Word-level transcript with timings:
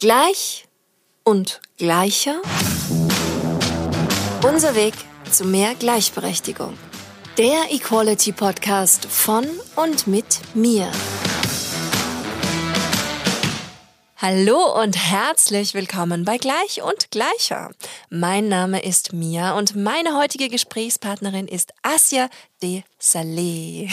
Gleich 0.00 0.66
und 1.24 1.60
gleicher. 1.76 2.40
Unser 4.42 4.74
Weg 4.74 4.94
zu 5.30 5.44
mehr 5.44 5.74
Gleichberechtigung. 5.74 6.72
Der 7.36 7.70
Equality 7.70 8.32
Podcast 8.32 9.04
von 9.04 9.46
und 9.76 10.06
mit 10.06 10.40
mir. 10.54 10.90
Hallo 14.16 14.80
und 14.82 14.96
herzlich 14.96 15.74
willkommen 15.74 16.24
bei 16.24 16.38
Gleich 16.38 16.80
und 16.80 17.10
Gleicher. 17.10 17.70
Mein 18.08 18.48
Name 18.48 18.82
ist 18.82 19.12
Mia 19.12 19.58
und 19.58 19.76
meine 19.76 20.16
heutige 20.16 20.48
Gesprächspartnerin 20.48 21.46
ist 21.46 21.74
Asia 21.82 22.30
de 22.62 22.84
Saleh. 22.98 23.90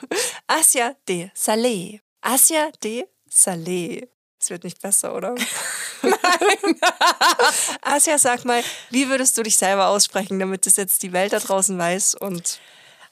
Asia 0.46 0.94
de 1.06 1.28
Saleh. 1.34 2.00
Asia 2.22 2.70
de 2.82 3.04
Saleh. 3.28 4.08
Es 4.40 4.48
wird 4.48 4.64
nicht 4.64 4.80
besser, 4.80 5.14
oder? 5.14 5.34
Nein. 6.02 6.80
Asia, 7.82 8.18
sag 8.18 8.44
mal, 8.44 8.62
wie 8.88 9.08
würdest 9.08 9.36
du 9.36 9.42
dich 9.42 9.56
selber 9.56 9.88
aussprechen, 9.88 10.38
damit 10.38 10.66
es 10.66 10.76
jetzt 10.76 11.02
die 11.02 11.12
Welt 11.12 11.32
da 11.32 11.38
draußen 11.38 11.78
weiß 11.78 12.14
und. 12.14 12.60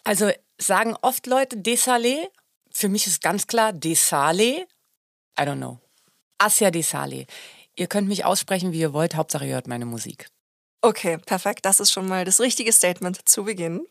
Also 0.04 0.30
sagen 0.58 0.96
oft 1.02 1.26
Leute 1.26 1.56
Desalé. 1.56 2.28
Für 2.70 2.88
mich 2.88 3.06
ist 3.06 3.20
ganz 3.20 3.46
klar 3.46 3.72
Desalé. 3.72 4.66
I 5.38 5.42
don't 5.42 5.56
know. 5.56 5.80
Asia 6.38 6.68
Desalé. 6.68 7.26
Ihr 7.76 7.88
könnt 7.88 8.08
mich 8.08 8.24
aussprechen, 8.24 8.72
wie 8.72 8.80
ihr 8.80 8.92
wollt. 8.92 9.14
Hauptsache, 9.14 9.46
ihr 9.46 9.54
hört 9.54 9.68
meine 9.68 9.84
Musik. 9.84 10.28
Okay, 10.80 11.18
perfekt. 11.18 11.64
Das 11.64 11.80
ist 11.80 11.92
schon 11.92 12.08
mal 12.08 12.24
das 12.24 12.40
richtige 12.40 12.72
Statement 12.72 13.28
zu 13.28 13.44
Beginn. 13.44 13.86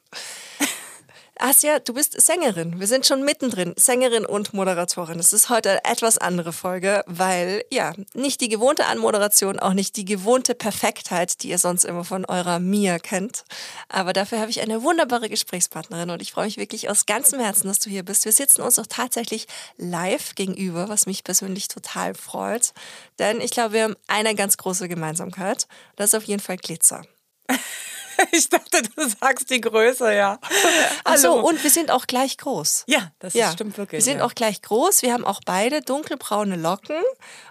Asja, 1.40 1.80
du 1.80 1.94
bist 1.94 2.20
Sängerin. 2.20 2.80
Wir 2.80 2.88
sind 2.88 3.06
schon 3.06 3.24
mittendrin. 3.24 3.74
Sängerin 3.78 4.26
und 4.26 4.54
Moderatorin. 4.54 5.20
Es 5.20 5.34
ist 5.34 5.50
heute 5.50 5.70
eine 5.72 5.86
etwas 5.86 6.18
andere 6.18 6.52
Folge, 6.52 7.04
weil 7.06 7.64
ja, 7.72 7.94
nicht 8.14 8.42
die 8.42 8.50
gewohnte 8.50 8.86
Anmoderation, 8.86 9.60
auch 9.60 9.74
nicht 9.74 9.98
die 9.98 10.06
gewohnte 10.06 10.56
Perfektheit, 10.56 11.44
die 11.44 11.50
ihr 11.50 11.60
sonst 11.60 11.86
immer 11.86 12.04
von 12.04 12.26
eurer 12.26 12.60
Mia 12.60 12.98
kennt. 12.98 13.44
Aber 13.88 14.14
dafür 14.14 14.40
habe 14.40 14.50
ich 14.50 14.62
eine 14.62 14.82
wunderbare 14.82 15.30
Gesprächspartnerin 15.30 16.10
und 16.10 16.22
ich 16.22 16.32
freue 16.32 16.46
mich 16.46 16.58
wirklich 16.58 16.90
aus 16.90 17.06
ganzem 17.06 17.40
Herzen, 17.40 17.68
dass 17.68 17.80
du 17.80 17.90
hier 17.90 18.04
bist. 18.04 18.26
Wir 18.26 18.32
sitzen 18.32 18.62
uns 18.62 18.80
auch 18.80 18.88
tatsächlich 18.88 19.48
live 19.78 20.34
gegenüber, 20.34 20.90
was 20.90 21.06
mich 21.06 21.24
persönlich 21.24 21.68
total 21.68 22.16
freut. 22.16 22.74
Denn 23.20 23.42
ich 23.42 23.52
glaube, 23.52 23.74
wir 23.74 23.84
haben 23.84 23.96
eine 24.08 24.34
ganz 24.34 24.58
große 24.58 24.88
Gemeinsamkeit. 24.88 25.68
Das 25.98 26.14
ist 26.14 26.16
auf 26.16 26.24
jeden 26.24 26.42
Fall 26.42 26.58
Glitzer. 26.58 27.04
Ich 28.32 28.50
dachte, 28.50 28.82
du 28.82 29.08
sagst 29.08 29.50
die 29.50 29.62
Größe, 29.62 30.14
ja. 30.14 30.40
Achso, 31.04 31.34
und 31.34 31.64
wir 31.64 31.70
sind 31.70 31.92
auch 31.92 32.08
gleich 32.08 32.38
groß. 32.38 32.84
Ja, 32.88 33.12
das 33.20 33.34
ja. 33.34 33.52
stimmt 33.52 33.78
wirklich. 33.78 34.00
Wir 34.00 34.04
sind 34.04 34.20
ja. 34.20 34.26
auch 34.26 34.34
gleich 34.34 34.62
groß. 34.62 35.02
Wir 35.02 35.14
haben 35.14 35.26
auch 35.26 35.42
beide 35.46 35.82
dunkelbraune 35.82 36.56
Locken. 36.56 37.02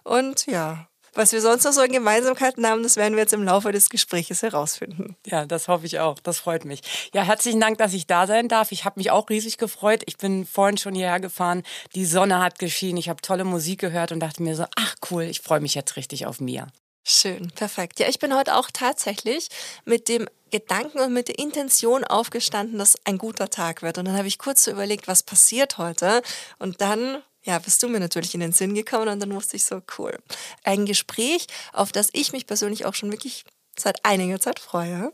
Und 0.05 0.47
ja, 0.47 0.87
was 1.17 1.33
wir 1.33 1.41
sonst 1.41 1.65
noch 1.65 1.73
so 1.73 1.83
in 1.83 1.93
Gemeinsamkeiten 1.93 2.67
haben, 2.67 2.83
das 2.83 2.97
werden 2.97 3.15
wir 3.15 3.23
jetzt 3.23 3.33
im 3.33 3.43
Laufe 3.43 3.73
des 3.73 3.89
Gesprächs 3.89 4.43
herausfinden. 4.43 5.17
Ja, 5.25 5.47
das 5.47 5.67
hoffe 5.67 5.87
ich 5.87 5.99
auch. 5.99 6.19
Das 6.21 6.39
freut 6.39 6.67
mich. 6.67 6.83
Ja, 7.15 7.23
herzlichen 7.23 7.59
Dank, 7.59 7.79
dass 7.79 7.95
ich 7.95 8.07
da 8.07 8.27
sein 8.27 8.49
darf. 8.49 8.71
Ich 8.71 8.85
habe 8.85 9.01
mich 9.01 9.11
auch 9.11 9.31
riesig 9.31 9.57
gefreut. 9.57 10.03
Ich 10.05 10.19
bin 10.19 10.45
vorhin 10.45 10.77
schon 10.77 10.95
hierher 10.95 11.21
gefahren. 11.21 11.63
Die 11.95 12.05
Sonne 12.05 12.41
hat 12.41 12.59
geschienen. 12.59 12.99
Ich 12.99 13.09
habe 13.09 13.23
tolle 13.23 13.45
Musik 13.45 13.81
gehört 13.81 14.13
und 14.13 14.21
dachte 14.21 14.43
mir 14.43 14.55
so, 14.55 14.67
ach 14.77 14.95
cool, 15.11 15.23
ich 15.23 15.41
freue 15.41 15.61
mich 15.61 15.75
jetzt 15.75 15.97
richtig 15.97 16.27
auf 16.27 16.41
Mia. 16.41 16.67
Schön, 17.09 17.53
perfekt. 17.55 18.01
Ja, 18.01 18.09
ich 18.09 18.19
bin 18.19 18.35
heute 18.35 18.57
auch 18.57 18.69
tatsächlich 18.73 19.49
mit 19.85 20.09
dem 20.09 20.27
Gedanken 20.51 20.99
und 20.99 21.13
mit 21.13 21.29
der 21.29 21.39
Intention 21.39 22.03
aufgestanden, 22.03 22.79
dass 22.81 22.97
ein 23.05 23.17
guter 23.17 23.49
Tag 23.49 23.83
wird. 23.83 23.99
Und 23.99 24.07
dann 24.07 24.17
habe 24.17 24.27
ich 24.27 24.39
kurz 24.39 24.65
so 24.65 24.73
überlegt, 24.73 25.07
was 25.07 25.23
passiert 25.23 25.79
heute. 25.79 26.21
Und 26.59 26.81
dann 26.81 27.23
ja, 27.45 27.61
bist 27.61 27.81
du 27.81 27.89
mir 27.89 28.01
natürlich 28.01 28.35
in 28.35 28.41
den 28.41 28.51
Sinn 28.51 28.75
gekommen 28.75 29.09
und 29.09 29.21
dann 29.21 29.33
wusste 29.33 29.55
ich 29.55 29.65
so, 29.65 29.81
cool. 29.99 30.19
Ein 30.65 30.85
Gespräch, 30.85 31.47
auf 31.73 31.93
das 31.93 32.09
ich 32.13 32.33
mich 32.33 32.45
persönlich 32.45 32.87
auch 32.87 32.95
schon 32.95 33.13
wirklich 33.13 33.45
seit 33.81 34.05
einiger 34.05 34.41
Zeit 34.41 34.59
freue. 34.59 35.13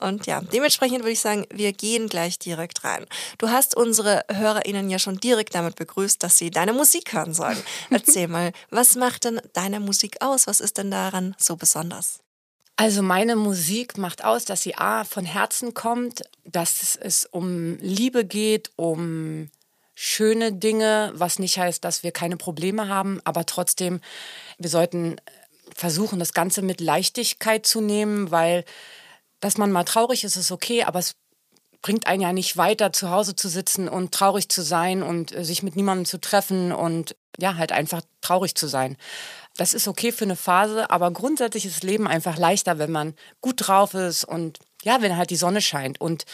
Und 0.00 0.26
ja, 0.26 0.40
dementsprechend 0.40 1.00
würde 1.00 1.12
ich 1.12 1.20
sagen, 1.20 1.46
wir 1.50 1.72
gehen 1.72 2.08
gleich 2.08 2.38
direkt 2.38 2.84
rein. 2.84 3.06
Du 3.38 3.50
hast 3.50 3.76
unsere 3.76 4.24
HörerInnen 4.30 4.90
ja 4.90 4.98
schon 4.98 5.18
direkt 5.18 5.54
damit 5.54 5.76
begrüßt, 5.76 6.22
dass 6.22 6.38
sie 6.38 6.50
deine 6.50 6.72
Musik 6.72 7.12
hören 7.12 7.34
sollen. 7.34 7.62
Erzähl 7.90 8.28
mal, 8.28 8.52
was 8.70 8.94
macht 8.96 9.24
denn 9.24 9.40
deine 9.52 9.80
Musik 9.80 10.16
aus? 10.20 10.46
Was 10.46 10.60
ist 10.60 10.78
denn 10.78 10.90
daran 10.90 11.34
so 11.38 11.56
besonders? 11.56 12.20
Also 12.76 13.02
meine 13.02 13.34
Musik 13.34 13.98
macht 13.98 14.24
aus, 14.24 14.44
dass 14.44 14.62
sie 14.62 14.76
A 14.76 15.02
von 15.02 15.24
Herzen 15.24 15.74
kommt, 15.74 16.22
dass 16.44 16.94
es 16.94 17.24
um 17.24 17.76
Liebe 17.78 18.24
geht, 18.24 18.70
um 18.76 19.50
schöne 20.00 20.52
Dinge, 20.52 21.10
was 21.14 21.40
nicht 21.40 21.58
heißt, 21.58 21.84
dass 21.84 22.04
wir 22.04 22.12
keine 22.12 22.36
Probleme 22.36 22.86
haben, 22.86 23.20
aber 23.24 23.46
trotzdem, 23.46 24.00
wir 24.56 24.70
sollten 24.70 25.16
versuchen, 25.78 26.18
das 26.18 26.32
Ganze 26.32 26.62
mit 26.62 26.80
Leichtigkeit 26.80 27.64
zu 27.64 27.80
nehmen, 27.80 28.30
weil 28.30 28.64
dass 29.40 29.56
man 29.56 29.70
mal 29.70 29.84
traurig 29.84 30.24
ist, 30.24 30.36
ist 30.36 30.50
okay, 30.50 30.82
aber 30.82 30.98
es 30.98 31.14
bringt 31.80 32.08
einen 32.08 32.22
ja 32.22 32.32
nicht 32.32 32.56
weiter, 32.56 32.92
zu 32.92 33.10
Hause 33.10 33.36
zu 33.36 33.48
sitzen 33.48 33.88
und 33.88 34.12
traurig 34.12 34.48
zu 34.48 34.62
sein 34.62 35.04
und 35.04 35.32
äh, 35.32 35.44
sich 35.44 35.62
mit 35.62 35.76
niemandem 35.76 36.04
zu 36.04 36.18
treffen 36.20 36.72
und 36.72 37.14
ja, 37.38 37.54
halt 37.54 37.70
einfach 37.70 38.02
traurig 38.20 38.56
zu 38.56 38.66
sein. 38.66 38.96
Das 39.56 39.74
ist 39.74 39.86
okay 39.86 40.10
für 40.10 40.24
eine 40.24 40.34
Phase, 40.34 40.90
aber 40.90 41.12
grundsätzlich 41.12 41.66
ist 41.66 41.76
das 41.76 41.82
Leben 41.84 42.08
einfach 42.08 42.36
leichter, 42.36 42.80
wenn 42.80 42.90
man 42.90 43.14
gut 43.40 43.68
drauf 43.68 43.94
ist 43.94 44.24
und 44.24 44.58
ja, 44.82 45.00
wenn 45.02 45.16
halt 45.16 45.30
die 45.30 45.36
Sonne 45.36 45.60
scheint. 45.60 46.00
Und 46.00 46.24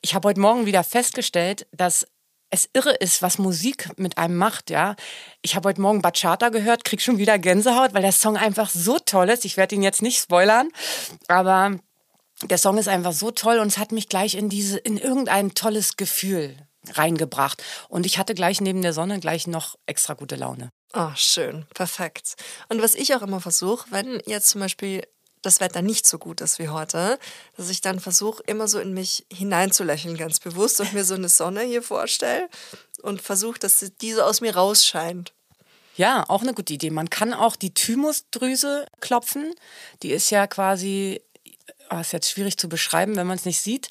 ich 0.00 0.14
habe 0.14 0.28
heute 0.28 0.40
Morgen 0.40 0.64
wieder 0.64 0.82
festgestellt, 0.82 1.66
dass 1.72 2.06
es 2.56 2.70
irre 2.72 2.94
ist, 2.94 3.22
was 3.22 3.38
Musik 3.38 3.90
mit 3.96 4.18
einem 4.18 4.36
macht, 4.36 4.70
ja. 4.70 4.96
Ich 5.42 5.54
habe 5.54 5.68
heute 5.68 5.80
Morgen 5.80 6.02
Bachata 6.02 6.48
gehört, 6.48 6.84
krieg 6.84 7.00
schon 7.00 7.18
wieder 7.18 7.38
Gänsehaut, 7.38 7.94
weil 7.94 8.02
der 8.02 8.12
Song 8.12 8.36
einfach 8.36 8.70
so 8.70 8.98
toll 8.98 9.28
ist. 9.28 9.44
Ich 9.44 9.56
werde 9.56 9.74
ihn 9.74 9.82
jetzt 9.82 10.02
nicht 10.02 10.18
spoilern, 10.18 10.70
aber 11.28 11.78
der 12.42 12.58
Song 12.58 12.78
ist 12.78 12.88
einfach 12.88 13.12
so 13.12 13.30
toll 13.30 13.58
und 13.58 13.68
es 13.68 13.78
hat 13.78 13.92
mich 13.92 14.08
gleich 14.08 14.34
in 14.34 14.48
diese, 14.48 14.78
in 14.78 14.98
irgendein 14.98 15.54
tolles 15.54 15.96
Gefühl 15.96 16.56
reingebracht. 16.92 17.62
Und 17.88 18.06
ich 18.06 18.18
hatte 18.18 18.34
gleich 18.34 18.60
neben 18.60 18.82
der 18.82 18.92
Sonne 18.92 19.20
gleich 19.20 19.46
noch 19.46 19.76
extra 19.86 20.14
gute 20.14 20.36
Laune. 20.36 20.70
Oh, 20.94 21.10
schön, 21.14 21.66
perfekt. 21.74 22.36
Und 22.68 22.80
was 22.80 22.94
ich 22.94 23.14
auch 23.14 23.22
immer 23.22 23.40
versuche, 23.40 23.86
wenn 23.90 24.20
jetzt 24.26 24.48
zum 24.48 24.60
Beispiel 24.60 25.02
das 25.46 25.60
Wetter 25.60 25.80
nicht 25.80 26.06
so 26.06 26.18
gut 26.18 26.40
ist 26.40 26.58
wie 26.58 26.68
heute, 26.68 27.18
dass 27.56 27.70
ich 27.70 27.80
dann 27.80 28.00
versuche, 28.00 28.42
immer 28.46 28.68
so 28.68 28.78
in 28.78 28.92
mich 28.92 29.24
hineinzulächeln, 29.32 30.16
ganz 30.16 30.40
bewusst 30.40 30.80
und 30.80 30.92
mir 30.92 31.04
so 31.04 31.14
eine 31.14 31.28
Sonne 31.28 31.62
hier 31.62 31.82
vorstelle 31.82 32.48
und 33.02 33.22
versuche, 33.22 33.58
dass 33.58 33.84
diese 34.00 34.24
aus 34.24 34.40
mir 34.40 34.54
rausscheint. 34.54 35.32
Ja, 35.96 36.24
auch 36.28 36.42
eine 36.42 36.52
gute 36.52 36.74
Idee. 36.74 36.90
Man 36.90 37.08
kann 37.08 37.32
auch 37.32 37.56
die 37.56 37.72
Thymusdrüse 37.72 38.86
klopfen. 39.00 39.54
Die 40.02 40.10
ist 40.10 40.30
ja 40.30 40.46
quasi, 40.46 41.22
oh, 41.90 41.98
ist 41.98 42.12
jetzt 42.12 42.30
schwierig 42.30 42.58
zu 42.58 42.68
beschreiben, 42.68 43.16
wenn 43.16 43.26
man 43.26 43.38
es 43.38 43.46
nicht 43.46 43.60
sieht. 43.62 43.88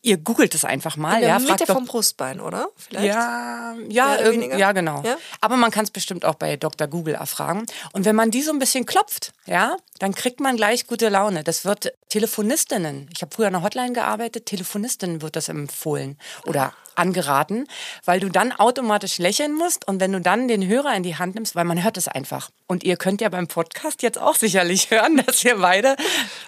Ihr 0.00 0.16
googelt 0.16 0.54
es 0.54 0.64
einfach 0.64 0.96
mal. 0.96 1.16
In 1.16 1.20
der 1.22 1.28
ja, 1.30 1.38
Mitte 1.38 1.66
vom 1.66 1.84
Brustbein, 1.84 2.40
oder? 2.40 2.68
Vielleicht? 2.76 3.06
Ja, 3.06 3.74
ja, 3.88 4.30
ja, 4.30 4.56
ja 4.56 4.72
genau. 4.72 5.02
Ja? 5.04 5.16
Aber 5.40 5.56
man 5.56 5.70
kann 5.70 5.84
es 5.84 5.90
bestimmt 5.90 6.24
auch 6.24 6.36
bei 6.36 6.56
Dr. 6.56 6.86
Google 6.86 7.14
erfragen. 7.14 7.66
Und 7.92 8.04
wenn 8.04 8.14
man 8.14 8.30
die 8.30 8.42
so 8.42 8.52
ein 8.52 8.60
bisschen 8.60 8.86
klopft, 8.86 9.32
ja, 9.46 9.76
dann 9.98 10.14
kriegt 10.14 10.38
man 10.38 10.56
gleich 10.56 10.86
gute 10.86 11.08
Laune. 11.08 11.42
Das 11.42 11.64
wird 11.64 11.92
Telefonistinnen, 12.08 13.10
ich 13.12 13.22
habe 13.22 13.34
früher 13.34 13.48
an 13.48 13.56
einer 13.56 13.64
Hotline 13.64 13.92
gearbeitet, 13.92 14.46
Telefonistinnen 14.46 15.20
wird 15.20 15.36
das 15.36 15.48
empfohlen 15.48 16.16
oder 16.46 16.72
angeraten, 16.98 17.66
weil 18.04 18.20
du 18.20 18.28
dann 18.28 18.52
automatisch 18.52 19.18
lächeln 19.18 19.54
musst 19.54 19.86
und 19.86 20.00
wenn 20.00 20.12
du 20.12 20.20
dann 20.20 20.48
den 20.48 20.66
Hörer 20.66 20.94
in 20.94 21.02
die 21.02 21.16
Hand 21.16 21.34
nimmst, 21.34 21.54
weil 21.56 21.64
man 21.64 21.82
hört 21.82 21.96
es 21.96 22.08
einfach. 22.08 22.50
Und 22.66 22.84
ihr 22.84 22.96
könnt 22.96 23.20
ja 23.20 23.28
beim 23.28 23.48
Podcast 23.48 24.02
jetzt 24.02 24.18
auch 24.18 24.36
sicherlich 24.36 24.90
hören, 24.90 25.22
dass 25.24 25.44
wir 25.44 25.56
beide 25.58 25.96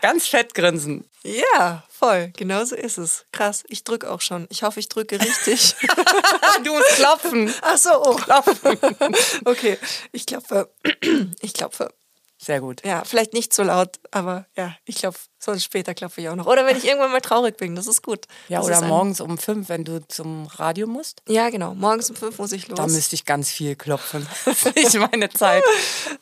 ganz 0.02 0.26
fett 0.26 0.54
grinsen. 0.54 1.04
Ja, 1.22 1.84
voll. 1.88 2.32
Genau 2.36 2.64
so 2.64 2.74
ist 2.74 2.96
es. 2.96 3.26
Krass. 3.32 3.64
Ich 3.68 3.84
drücke 3.84 4.10
auch 4.10 4.22
schon. 4.22 4.46
Ich 4.48 4.62
hoffe, 4.62 4.80
ich 4.80 4.88
drücke 4.88 5.20
richtig. 5.20 5.74
du 6.64 6.72
musst 6.72 6.96
klopfen. 6.96 7.52
Ach 7.60 7.76
so, 7.76 7.90
oh. 8.02 8.14
Klopfen. 8.14 8.78
okay. 9.44 9.78
Ich 10.12 10.26
klopfe. 10.26 10.70
Ich 11.42 11.54
klopfe. 11.54 11.92
Sehr 12.42 12.60
gut. 12.62 12.82
Ja, 12.86 13.04
vielleicht 13.04 13.34
nicht 13.34 13.52
so 13.52 13.62
laut, 13.62 13.98
aber 14.12 14.46
ja, 14.56 14.74
ich 14.86 14.96
glaube, 14.96 15.18
sonst 15.38 15.62
später 15.62 15.92
klopfe 15.92 16.22
ich 16.22 16.28
auch 16.30 16.36
noch. 16.36 16.46
Oder 16.46 16.64
wenn 16.64 16.74
ich 16.74 16.86
irgendwann 16.86 17.12
mal 17.12 17.20
traurig 17.20 17.58
bin, 17.58 17.76
das 17.76 17.86
ist 17.86 18.02
gut. 18.02 18.24
Ja, 18.48 18.60
das 18.60 18.66
oder 18.66 18.80
morgens 18.86 19.20
um 19.20 19.36
fünf, 19.36 19.68
wenn 19.68 19.84
du 19.84 20.00
zum 20.08 20.46
Radio 20.46 20.86
musst. 20.86 21.22
Ja, 21.28 21.50
genau. 21.50 21.74
Morgens 21.74 22.08
um 22.08 22.16
fünf 22.16 22.38
muss 22.38 22.52
ich 22.52 22.66
los. 22.68 22.78
Da 22.78 22.86
müsste 22.86 23.14
ich 23.14 23.26
ganz 23.26 23.50
viel 23.50 23.76
klopfen. 23.76 24.26
Das 24.46 24.64
ist 24.64 24.74
nicht 24.74 24.98
meine 25.12 25.28
Zeit. 25.28 25.62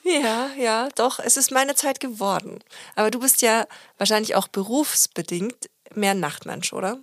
ja, 0.03 0.51
ja, 0.59 0.89
doch. 0.97 1.21
Es 1.21 1.37
ist 1.37 1.53
meine 1.53 1.77
Zeit 1.77 2.01
geworden. 2.01 2.59
Aber 2.97 3.13
du 3.13 3.21
bist 3.21 3.41
ja 3.43 3.67
wahrscheinlich 3.97 4.35
auch 4.35 4.49
berufsbedingt 4.49 5.71
mehr 5.95 6.15
Nachtmensch, 6.15 6.73
oder? 6.73 6.99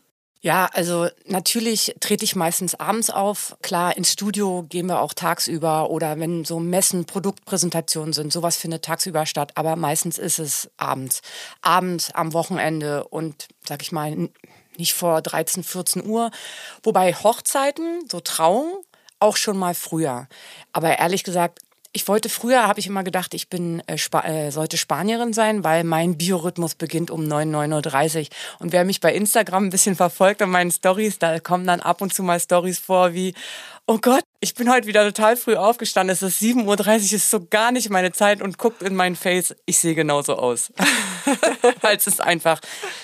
Ja, 0.46 0.70
also 0.74 1.08
natürlich 1.26 1.96
trete 2.02 2.24
ich 2.24 2.36
meistens 2.36 2.76
abends 2.76 3.10
auf. 3.10 3.58
Klar, 3.64 3.98
ins 3.98 4.12
Studio 4.12 4.64
gehen 4.70 4.86
wir 4.86 5.02
auch 5.02 5.14
tagsüber 5.14 5.90
oder 5.90 6.20
wenn 6.20 6.46
so 6.46 6.60
Messen, 6.60 7.06
Produktpräsentationen 7.06 8.14
sind, 8.14 8.32
sowas 8.32 8.56
findet 8.56 8.86
tagsüber 8.86 9.26
statt. 9.26 9.54
Aber 9.56 9.76
meistens 9.76 10.20
ist 10.20 10.38
es 10.38 10.70
abends. 10.78 11.24
Abends 11.64 12.12
am 12.12 12.34
Wochenende 12.34 13.06
und, 13.06 13.48
sag 13.68 13.82
ich 13.82 13.92
mal, 13.92 14.30
nicht 14.78 14.94
vor 14.94 15.24
13, 15.24 15.64
14 15.64 16.06
Uhr. 16.06 16.30
Wobei 16.84 17.16
Hochzeiten, 17.16 18.08
so 18.08 18.20
Trauung, 18.20 18.72
auch 19.20 19.38
schon 19.38 19.58
mal 19.58 19.74
früher. 19.74 20.28
Aber 20.74 21.00
ehrlich 21.00 21.24
gesagt, 21.24 21.58
ich 21.96 22.10
wollte 22.10 22.28
früher, 22.28 22.68
habe 22.68 22.82
ich 22.82 22.88
immer 22.88 23.06
gedacht, 23.06 23.34
ich 23.34 23.48
bin 23.48 23.82
äh, 23.88 23.98
Spa 23.98 24.20
äh, 24.26 24.52
sollte 24.52 24.76
Spanierin 24.76 25.32
sein, 25.32 25.64
weil 25.64 25.86
mein 25.86 26.18
Biorhythmus 26.18 26.76
beginnt 26.76 27.10
um 27.10 27.26
9, 27.26 27.50
9.30 27.56 28.20
Uhr. 28.20 28.28
Und 28.60 28.74
wer 28.74 28.84
mich 28.84 29.00
bei 29.00 29.14
Instagram 29.14 29.68
ein 29.68 29.70
bisschen 29.70 29.96
verfolgt 29.96 30.42
und 30.42 30.50
meinen 30.50 30.72
Stories, 30.72 31.20
da 31.20 31.40
kommen 31.40 31.66
dann 31.66 31.80
ab 31.80 32.02
und 32.02 32.14
zu 32.14 32.22
mal 32.22 32.38
Stories 32.38 32.80
vor 32.80 33.14
wie, 33.14 33.34
oh 33.88 33.98
Gott, 33.98 34.26
ich 34.42 34.56
bin 34.56 34.70
heute 34.70 34.88
wieder 34.88 35.06
total 35.06 35.38
früh 35.38 35.56
aufgestanden, 35.56 36.14
es 36.14 36.22
ist 36.22 36.42
7.30 36.42 36.66
Uhr, 36.66 37.14
ist 37.14 37.32
so 37.32 37.46
gar 37.46 37.72
nicht 37.72 37.90
meine 37.90 38.12
Zeit 38.12 38.42
und 38.42 38.58
guckt 38.58 38.82
in 38.82 38.94
mein 38.94 39.16
Face, 39.16 39.56
ich 39.66 39.78
sehe 39.78 39.96
genauso 39.96 40.36
aus. 40.36 40.74
weil 41.80 41.96
es 41.96 42.08
ist 42.08 42.20
einfach 42.20 42.60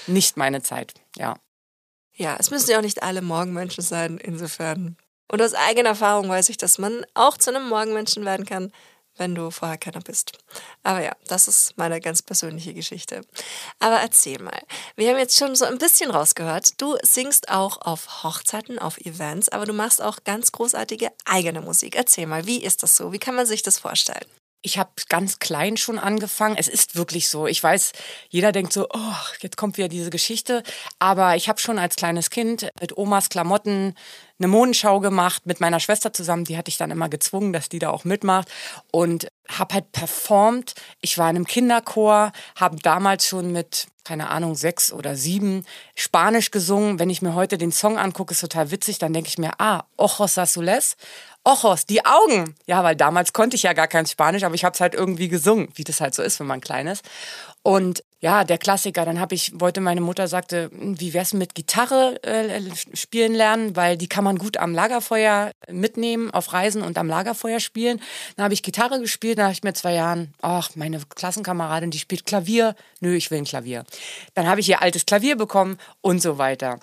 nicht 0.06 0.36
meine 0.36 0.64
Zeit, 0.64 0.96
ja. 1.16 1.38
Ja, 2.14 2.36
es 2.38 2.52
müssen 2.52 2.70
ja 2.70 2.80
auch 2.80 2.84
nicht 2.84 3.04
alle 3.04 3.22
Morgenmenschen 3.22 3.86
sein, 3.86 4.18
insofern 4.18 4.98
und 5.32 5.42
aus 5.42 5.54
eigener 5.54 5.90
Erfahrung 5.90 6.30
weiß 6.30 6.50
ich, 6.50 6.58
dass 6.58 6.78
man 6.78 7.06
auch 7.14 7.38
zu 7.38 7.50
einem 7.54 7.70
Morgenmenschen 7.70 8.26
werden 8.26 8.46
kann, 8.46 8.72
wenn 9.18 9.36
du 9.36 9.52
vorher 9.52 9.78
keiner 9.78 10.02
bist. 10.02 10.34
Aber 10.84 11.02
ja, 11.02 11.12
das 11.28 11.48
ist 11.48 11.78
meine 11.78 12.02
ganz 12.02 12.22
persönliche 12.22 12.74
Geschichte. 12.74 13.22
Aber 13.80 13.98
erzähl 13.98 14.42
mal, 14.42 14.62
wir 14.96 15.10
haben 15.10 15.18
jetzt 15.18 15.38
schon 15.38 15.56
so 15.56 15.66
ein 15.66 15.78
bisschen 15.78 16.12
rausgehört, 16.12 16.82
du 16.82 16.98
singst 17.04 17.50
auch 17.50 17.80
auf 17.82 18.24
Hochzeiten, 18.24 18.80
auf 18.80 18.98
Events, 19.00 19.50
aber 19.50 19.66
du 19.66 19.74
machst 19.74 20.02
auch 20.02 20.24
ganz 20.24 20.52
großartige 20.52 21.12
eigene 21.26 21.62
Musik. 21.62 21.96
Erzähl 21.96 22.28
mal, 22.28 22.46
wie 22.46 22.64
ist 22.64 22.84
das 22.84 22.98
so? 22.98 23.14
Wie 23.14 23.20
kann 23.20 23.36
man 23.36 23.46
sich 23.46 23.64
das 23.64 23.80
vorstellen? 23.80 24.26
ich 24.64 24.78
habe 24.78 24.92
ganz 25.10 25.40
klein 25.40 25.78
schon 25.78 25.98
angefangen. 25.98 26.56
Es 26.58 26.68
ist 26.68 26.96
wirklich 26.96 27.30
so. 27.30 27.48
Ich 27.48 27.62
weiß, 27.62 27.94
jeder 28.30 28.52
denkt 28.52 28.74
so, 28.74 28.88
oh, 28.92 29.16
jetzt 29.40 29.58
kommt 29.58 29.78
wieder 29.78 29.88
diese 29.88 30.10
Geschichte. 30.10 30.64
Aber 31.00 31.36
ich 31.36 31.50
habe 31.50 31.60
schon 31.60 31.80
als 31.80 31.96
kleines 31.96 32.30
Kind 32.30 32.70
mit 32.80 32.96
Omas 32.96 33.30
Klamotten 33.30 33.96
eine 34.42 34.48
Modenschau 34.48 35.00
gemacht 35.00 35.46
mit 35.46 35.60
meiner 35.60 35.80
Schwester 35.80 36.12
zusammen. 36.12 36.46
Die 36.46 36.58
hatte 36.58 36.70
ich 36.70 36.78
dann 36.78 36.92
immer 36.92 37.10
gezwungen, 37.10 37.54
dass 37.54 37.70
die 37.70 37.80
da 37.80 37.90
auch 37.92 38.04
mitmacht 38.04 38.50
und 38.92 39.28
habe 39.48 39.76
halt 39.76 39.92
performt. 39.92 40.74
Ich 41.02 41.18
war 41.18 41.30
in 41.30 41.36
einem 41.36 41.46
Kinderchor, 41.46 42.32
habe 42.56 42.78
damals 42.78 43.28
schon 43.28 43.52
mit 43.52 43.88
keine 44.04 44.30
Ahnung 44.30 44.56
sechs 44.56 44.92
oder 44.92 45.16
sieben 45.16 45.64
Spanisch 45.94 46.50
gesungen. 46.50 46.98
Wenn 46.98 47.12
ich 47.12 47.22
mir 47.22 47.36
heute 47.36 47.60
den 47.60 47.72
Song 47.72 48.00
angucke, 48.00 48.34
ist 48.34 48.42
total 48.42 48.72
witzig. 48.72 48.98
Dann 48.98 49.14
denke 49.14 49.30
ich 49.30 49.38
mir, 49.38 49.52
ah, 49.60 49.84
Ojos 49.96 50.40
Azules 50.40 50.98
Ojos, 51.44 51.86
die 51.88 52.06
Augen. 52.06 52.56
Ja, 52.68 52.84
weil 52.84 52.96
damals 52.96 53.34
konnte 53.34 53.56
ich 53.56 53.64
ja 53.64 53.74
gar 53.74 53.88
kein 53.88 54.06
Spanisch, 54.06 54.44
aber 54.44 54.54
ich 54.54 54.64
habe 54.64 54.76
es 54.76 54.82
halt 54.82 54.94
irgendwie 54.94 55.28
gesungen, 55.28 55.70
wie 55.74 55.84
das 55.84 56.00
halt 56.00 56.14
so 56.14 56.22
ist, 56.22 56.40
wenn 56.40 56.48
man 56.48 56.62
klein 56.62 56.88
ist. 56.88 57.04
Und 57.64 58.04
ja, 58.22 58.44
der 58.44 58.60
Klassiker, 58.60 59.04
dann 59.04 59.20
habe 59.20 59.34
ich, 59.34 59.60
wollte 59.60 59.82
meine 59.82 60.00
Mutter 60.00 60.28
sagte, 60.28 60.70
wie 60.74 61.16
wär's 61.16 61.34
mit 61.34 61.56
Gitarre 61.56 62.24
äh, 62.24 62.62
spielen 62.94 63.34
lernen, 63.34 63.76
weil 63.76 63.98
die 63.98 64.08
kann 64.08 64.24
man 64.24 64.38
gut 64.38 64.58
am 64.58 64.76
Lagerfeuer 64.76 65.52
mitnehmen, 65.72 66.30
auf 66.30 66.54
Reisen 66.54 66.84
und 66.84 67.00
am 67.00 67.08
Lagerfeuer 67.08 67.60
spielen. 67.60 68.00
Dann 68.36 68.44
habe 68.44 68.54
ich 68.54 68.62
Gitarre 68.62 69.00
gespielt, 69.00 69.40
dann 69.40 69.46
habe 69.46 69.54
ich 69.54 69.64
mir 69.64 69.74
zwei 69.74 69.96
Jahren, 69.96 70.36
ach, 70.44 70.70
meine 70.76 71.00
Klassenkameradin, 71.00 71.90
die 71.90 71.98
spielt 71.98 72.28
Klavier. 72.28 72.76
Nö, 73.00 73.16
ich 73.16 73.32
will 73.32 73.40
ein 73.40 73.46
Klavier. 73.46 73.86
Dann 74.36 74.48
habe 74.48 74.60
ich 74.60 74.70
ihr 74.70 74.84
altes 74.84 75.08
Klavier 75.08 75.36
bekommen 75.36 75.80
und 76.02 76.22
so 76.22 76.38
weiter. 76.38 76.80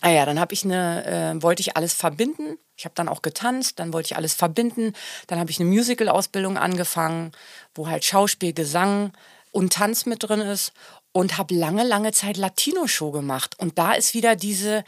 Ah 0.00 0.10
ja, 0.10 0.24
dann 0.24 0.40
habe 0.40 0.54
ich 0.54 0.64
eine, 0.64 1.34
äh, 1.36 1.42
wollte 1.42 1.60
ich 1.60 1.76
alles 1.76 1.92
verbinden. 1.92 2.56
Ich 2.78 2.86
habe 2.86 2.94
dann 2.94 3.08
auch 3.08 3.20
getanzt, 3.20 3.78
dann 3.78 3.92
wollte 3.92 4.06
ich 4.06 4.16
alles 4.16 4.32
verbinden. 4.32 4.94
Dann 5.26 5.38
habe 5.38 5.50
ich 5.50 5.60
eine 5.60 5.68
Musical-Ausbildung 5.68 6.56
angefangen, 6.56 7.32
wo 7.74 7.88
halt 7.88 8.04
Schauspiel, 8.06 8.54
Gesang 8.54 9.12
und 9.52 9.72
Tanz 9.72 10.06
mit 10.06 10.22
drin 10.22 10.40
ist 10.40 10.72
und 11.12 11.38
habe 11.38 11.54
lange, 11.54 11.84
lange 11.84 12.12
Zeit 12.12 12.36
Latino-Show 12.36 13.10
gemacht. 13.10 13.58
Und 13.58 13.78
da 13.78 13.94
ist 13.94 14.14
wieder 14.14 14.36
diese, 14.36 14.84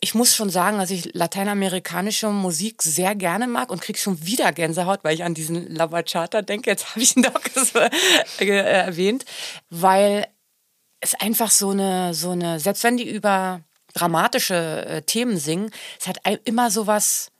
ich 0.00 0.14
muss 0.14 0.34
schon 0.34 0.50
sagen, 0.50 0.78
dass 0.78 0.90
ich 0.90 1.12
lateinamerikanische 1.14 2.28
Musik 2.28 2.82
sehr 2.82 3.14
gerne 3.14 3.46
mag 3.46 3.70
und 3.70 3.80
krieg 3.80 3.98
schon 3.98 4.24
wieder 4.24 4.52
Gänsehaut, 4.52 5.00
weil 5.02 5.14
ich 5.14 5.24
an 5.24 5.34
diesen 5.34 5.74
La 5.74 5.86
Bachata 5.86 6.42
denke. 6.42 6.70
Jetzt 6.70 6.90
habe 6.90 7.00
ich 7.00 7.16
ihn 7.16 7.22
doch 7.24 7.40
äh, 8.40 8.46
erwähnt, 8.46 9.24
weil 9.70 10.26
es 11.00 11.14
einfach 11.14 11.50
so 11.50 11.70
eine, 11.70 12.14
so 12.14 12.30
eine, 12.30 12.60
selbst 12.60 12.84
wenn 12.84 12.96
die 12.96 13.08
über 13.08 13.62
dramatische 13.94 14.86
äh, 14.86 15.02
Themen 15.02 15.36
singen, 15.36 15.70
es 16.00 16.06
hat 16.06 16.20
immer 16.44 16.70
so 16.70 16.86
was, 16.86 17.32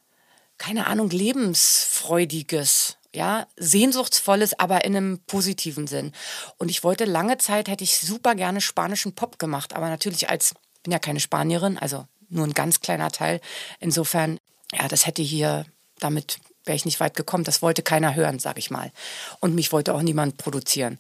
keine 0.59 0.87
Ahnung, 0.87 1.11
lebensfreudiges, 1.11 2.97
ja, 3.15 3.47
sehnsuchtsvolles, 3.57 4.59
aber 4.59 4.85
in 4.85 4.97
einem 4.97 5.19
positiven 5.27 5.87
Sinn. 5.87 6.13
Und 6.59 6.71
ich 6.71 6.83
wollte 6.83 7.05
lange 7.05 7.39
Zeit, 7.39 7.69
hätte 7.69 7.85
ich 7.85 7.99
super 7.99 8.35
gerne 8.35 8.61
spanischen 8.61 9.15
Pop 9.15 9.39
gemacht, 9.39 9.75
aber 9.75 9.89
natürlich 9.89 10.31
als, 10.31 10.55
bin 10.83 10.93
ja 10.93 10.99
keine 10.99 11.21
Spanierin, 11.21 11.79
also 11.79 12.07
nur 12.29 12.47
ein 12.47 12.55
ganz 12.55 12.81
kleiner 12.81 13.11
Teil. 13.11 13.41
Insofern, 13.81 14.39
ja, 14.73 14.89
das 14.89 15.07
hätte 15.07 15.23
hier, 15.23 15.67
damit 15.99 16.39
wäre 16.65 16.77
ich 16.77 16.85
nicht 16.85 17.01
weit 17.01 17.15
gekommen. 17.15 17.45
Das 17.45 17.63
wollte 17.63 17.83
keiner 17.83 18.15
hören, 18.15 18.39
sag 18.39 18.59
ich 18.59 18.71
mal. 18.71 18.93
Und 19.41 19.55
mich 19.55 19.73
wollte 19.73 19.95
auch 19.95 20.03
niemand 20.03 20.39
produzieren. 20.39 20.99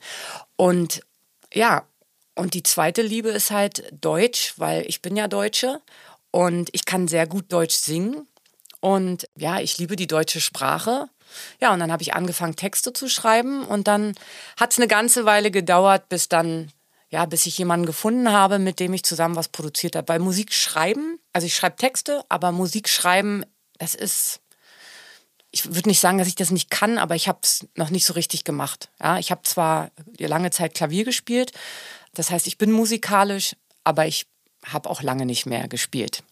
Und 0.56 1.02
ja, 1.52 1.84
und 2.34 2.54
die 2.54 2.62
zweite 2.62 3.02
Liebe 3.02 3.28
ist 3.30 3.50
halt 3.50 3.84
Deutsch, 3.92 4.54
weil 4.56 4.84
ich 4.86 5.02
bin 5.02 5.16
ja 5.16 5.28
Deutsche 5.28 5.80
und 6.30 6.70
ich 6.72 6.84
kann 6.84 7.08
sehr 7.08 7.26
gut 7.26 7.52
Deutsch 7.52 7.74
singen. 7.74 8.26
Und 8.80 9.28
ja, 9.36 9.60
ich 9.60 9.78
liebe 9.78 9.96
die 9.96 10.06
deutsche 10.06 10.40
Sprache. 10.40 11.08
Ja, 11.60 11.72
und 11.72 11.80
dann 11.80 11.92
habe 11.92 12.02
ich 12.02 12.14
angefangen, 12.14 12.56
Texte 12.56 12.92
zu 12.92 13.08
schreiben. 13.08 13.64
Und 13.64 13.88
dann 13.88 14.14
hat 14.56 14.72
es 14.72 14.78
eine 14.78 14.88
ganze 14.88 15.24
Weile 15.24 15.50
gedauert, 15.50 16.08
bis 16.08 16.28
dann, 16.28 16.70
ja, 17.10 17.26
bis 17.26 17.46
ich 17.46 17.58
jemanden 17.58 17.86
gefunden 17.86 18.30
habe, 18.30 18.58
mit 18.58 18.80
dem 18.80 18.92
ich 18.94 19.04
zusammen 19.04 19.36
was 19.36 19.48
produziert 19.48 19.96
habe. 19.96 20.08
Weil 20.08 20.18
Musik 20.18 20.52
schreiben, 20.52 21.18
also 21.32 21.46
ich 21.46 21.54
schreibe 21.54 21.76
Texte, 21.76 22.24
aber 22.28 22.52
Musik 22.52 22.88
schreiben, 22.88 23.44
das 23.78 23.94
ist, 23.94 24.40
ich 25.50 25.74
würde 25.74 25.88
nicht 25.88 26.00
sagen, 26.00 26.18
dass 26.18 26.28
ich 26.28 26.34
das 26.34 26.50
nicht 26.50 26.70
kann, 26.70 26.98
aber 26.98 27.14
ich 27.14 27.28
habe 27.28 27.40
es 27.42 27.66
noch 27.74 27.90
nicht 27.90 28.06
so 28.06 28.12
richtig 28.12 28.44
gemacht. 28.44 28.90
Ja, 29.00 29.18
ich 29.18 29.30
habe 29.30 29.42
zwar 29.42 29.90
lange 30.18 30.50
Zeit 30.50 30.74
Klavier 30.74 31.04
gespielt, 31.04 31.52
das 32.14 32.30
heißt, 32.30 32.46
ich 32.46 32.58
bin 32.58 32.70
musikalisch, 32.72 33.56
aber 33.84 34.06
ich 34.06 34.26
habe 34.64 34.88
auch 34.88 35.02
lange 35.02 35.26
nicht 35.26 35.46
mehr 35.46 35.68
gespielt. 35.68 36.22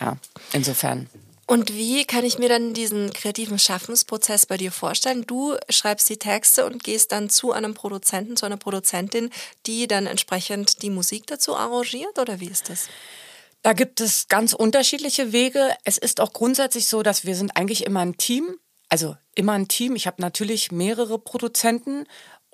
Ja, 0.00 0.16
insofern. 0.52 1.08
Und 1.46 1.74
wie 1.74 2.06
kann 2.06 2.24
ich 2.24 2.38
mir 2.38 2.48
dann 2.48 2.72
diesen 2.72 3.12
kreativen 3.12 3.58
Schaffensprozess 3.58 4.46
bei 4.46 4.56
dir 4.56 4.72
vorstellen? 4.72 5.26
Du 5.26 5.56
schreibst 5.68 6.08
die 6.08 6.16
Texte 6.16 6.64
und 6.64 6.82
gehst 6.82 7.12
dann 7.12 7.28
zu 7.28 7.52
einem 7.52 7.74
Produzenten, 7.74 8.36
zu 8.36 8.46
einer 8.46 8.56
Produzentin, 8.56 9.30
die 9.66 9.86
dann 9.86 10.06
entsprechend 10.06 10.82
die 10.82 10.90
Musik 10.90 11.26
dazu 11.26 11.54
arrangiert 11.54 12.18
oder 12.18 12.40
wie 12.40 12.48
ist 12.48 12.70
das? 12.70 12.88
Da 13.62 13.72
gibt 13.72 14.00
es 14.00 14.28
ganz 14.28 14.52
unterschiedliche 14.52 15.32
Wege. 15.32 15.74
Es 15.84 15.98
ist 15.98 16.20
auch 16.20 16.32
grundsätzlich 16.32 16.86
so, 16.86 17.02
dass 17.02 17.24
wir 17.24 17.34
sind 17.34 17.56
eigentlich 17.56 17.84
immer 17.84 18.00
ein 18.00 18.16
Team. 18.16 18.58
Also 18.88 19.16
immer 19.34 19.52
ein 19.52 19.68
Team. 19.68 19.96
Ich 19.96 20.06
habe 20.06 20.22
natürlich 20.22 20.70
mehrere 20.72 21.18
Produzenten 21.18 22.06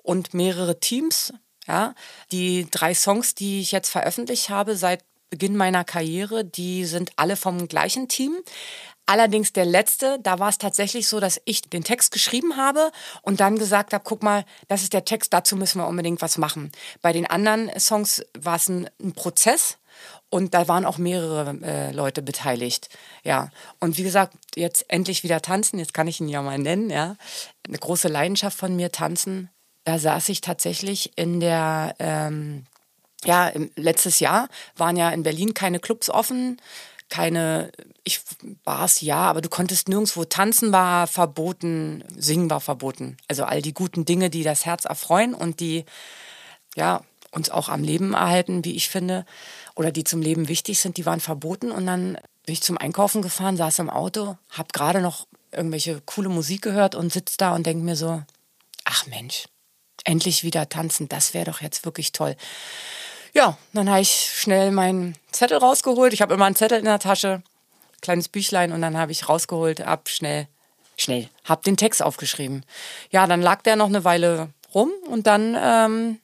und 0.03 0.33
mehrere 0.33 0.79
Teams. 0.79 1.33
Ja, 1.67 1.93
die 2.31 2.67
drei 2.71 2.95
Songs, 2.95 3.35
die 3.35 3.61
ich 3.61 3.71
jetzt 3.71 3.89
veröffentlicht 3.89 4.49
habe 4.49 4.75
seit 4.75 5.03
Beginn 5.31 5.57
meiner 5.57 5.83
Karriere, 5.83 6.45
die 6.45 6.85
sind 6.85 7.11
alle 7.15 7.35
vom 7.35 7.67
gleichen 7.67 8.07
Team. 8.07 8.37
Allerdings 9.07 9.51
der 9.51 9.65
letzte, 9.65 10.19
da 10.21 10.37
war 10.37 10.49
es 10.49 10.59
tatsächlich 10.59 11.07
so, 11.07 11.19
dass 11.19 11.41
ich 11.45 11.63
den 11.63 11.83
Text 11.83 12.11
geschrieben 12.11 12.55
habe 12.55 12.91
und 13.23 13.39
dann 13.39 13.57
gesagt 13.57 13.93
habe, 13.93 14.03
guck 14.05 14.21
mal, 14.21 14.45
das 14.67 14.83
ist 14.83 14.93
der 14.93 15.05
Text, 15.05 15.33
dazu 15.33 15.55
müssen 15.55 15.79
wir 15.79 15.87
unbedingt 15.87 16.21
was 16.21 16.37
machen. 16.37 16.71
Bei 17.01 17.11
den 17.11 17.25
anderen 17.25 17.71
Songs 17.79 18.23
war 18.37 18.57
es 18.57 18.69
ein, 18.69 18.87
ein 19.01 19.13
Prozess 19.13 19.79
und 20.29 20.53
da 20.53 20.67
waren 20.67 20.85
auch 20.85 20.99
mehrere 20.99 21.57
äh, 21.63 21.91
Leute 21.91 22.21
beteiligt. 22.21 22.89
Ja. 23.23 23.49
Und 23.79 23.97
wie 23.97 24.03
gesagt, 24.03 24.35
jetzt 24.55 24.85
endlich 24.87 25.23
wieder 25.23 25.41
tanzen, 25.41 25.79
jetzt 25.79 25.95
kann 25.95 26.07
ich 26.07 26.21
ihn 26.21 26.29
ja 26.29 26.43
mal 26.43 26.59
nennen, 26.59 26.91
ja. 26.91 27.15
Eine 27.67 27.79
große 27.79 28.07
Leidenschaft 28.07 28.57
von 28.57 28.75
mir, 28.75 28.91
tanzen 28.91 29.49
da 29.83 29.97
saß 29.97 30.29
ich 30.29 30.41
tatsächlich 30.41 31.17
in 31.17 31.39
der, 31.39 31.95
ähm, 31.99 32.65
ja, 33.25 33.51
letztes 33.75 34.19
Jahr 34.19 34.47
waren 34.75 34.97
ja 34.97 35.09
in 35.09 35.23
Berlin 35.23 35.53
keine 35.53 35.79
Clubs 35.79 36.09
offen, 36.09 36.59
keine, 37.09 37.71
ich 38.03 38.21
war 38.63 38.85
es 38.85 39.01
ja, 39.01 39.23
aber 39.23 39.41
du 39.41 39.49
konntest 39.49 39.89
nirgendwo 39.89 40.23
tanzen 40.23 40.71
war 40.71 41.07
verboten, 41.07 42.03
singen 42.15 42.49
war 42.49 42.61
verboten. 42.61 43.17
Also 43.27 43.43
all 43.43 43.61
die 43.61 43.73
guten 43.73 44.05
Dinge, 44.05 44.29
die 44.29 44.43
das 44.43 44.65
Herz 44.65 44.85
erfreuen 44.85 45.33
und 45.33 45.59
die, 45.59 45.85
ja, 46.75 47.01
uns 47.31 47.49
auch 47.49 47.69
am 47.69 47.83
Leben 47.83 48.13
erhalten, 48.13 48.65
wie 48.65 48.75
ich 48.75 48.89
finde, 48.89 49.25
oder 49.75 49.91
die 49.91 50.03
zum 50.03 50.21
Leben 50.21 50.47
wichtig 50.47 50.79
sind, 50.79 50.97
die 50.97 51.05
waren 51.05 51.19
verboten. 51.19 51.71
Und 51.71 51.85
dann 51.85 52.17
bin 52.45 52.53
ich 52.53 52.61
zum 52.61 52.77
Einkaufen 52.77 53.21
gefahren, 53.21 53.57
saß 53.57 53.79
im 53.79 53.89
Auto, 53.89 54.37
hab 54.49 54.73
gerade 54.73 55.01
noch 55.01 55.27
irgendwelche 55.51 56.01
coole 56.01 56.29
Musik 56.29 56.61
gehört 56.61 56.95
und 56.95 57.11
sitz 57.11 57.37
da 57.37 57.53
und 57.53 57.65
denk 57.65 57.83
mir 57.83 57.95
so, 57.95 58.21
ach 58.85 59.05
Mensch, 59.07 59.45
endlich 60.03 60.43
wieder 60.43 60.69
tanzen, 60.69 61.09
das 61.09 61.33
wäre 61.33 61.45
doch 61.45 61.61
jetzt 61.61 61.85
wirklich 61.85 62.11
toll. 62.11 62.35
Ja, 63.33 63.57
dann 63.73 63.89
habe 63.89 64.01
ich 64.01 64.09
schnell 64.09 64.71
meinen 64.71 65.15
Zettel 65.31 65.57
rausgeholt. 65.57 66.13
Ich 66.13 66.21
habe 66.21 66.33
immer 66.33 66.45
einen 66.45 66.55
Zettel 66.55 66.79
in 66.79 66.85
der 66.85 66.99
Tasche, 66.99 67.41
kleines 68.01 68.27
Büchlein 68.27 68.71
und 68.71 68.81
dann 68.81 68.97
habe 68.97 69.11
ich 69.11 69.29
rausgeholt, 69.29 69.81
ab 69.81 70.09
schnell, 70.09 70.47
schnell, 70.97 71.29
habe 71.45 71.63
den 71.63 71.77
Text 71.77 72.01
aufgeschrieben. 72.01 72.65
Ja, 73.11 73.27
dann 73.27 73.41
lag 73.41 73.61
der 73.61 73.75
noch 73.75 73.87
eine 73.87 74.03
Weile 74.03 74.49
rum 74.73 74.91
und 75.07 75.27
dann 75.27 75.55
ähm, 75.59 76.19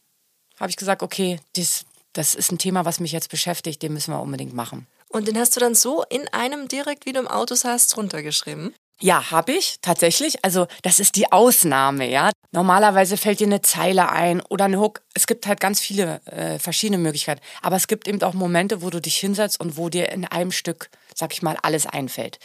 habe 0.59 0.69
ich 0.69 0.75
gesagt, 0.75 1.01
okay, 1.01 1.39
das, 1.55 1.85
das 2.13 2.35
ist 2.35 2.51
ein 2.51 2.57
Thema, 2.57 2.83
was 2.85 2.99
mich 2.99 3.11
jetzt 3.11 3.29
beschäftigt, 3.29 3.81
den 3.81 3.93
müssen 3.93 4.13
wir 4.13 4.21
unbedingt 4.21 4.53
machen. 4.53 4.87
Und 5.09 5.27
den 5.27 5.39
hast 5.39 5.55
du 5.55 5.59
dann 5.61 5.75
so 5.75 6.03
in 6.09 6.27
einem 6.29 6.67
direkt, 6.67 7.05
wie 7.05 7.13
du 7.13 7.19
im 7.19 7.27
Auto 7.27 7.55
saßt, 7.55 7.95
runtergeschrieben? 7.95 8.73
Ja, 8.99 9.29
habe 9.29 9.51
ich 9.51 9.77
tatsächlich. 9.81 10.43
Also 10.43 10.65
das 10.81 10.99
ist 10.99 11.15
die 11.15 11.31
Ausnahme, 11.31 12.09
ja. 12.09 12.31
Normalerweise 12.51 13.15
fällt 13.15 13.39
dir 13.39 13.45
eine 13.45 13.61
Zeile 13.61 14.09
ein 14.09 14.41
oder 14.41 14.65
eine 14.65 14.79
Hook. 14.79 15.01
Es 15.13 15.27
gibt 15.27 15.45
halt 15.45 15.59
ganz 15.59 15.79
viele 15.79 16.19
äh, 16.25 16.57
verschiedene 16.57 16.97
Möglichkeiten. 16.97 17.41
Aber 17.61 17.75
es 17.75 17.87
gibt 17.87 18.07
eben 18.07 18.21
auch 18.23 18.33
Momente, 18.33 18.81
wo 18.81 18.89
du 18.89 18.99
dich 18.99 19.17
hinsetzt 19.17 19.59
und 19.59 19.77
wo 19.77 19.89
dir 19.89 20.11
in 20.11 20.25
einem 20.25 20.51
Stück, 20.51 20.89
sag 21.13 21.31
ich 21.33 21.43
mal, 21.43 21.57
alles 21.61 21.85
einfällt. 21.85 22.39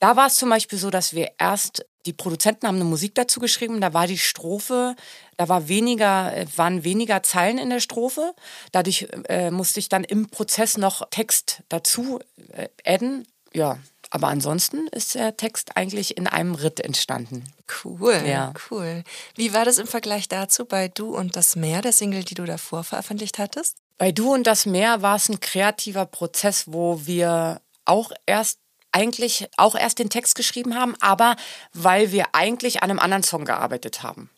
Da 0.00 0.16
war 0.16 0.26
es 0.26 0.34
zum 0.34 0.50
Beispiel 0.50 0.78
so, 0.78 0.90
dass 0.90 1.14
wir 1.14 1.30
erst 1.38 1.86
die 2.06 2.12
Produzenten 2.12 2.66
haben 2.66 2.74
eine 2.76 2.84
Musik 2.84 3.14
dazu 3.14 3.38
geschrieben. 3.38 3.80
Da 3.80 3.94
war 3.94 4.08
die 4.08 4.18
Strophe, 4.18 4.96
da 5.36 5.48
war 5.48 5.68
weniger, 5.68 6.36
äh, 6.36 6.46
waren 6.56 6.82
weniger 6.82 7.22
Zeilen 7.22 7.56
in 7.56 7.70
der 7.70 7.80
Strophe. 7.80 8.34
Dadurch 8.72 9.06
äh, 9.28 9.52
musste 9.52 9.78
ich 9.78 9.88
dann 9.88 10.02
im 10.02 10.28
Prozess 10.28 10.76
noch 10.76 11.08
Text 11.10 11.62
dazu 11.68 12.18
äh, 12.52 12.68
adden. 12.84 13.28
Ja, 13.52 13.78
aber 14.14 14.28
ansonsten 14.28 14.86
ist 14.92 15.16
der 15.16 15.36
Text 15.36 15.76
eigentlich 15.76 16.16
in 16.16 16.28
einem 16.28 16.54
Ritt 16.54 16.78
entstanden. 16.78 17.52
Cool, 17.82 18.22
ja. 18.24 18.52
cool. 18.70 19.02
Wie 19.34 19.52
war 19.52 19.64
das 19.64 19.78
im 19.78 19.88
Vergleich 19.88 20.28
dazu 20.28 20.66
bei 20.66 20.86
Du 20.86 21.16
und 21.16 21.34
das 21.34 21.56
Meer, 21.56 21.82
der 21.82 21.92
Single, 21.92 22.22
die 22.22 22.34
du 22.34 22.44
davor 22.44 22.84
veröffentlicht 22.84 23.40
hattest? 23.40 23.76
Bei 23.98 24.12
Du 24.12 24.32
und 24.32 24.46
das 24.46 24.66
Meer 24.66 25.02
war 25.02 25.16
es 25.16 25.28
ein 25.28 25.40
kreativer 25.40 26.06
Prozess, 26.06 26.66
wo 26.68 27.04
wir 27.06 27.60
auch 27.86 28.12
erst 28.24 28.60
eigentlich 28.92 29.48
auch 29.56 29.74
erst 29.74 29.98
den 29.98 30.10
Text 30.10 30.36
geschrieben 30.36 30.76
haben, 30.76 30.94
aber 31.00 31.34
weil 31.72 32.12
wir 32.12 32.26
eigentlich 32.34 32.84
an 32.84 32.90
einem 32.90 33.00
anderen 33.00 33.24
Song 33.24 33.44
gearbeitet 33.44 34.04
haben. 34.04 34.30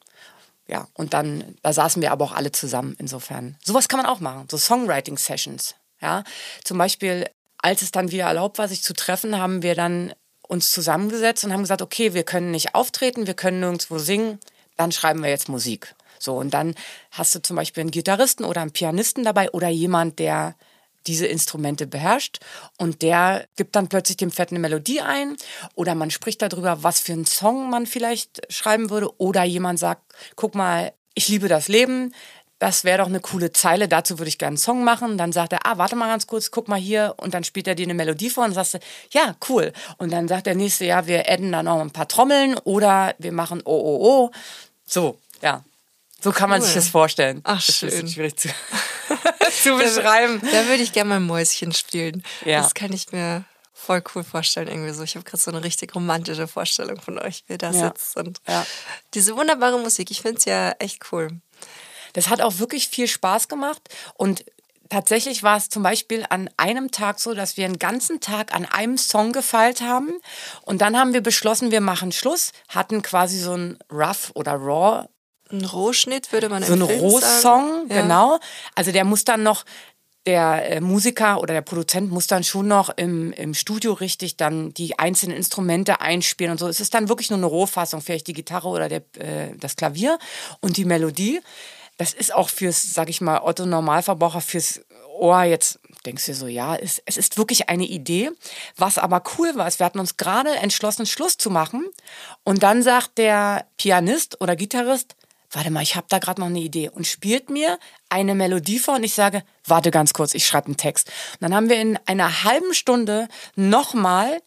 Ja, 0.69 0.89
und 0.95 1.13
dann, 1.13 1.55
da 1.61 1.75
saßen 1.75 2.01
wir 2.01 2.13
aber 2.13 2.25
auch 2.25 2.33
alle 2.33 2.51
zusammen 2.51 2.97
insofern. 2.99 3.59
Sowas 3.63 3.89
kann 3.89 3.99
man 3.99 4.07
auch 4.07 4.21
machen, 4.21 4.49
so 4.51 4.57
Songwriting-Sessions. 4.57 5.75
Ja, 6.01 6.25
zum 6.65 6.79
Beispiel 6.79 7.27
als 7.59 7.83
es 7.83 7.91
dann 7.91 8.11
wieder 8.11 8.25
erlaubt 8.25 8.59
war, 8.59 8.69
sich 8.69 8.83
zu 8.83 8.95
treffen, 8.95 9.39
haben 9.39 9.63
wir 9.63 9.75
dann 9.75 10.13
uns 10.49 10.71
zusammengesetzt 10.71 11.45
und 11.45 11.53
haben 11.53 11.63
gesagt, 11.63 11.83
okay, 11.83 12.15
wir 12.15 12.23
können 12.23 12.51
nicht 12.51 12.75
auftreten, 12.75 13.27
wir 13.27 13.35
können 13.35 13.61
nirgendwo 13.61 13.99
singen, 13.99 14.39
dann 14.77 14.93
schreiben 14.93 15.23
wir 15.23 15.31
jetzt 15.31 15.49
Musik. 15.49 15.95
So, 16.19 16.37
und 16.37 16.55
dann 16.55 16.75
hast 17.11 17.35
du 17.35 17.43
zum 17.43 17.57
Beispiel 17.57 17.83
einen 17.83 17.91
Gitarristen 17.91 18.45
oder 18.45 18.63
einen 18.63 18.73
Pianisten 18.73 19.25
dabei 19.25 19.51
oder 19.51 19.69
jemand, 19.69 20.19
der 20.19 20.55
diese 21.07 21.27
Instrumente 21.27 21.87
beherrscht 21.87 22.41
und 22.79 23.03
der 23.03 23.47
gibt 23.57 23.77
dann 23.77 23.89
plötzlich 23.89 24.17
dem 24.17 24.33
Pferd 24.33 24.51
eine 24.51 24.59
Melodie 24.59 25.01
ein 25.01 25.37
oder 25.75 25.95
man 25.95 26.11
spricht 26.11 26.43
darüber, 26.43 26.83
was 26.83 27.01
für 27.01 27.13
einen 27.13 27.27
Song 27.27 27.71
man 27.71 27.87
vielleicht 27.87 28.53
schreiben 28.53 28.91
würde 28.91 29.17
oder 29.19 29.45
jemand 29.45 29.79
sagt, 29.79 30.03
guck 30.35 30.55
mal, 30.55 30.93
ich 31.15 31.29
liebe 31.29 31.49
das 31.49 31.69
Leben, 31.69 32.13
das 32.59 32.85
wäre 32.85 32.99
doch 32.99 33.07
eine 33.07 33.21
coole 33.21 33.53
Zeile, 33.53 33.87
dazu 33.87 34.19
würde 34.19 34.29
ich 34.29 34.39
gerne 34.39 34.53
einen 34.53 34.57
Song 34.57 34.83
machen. 34.83 35.19
Dann 35.19 35.33
sagt 35.33 35.53
er, 35.53 35.67
ah, 35.67 35.77
warte 35.77 35.95
mal 35.95 36.09
ganz 36.09 36.27
kurz, 36.27 36.51
guck 36.51 36.69
mal 36.69 36.79
hier. 36.79 37.15
Und 37.19 37.35
dann 37.35 37.45
spielt 37.45 37.69
er 37.69 37.75
dir 37.75 37.85
eine 37.85 37.95
Melodie 37.95 38.31
vor 38.31 38.45
und 38.45 38.55
sagst 38.55 38.75
du, 38.75 38.79
ja, 39.11 39.35
cool. 39.49 39.73
Und 39.99 40.11
dann 40.11 40.27
sagt 40.27 40.47
der 40.47 40.55
nächste, 40.55 40.87
ja, 40.87 41.07
wir 41.07 41.31
adden 41.31 41.53
da 41.53 41.63
noch 41.63 41.81
ein 41.81 41.91
paar 41.91 42.09
Trommeln 42.09 42.57
oder 42.65 43.15
wir 43.19 43.33
machen 43.33 43.61
oh, 43.65 43.73
oh, 43.73 43.99
oh. 44.01 44.31
So, 44.87 45.19
ja. 45.43 45.63
So 46.21 46.33
kann 46.33 46.49
man 46.49 46.63
sich 46.63 46.75
das 46.75 46.89
vorstellen. 46.89 47.41
Ach, 47.45 47.65
das 47.65 47.77
schön. 47.77 47.89
ist 47.91 48.15
schwierig 48.15 48.37
zu, 48.37 48.49
zu 49.63 49.77
beschreiben. 49.77 50.41
Da, 50.43 50.63
da 50.63 50.67
würde 50.67 50.83
ich 50.83 50.93
gerne 50.93 51.11
mal 51.11 51.21
Mäuschen 51.21 51.73
spielen. 51.73 52.23
Ja. 52.47 52.63
Das 52.63 52.73
kann 52.73 52.93
ich 52.93 53.13
mir 53.13 53.45
voll 53.75 54.03
cool 54.15 54.25
vorstellen 54.25 54.69
irgendwie 54.69 54.93
so. 54.95 55.03
Ich 55.03 55.15
habe 55.15 55.25
gerade 55.25 55.43
so 55.43 55.51
eine 55.51 55.63
richtig 55.63 55.95
romantische 55.95 56.49
Vorstellung 56.49 57.01
von 57.01 57.19
euch, 57.19 57.45
wie 57.47 57.53
ihr 57.53 57.59
da 57.59 57.71
ja. 57.71 57.89
sitzt 57.89 58.17
und 58.17 58.41
ja. 58.49 58.67
diese 59.13 59.37
wunderbare 59.37 59.79
Musik. 59.79 60.11
Ich 60.11 60.23
finde 60.23 60.39
es 60.39 60.47
ja 60.47 60.71
echt 60.79 61.13
cool. 61.13 61.29
Das 62.17 62.31
hat 62.31 62.41
auch 62.41 62.59
wirklich 62.59 62.89
viel 62.89 63.07
Spaß 63.07 63.49
gemacht 63.49 63.83
und 64.15 64.45
Tatsächlich 64.89 65.43
war 65.43 65.57
es 65.57 65.69
zum 65.69 65.83
Beispiel 65.83 66.25
an 66.31 66.49
einem 66.57 66.93
Tag 66.93 67.19
so, 67.19 67.35
dass 67.35 67.57
wir 67.57 67.65
einen 67.65 67.81
ganzen 67.81 68.21
Tag 68.21 68.55
an 68.55 68.65
einem 68.67 68.99
Song 68.99 69.33
gefeilt 69.33 69.81
haben 69.81 70.13
und 70.63 70.81
dann 70.81 70.97
haben 70.97 71.13
wir 71.13 71.23
beschlossen, 71.23 71.73
wir 71.73 71.81
machen 71.81 72.13
Schluss, 72.13 72.53
hatten 72.69 73.03
quasi 73.03 73.37
so 73.41 73.55
ein 73.55 73.79
Rough 73.91 74.31
oder 74.35 74.53
Raw 74.53 75.09
ein 75.51 75.65
Rohschnitt 75.65 76.33
würde 76.33 76.49
man 76.49 76.63
so 76.63 76.73
ein 76.73 76.83
Rohsong, 76.83 77.87
ja. 77.89 78.03
genau. 78.03 78.39
Also 78.75 78.93
der 78.93 79.05
muss 79.05 79.25
dann 79.25 79.43
noch 79.43 79.65
der 80.27 80.71
äh, 80.71 80.81
Musiker 80.81 81.41
oder 81.41 81.55
der 81.55 81.63
Produzent 81.63 82.11
muss 82.11 82.27
dann 82.27 82.43
schon 82.43 82.67
noch 82.67 82.91
im, 82.97 83.33
im 83.33 83.55
Studio 83.55 83.93
richtig 83.93 84.37
dann 84.37 84.75
die 84.75 84.99
einzelnen 84.99 85.37
Instrumente 85.37 86.01
einspielen 86.01 86.53
und 86.53 86.59
so. 86.59 86.67
Es 86.67 86.81
ist 86.81 86.95
dann 86.95 87.09
wirklich 87.09 87.31
nur 87.31 87.39
eine 87.39 87.47
Rohfassung, 87.47 88.01
vielleicht 88.01 88.27
die 88.27 88.33
Gitarre 88.33 88.69
oder 88.69 88.89
der, 88.89 89.03
äh, 89.19 89.57
das 89.57 89.77
Klavier 89.77 90.19
und 90.61 90.77
die 90.77 90.85
Melodie 90.85 91.41
das 91.97 92.13
ist 92.13 92.35
auch 92.35 92.49
fürs, 92.49 92.95
sag 92.95 93.09
ich 93.09 93.21
mal, 93.21 93.41
Otto 93.41 93.65
Normalverbraucher, 93.65 94.41
fürs 94.41 94.83
Ohr 95.19 95.45
jetzt 95.45 95.81
denkst 96.05 96.27
du 96.27 96.35
so, 96.35 96.47
ja, 96.47 96.77
es, 96.77 97.03
es 97.07 97.17
ist 97.17 97.39
wirklich 97.39 97.69
eine 97.69 97.85
Idee. 97.85 98.31
Was 98.77 98.99
aber 98.99 99.23
cool 99.39 99.55
war, 99.57 99.67
ist, 99.67 99.81
wir 99.81 99.87
hatten 99.87 99.99
uns 99.99 100.17
gerade 100.17 100.55
entschlossen, 100.57 101.07
Schluss 101.07 101.39
zu 101.39 101.51
machen. 101.51 101.85
Und 102.45 102.63
dann 102.63 102.83
sagt 102.83 103.19
der 103.19 103.67
Pianist 103.77 104.41
oder 104.41 104.57
Gitarrist, 104.57 105.17
warte 105.51 105.71
mal, 105.71 105.83
ich 105.83 105.97
habe 105.97 106.07
da 106.09 106.19
gerade 106.19 106.41
noch 106.41 106.49
eine 106.49 106.61
Idee 106.61 106.91
und 106.91 107.07
spielt 107.07 107.51
mir 107.51 107.79
eine 108.09 108.35
Melodie 108.35 108.79
vor 108.79 108.97
und 108.97 109.05
ich 109.05 109.15
sage, 109.15 109.43
warte 109.65 109.91
ganz 109.91 110.13
kurz, 110.13 110.35
ich 110.35 110.47
schreibe 110.47 110.67
einen 110.67 110.77
Text. 110.77 111.09
Und 111.09 111.43
dann 111.43 111.55
haben 111.55 111.71
wir 111.71 111.81
in 111.81 111.99
einer 112.07 112.45
halben 112.45 112.75
Stunde 112.75 113.29
nochmal 113.55 114.41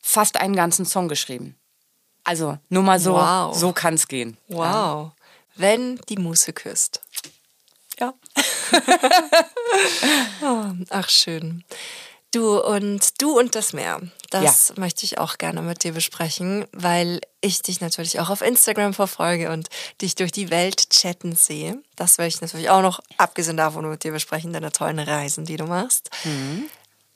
fast 0.00 0.36
einen 0.38 0.56
ganzen 0.56 0.84
Song 0.84 1.08
geschrieben. 1.08 1.54
Also 2.24 2.58
nur 2.68 2.82
mal 2.82 2.98
so, 2.98 3.14
wow. 3.14 3.56
so 3.56 3.72
kann 3.72 3.94
es 3.94 4.08
gehen. 4.08 4.36
Wow. 4.48 4.58
Ja 4.58 5.12
wenn 5.58 6.00
die 6.08 6.16
Muse 6.16 6.52
küsst. 6.52 7.00
Ja. 7.98 8.14
oh, 10.42 10.66
ach, 10.90 11.08
schön. 11.08 11.64
Du 12.30 12.60
und 12.60 13.22
du 13.22 13.38
und 13.38 13.54
das 13.54 13.72
Meer. 13.72 14.00
Das 14.30 14.68
ja. 14.68 14.80
möchte 14.80 15.04
ich 15.04 15.18
auch 15.18 15.38
gerne 15.38 15.62
mit 15.62 15.82
dir 15.82 15.92
besprechen, 15.92 16.66
weil 16.72 17.20
ich 17.40 17.62
dich 17.62 17.80
natürlich 17.80 18.20
auch 18.20 18.28
auf 18.28 18.42
Instagram 18.42 18.92
verfolge 18.92 19.50
und 19.50 19.68
dich 20.02 20.14
durch 20.14 20.30
die 20.30 20.50
Welt 20.50 20.90
chatten 20.90 21.34
sehe. 21.34 21.82
Das 21.96 22.18
werde 22.18 22.28
ich 22.28 22.40
natürlich 22.42 22.68
auch 22.68 22.82
noch, 22.82 23.00
abgesehen 23.16 23.56
davon, 23.56 23.88
mit 23.88 24.04
dir 24.04 24.12
besprechen, 24.12 24.52
deine 24.52 24.72
tollen 24.72 24.98
Reisen, 24.98 25.46
die 25.46 25.56
du 25.56 25.64
machst. 25.64 26.10
Mhm. 26.24 26.64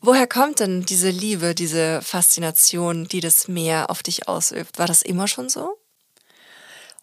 Woher 0.00 0.26
kommt 0.26 0.60
denn 0.60 0.84
diese 0.84 1.10
Liebe, 1.10 1.54
diese 1.54 2.00
Faszination, 2.02 3.06
die 3.06 3.20
das 3.20 3.48
Meer 3.48 3.90
auf 3.90 4.02
dich 4.02 4.28
ausübt? 4.28 4.78
War 4.78 4.86
das 4.86 5.02
immer 5.02 5.28
schon 5.28 5.50
so? 5.50 5.76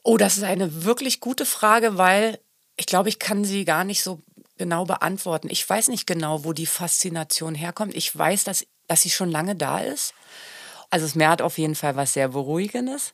Oh, 0.04 0.18
das 0.18 0.38
ist 0.38 0.44
eine 0.44 0.84
wirklich 0.86 1.20
gute 1.20 1.46
Frage, 1.46 1.98
weil 1.98 2.40
ich 2.78 2.86
glaube, 2.86 3.10
ich 3.10 3.20
kann 3.20 3.44
sie 3.44 3.66
gar 3.66 3.84
nicht 3.84 4.02
so 4.02 4.22
genau 4.58 4.86
beantworten. 4.86 5.50
Ich 5.50 5.68
weiß 5.68 5.88
nicht 5.90 6.08
genau, 6.08 6.44
wo 6.44 6.54
die 6.54 6.66
Faszination 6.66 7.56
herkommt. 7.56 7.96
Ich 7.96 8.16
weiß, 8.16 8.44
dass, 8.44 8.66
dass 8.88 9.02
sie 9.02 9.10
schon 9.10 9.32
lange 9.32 9.56
da 9.56 9.80
ist. 9.80 10.14
Also 10.90 11.06
das 11.06 11.16
Meer 11.16 11.30
hat 11.30 11.42
auf 11.42 11.58
jeden 11.58 11.76
Fall 11.76 11.96
was 11.96 12.14
sehr 12.14 12.30
Beruhigendes. 12.30 13.14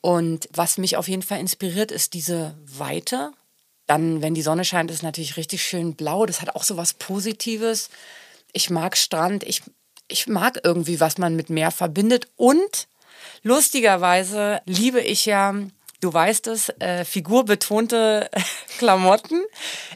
Und 0.00 0.48
was 0.52 0.78
mich 0.78 0.96
auf 0.96 1.08
jeden 1.08 1.22
Fall 1.22 1.40
inspiriert, 1.40 1.92
ist 1.92 2.14
diese 2.14 2.56
Weite. 2.64 3.32
Dann, 3.86 4.22
wenn 4.22 4.34
die 4.34 4.42
Sonne 4.42 4.64
scheint, 4.64 4.90
ist 4.90 5.02
natürlich 5.02 5.36
richtig 5.36 5.62
schön 5.62 5.94
blau. 5.94 6.26
Das 6.26 6.40
hat 6.40 6.54
auch 6.54 6.64
so 6.64 6.76
was 6.76 6.94
Positives. 6.94 7.90
Ich 8.52 8.70
mag 8.70 8.96
Strand. 8.96 9.44
Ich, 9.44 9.62
ich 10.08 10.26
mag 10.26 10.60
irgendwie, 10.64 11.00
was 11.00 11.18
man 11.18 11.36
mit 11.36 11.50
Meer 11.50 11.70
verbindet. 11.70 12.28
Und 12.36 12.88
lustigerweise 13.42 14.60
liebe 14.66 15.00
ich 15.00 15.26
ja 15.26 15.54
du 16.02 16.12
weißt 16.12 16.48
es, 16.48 16.68
äh, 16.80 17.04
figurbetonte 17.04 18.28
Klamotten. 18.78 19.40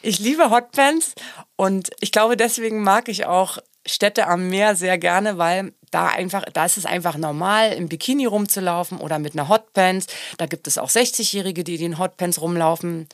Ich 0.02 0.18
liebe 0.18 0.50
Hotpants 0.50 1.14
und 1.56 1.90
ich 2.00 2.12
glaube, 2.12 2.36
deswegen 2.36 2.82
mag 2.82 3.08
ich 3.08 3.26
auch 3.26 3.58
Städte 3.84 4.26
am 4.26 4.48
Meer 4.48 4.74
sehr 4.74 4.98
gerne, 4.98 5.38
weil 5.38 5.72
da 5.90 6.08
einfach, 6.08 6.44
da 6.52 6.64
ist 6.64 6.76
es 6.76 6.86
einfach 6.86 7.16
normal, 7.16 7.72
im 7.72 7.88
Bikini 7.88 8.26
rumzulaufen 8.26 8.98
oder 8.98 9.18
mit 9.18 9.34
einer 9.34 9.48
Hotpants. 9.48 10.06
Da 10.38 10.46
gibt 10.46 10.66
es 10.66 10.78
auch 10.78 10.90
60-Jährige, 10.90 11.64
die 11.64 11.82
in 11.84 11.98
Hotpants 11.98 12.40
rumlaufen. 12.40 13.08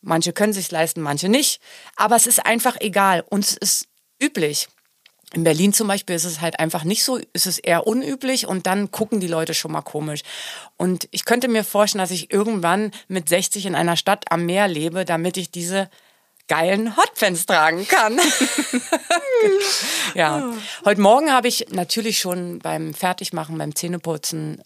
Manche 0.00 0.32
können 0.32 0.52
sich 0.52 0.70
leisten, 0.70 1.00
manche 1.00 1.28
nicht. 1.28 1.60
Aber 1.96 2.16
es 2.16 2.26
ist 2.26 2.44
einfach 2.44 2.76
egal. 2.80 3.24
Uns 3.28 3.56
ist 3.56 3.88
üblich. 4.22 4.68
In 5.32 5.42
Berlin 5.44 5.72
zum 5.72 5.88
Beispiel 5.88 6.14
ist 6.14 6.24
es 6.24 6.40
halt 6.40 6.60
einfach 6.60 6.84
nicht 6.84 7.02
so, 7.02 7.18
ist 7.32 7.46
es 7.46 7.58
eher 7.58 7.86
unüblich 7.86 8.46
und 8.46 8.66
dann 8.66 8.92
gucken 8.92 9.18
die 9.18 9.26
Leute 9.26 9.54
schon 9.54 9.72
mal 9.72 9.82
komisch. 9.82 10.22
Und 10.76 11.08
ich 11.10 11.24
könnte 11.24 11.48
mir 11.48 11.64
vorstellen, 11.64 12.00
dass 12.00 12.12
ich 12.12 12.32
irgendwann 12.32 12.92
mit 13.08 13.28
60 13.28 13.66
in 13.66 13.74
einer 13.74 13.96
Stadt 13.96 14.30
am 14.30 14.46
Meer 14.46 14.68
lebe, 14.68 15.04
damit 15.04 15.36
ich 15.36 15.50
diese 15.50 15.90
geilen 16.48 16.96
Hotpants 16.96 17.46
tragen 17.46 17.88
kann. 17.88 18.20
ja. 20.14 20.52
Heute 20.84 21.00
Morgen 21.00 21.32
habe 21.32 21.48
ich 21.48 21.66
natürlich 21.70 22.20
schon 22.20 22.60
beim 22.60 22.94
Fertigmachen, 22.94 23.58
beim 23.58 23.74
Zähneputzen 23.74 24.62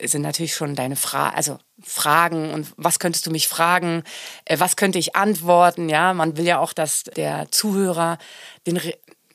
sind 0.00 0.22
natürlich 0.22 0.54
schon 0.54 0.74
deine 0.74 0.96
Fragen, 0.96 1.36
also 1.36 1.58
Fragen 1.84 2.50
und 2.52 2.72
was 2.76 2.98
könntest 2.98 3.26
du 3.26 3.30
mich 3.30 3.46
fragen, 3.46 4.02
äh, 4.44 4.58
was 4.58 4.76
könnte 4.76 4.98
ich 4.98 5.16
antworten, 5.16 5.88
ja, 5.88 6.14
man 6.14 6.36
will 6.36 6.46
ja 6.46 6.58
auch, 6.58 6.72
dass 6.72 7.04
der 7.04 7.50
Zuhörer 7.50 8.18
den 8.66 8.80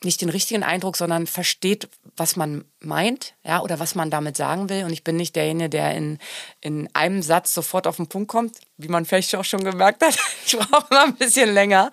nicht 0.04 0.20
den 0.20 0.28
richtigen 0.28 0.62
Eindruck, 0.62 0.96
sondern 0.96 1.26
versteht, 1.26 1.88
was 2.16 2.36
man 2.36 2.64
meint, 2.80 3.34
ja, 3.44 3.60
oder 3.60 3.78
was 3.78 3.94
man 3.94 4.10
damit 4.10 4.36
sagen 4.36 4.68
will. 4.68 4.84
Und 4.84 4.92
ich 4.92 5.04
bin 5.04 5.16
nicht 5.16 5.36
derjenige, 5.36 5.70
der 5.70 5.94
in, 5.94 6.18
in 6.60 6.88
einem 6.94 7.22
Satz 7.22 7.54
sofort 7.54 7.86
auf 7.86 7.96
den 7.96 8.06
Punkt 8.06 8.28
kommt, 8.28 8.58
wie 8.76 8.88
man 8.88 9.04
vielleicht 9.04 9.34
auch 9.34 9.44
schon 9.44 9.64
gemerkt 9.64 10.02
hat. 10.02 10.18
Ich 10.46 10.56
brauche 10.56 10.86
mal 10.88 11.04
ein 11.04 11.16
bisschen 11.16 11.52
länger. 11.52 11.90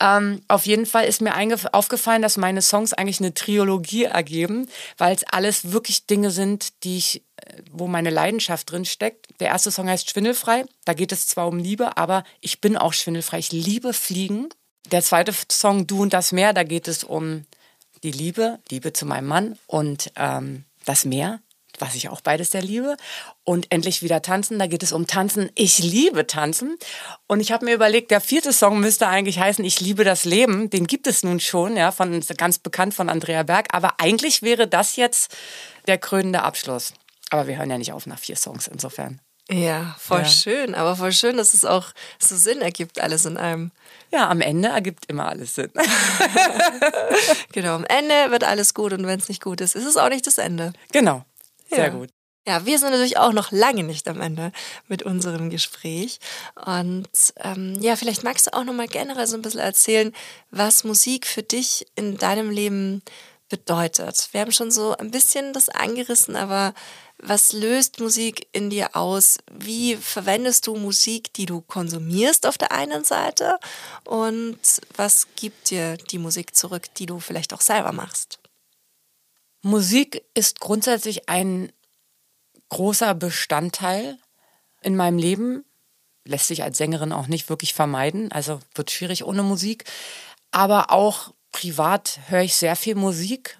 Ähm, 0.00 0.40
auf 0.48 0.66
jeden 0.66 0.86
Fall 0.86 1.04
ist 1.04 1.20
mir 1.20 1.34
aufgefallen, 1.72 2.20
dass 2.20 2.36
meine 2.36 2.60
Songs 2.60 2.92
eigentlich 2.92 3.20
eine 3.20 3.32
Trilogie 3.32 4.04
ergeben, 4.04 4.68
weil 4.98 5.14
es 5.14 5.22
alles 5.30 5.70
wirklich 5.70 6.06
Dinge 6.06 6.32
sind, 6.32 6.82
die 6.82 6.98
ich 6.98 7.22
wo 7.70 7.86
meine 7.86 8.10
Leidenschaft 8.10 8.70
drin 8.70 8.84
steckt. 8.84 9.28
Der 9.40 9.48
erste 9.48 9.70
Song 9.70 9.88
heißt 9.88 10.10
Schwindelfrei. 10.10 10.64
Da 10.84 10.94
geht 10.94 11.12
es 11.12 11.26
zwar 11.26 11.48
um 11.48 11.58
Liebe, 11.58 11.96
aber 11.96 12.24
ich 12.40 12.60
bin 12.60 12.76
auch 12.76 12.92
schwindelfrei. 12.92 13.38
Ich 13.38 13.52
liebe 13.52 13.92
Fliegen. 13.92 14.48
Der 14.92 15.02
zweite 15.02 15.34
Song 15.50 15.86
Du 15.86 16.02
und 16.02 16.12
das 16.12 16.32
Meer, 16.32 16.52
da 16.52 16.62
geht 16.62 16.88
es 16.88 17.04
um 17.04 17.44
die 18.02 18.12
Liebe, 18.12 18.58
Liebe 18.70 18.92
zu 18.92 19.06
meinem 19.06 19.26
Mann 19.26 19.58
und 19.66 20.12
ähm, 20.16 20.64
das 20.84 21.04
Meer 21.04 21.40
was 21.80 21.94
ich 21.94 22.08
auch 22.08 22.20
beides 22.20 22.50
sehr 22.50 22.62
liebe. 22.62 22.96
Und 23.44 23.70
endlich 23.70 24.02
wieder 24.02 24.22
tanzen, 24.22 24.58
da 24.58 24.66
geht 24.66 24.82
es 24.82 24.92
um 24.92 25.06
Tanzen. 25.06 25.50
Ich 25.54 25.78
liebe 25.78 26.26
Tanzen. 26.26 26.76
Und 27.26 27.40
ich 27.40 27.52
habe 27.52 27.64
mir 27.64 27.74
überlegt, 27.74 28.10
der 28.10 28.20
vierte 28.20 28.52
Song 28.52 28.80
müsste 28.80 29.08
eigentlich 29.08 29.38
heißen 29.38 29.64
Ich 29.64 29.80
liebe 29.80 30.04
das 30.04 30.24
Leben. 30.24 30.70
Den 30.70 30.86
gibt 30.86 31.06
es 31.06 31.22
nun 31.22 31.40
schon, 31.40 31.76
ja, 31.76 31.92
von 31.92 32.20
ganz 32.36 32.58
bekannt 32.58 32.94
von 32.94 33.08
Andrea 33.08 33.42
Berg. 33.42 33.68
Aber 33.72 34.00
eigentlich 34.00 34.42
wäre 34.42 34.66
das 34.66 34.96
jetzt 34.96 35.36
der 35.86 35.98
krönende 35.98 36.42
Abschluss. 36.42 36.92
Aber 37.30 37.46
wir 37.46 37.58
hören 37.58 37.70
ja 37.70 37.78
nicht 37.78 37.92
auf 37.92 38.06
nach 38.06 38.18
vier 38.18 38.36
Songs, 38.36 38.66
insofern. 38.68 39.20
Ja, 39.50 39.94
voll 39.98 40.22
ja. 40.22 40.28
schön. 40.28 40.74
Aber 40.74 40.96
voll 40.96 41.12
schön, 41.12 41.36
dass 41.36 41.54
es 41.54 41.64
auch 41.64 41.86
so 42.18 42.36
Sinn 42.36 42.60
ergibt, 42.60 43.00
alles 43.00 43.24
in 43.24 43.36
einem. 43.36 43.70
Ja, 44.12 44.28
am 44.28 44.40
Ende 44.40 44.68
ergibt 44.68 45.06
immer 45.06 45.28
alles 45.28 45.54
Sinn. 45.54 45.70
genau, 47.52 47.74
am 47.74 47.84
Ende 47.84 48.30
wird 48.30 48.44
alles 48.44 48.74
gut 48.74 48.92
und 48.92 49.06
wenn 49.06 49.18
es 49.18 49.28
nicht 49.28 49.42
gut 49.42 49.60
ist, 49.60 49.74
ist 49.74 49.84
es 49.84 49.96
auch 49.96 50.08
nicht 50.08 50.26
das 50.26 50.38
Ende. 50.38 50.72
Genau. 50.92 51.24
Sehr 51.68 51.86
ja. 51.86 51.88
gut. 51.88 52.10
Ja, 52.48 52.64
wir 52.64 52.78
sind 52.78 52.90
natürlich 52.90 53.18
auch 53.18 53.32
noch 53.32 53.50
lange 53.50 53.82
nicht 53.82 54.06
am 54.06 54.20
Ende 54.20 54.52
mit 54.86 55.02
unserem 55.02 55.50
Gespräch. 55.50 56.20
Und 56.64 57.08
ähm, 57.38 57.76
ja, 57.80 57.96
vielleicht 57.96 58.22
magst 58.22 58.46
du 58.46 58.54
auch 58.54 58.62
noch 58.62 58.72
mal 58.72 58.86
generell 58.86 59.26
so 59.26 59.36
ein 59.36 59.42
bisschen 59.42 59.60
erzählen, 59.60 60.12
was 60.52 60.84
Musik 60.84 61.26
für 61.26 61.42
dich 61.42 61.86
in 61.96 62.16
deinem 62.18 62.50
Leben 62.50 63.02
bedeutet. 63.48 64.28
Wir 64.30 64.42
haben 64.42 64.52
schon 64.52 64.70
so 64.70 64.96
ein 64.96 65.10
bisschen 65.10 65.52
das 65.52 65.68
angerissen, 65.68 66.36
aber 66.36 66.72
was 67.18 67.52
löst 67.52 67.98
Musik 68.00 68.46
in 68.52 68.70
dir 68.70 68.94
aus? 68.94 69.38
Wie 69.50 69.96
verwendest 69.96 70.66
du 70.66 70.76
Musik, 70.76 71.32
die 71.32 71.46
du 71.46 71.60
konsumierst 71.62 72.46
auf 72.46 72.58
der 72.58 72.72
einen 72.72 73.04
Seite? 73.04 73.58
Und 74.04 74.58
was 74.96 75.28
gibt 75.34 75.70
dir 75.70 75.96
die 75.96 76.18
Musik 76.18 76.54
zurück, 76.54 76.94
die 76.96 77.06
du 77.06 77.18
vielleicht 77.18 77.54
auch 77.54 77.62
selber 77.62 77.92
machst? 77.92 78.38
Musik 79.62 80.22
ist 80.34 80.60
grundsätzlich 80.60 81.28
ein 81.28 81.72
großer 82.68 83.14
Bestandteil 83.14 84.18
in 84.82 84.94
meinem 84.94 85.18
Leben. 85.18 85.64
Lässt 86.24 86.48
sich 86.48 86.62
als 86.62 86.78
Sängerin 86.78 87.12
auch 87.12 87.28
nicht 87.28 87.48
wirklich 87.48 87.72
vermeiden, 87.72 88.30
also 88.32 88.60
wird 88.74 88.90
schwierig 88.90 89.24
ohne 89.24 89.42
Musik. 89.42 89.84
Aber 90.50 90.90
auch 90.90 91.32
privat 91.52 92.20
höre 92.28 92.42
ich 92.42 92.56
sehr 92.56 92.76
viel 92.76 92.94
Musik. 92.94 93.58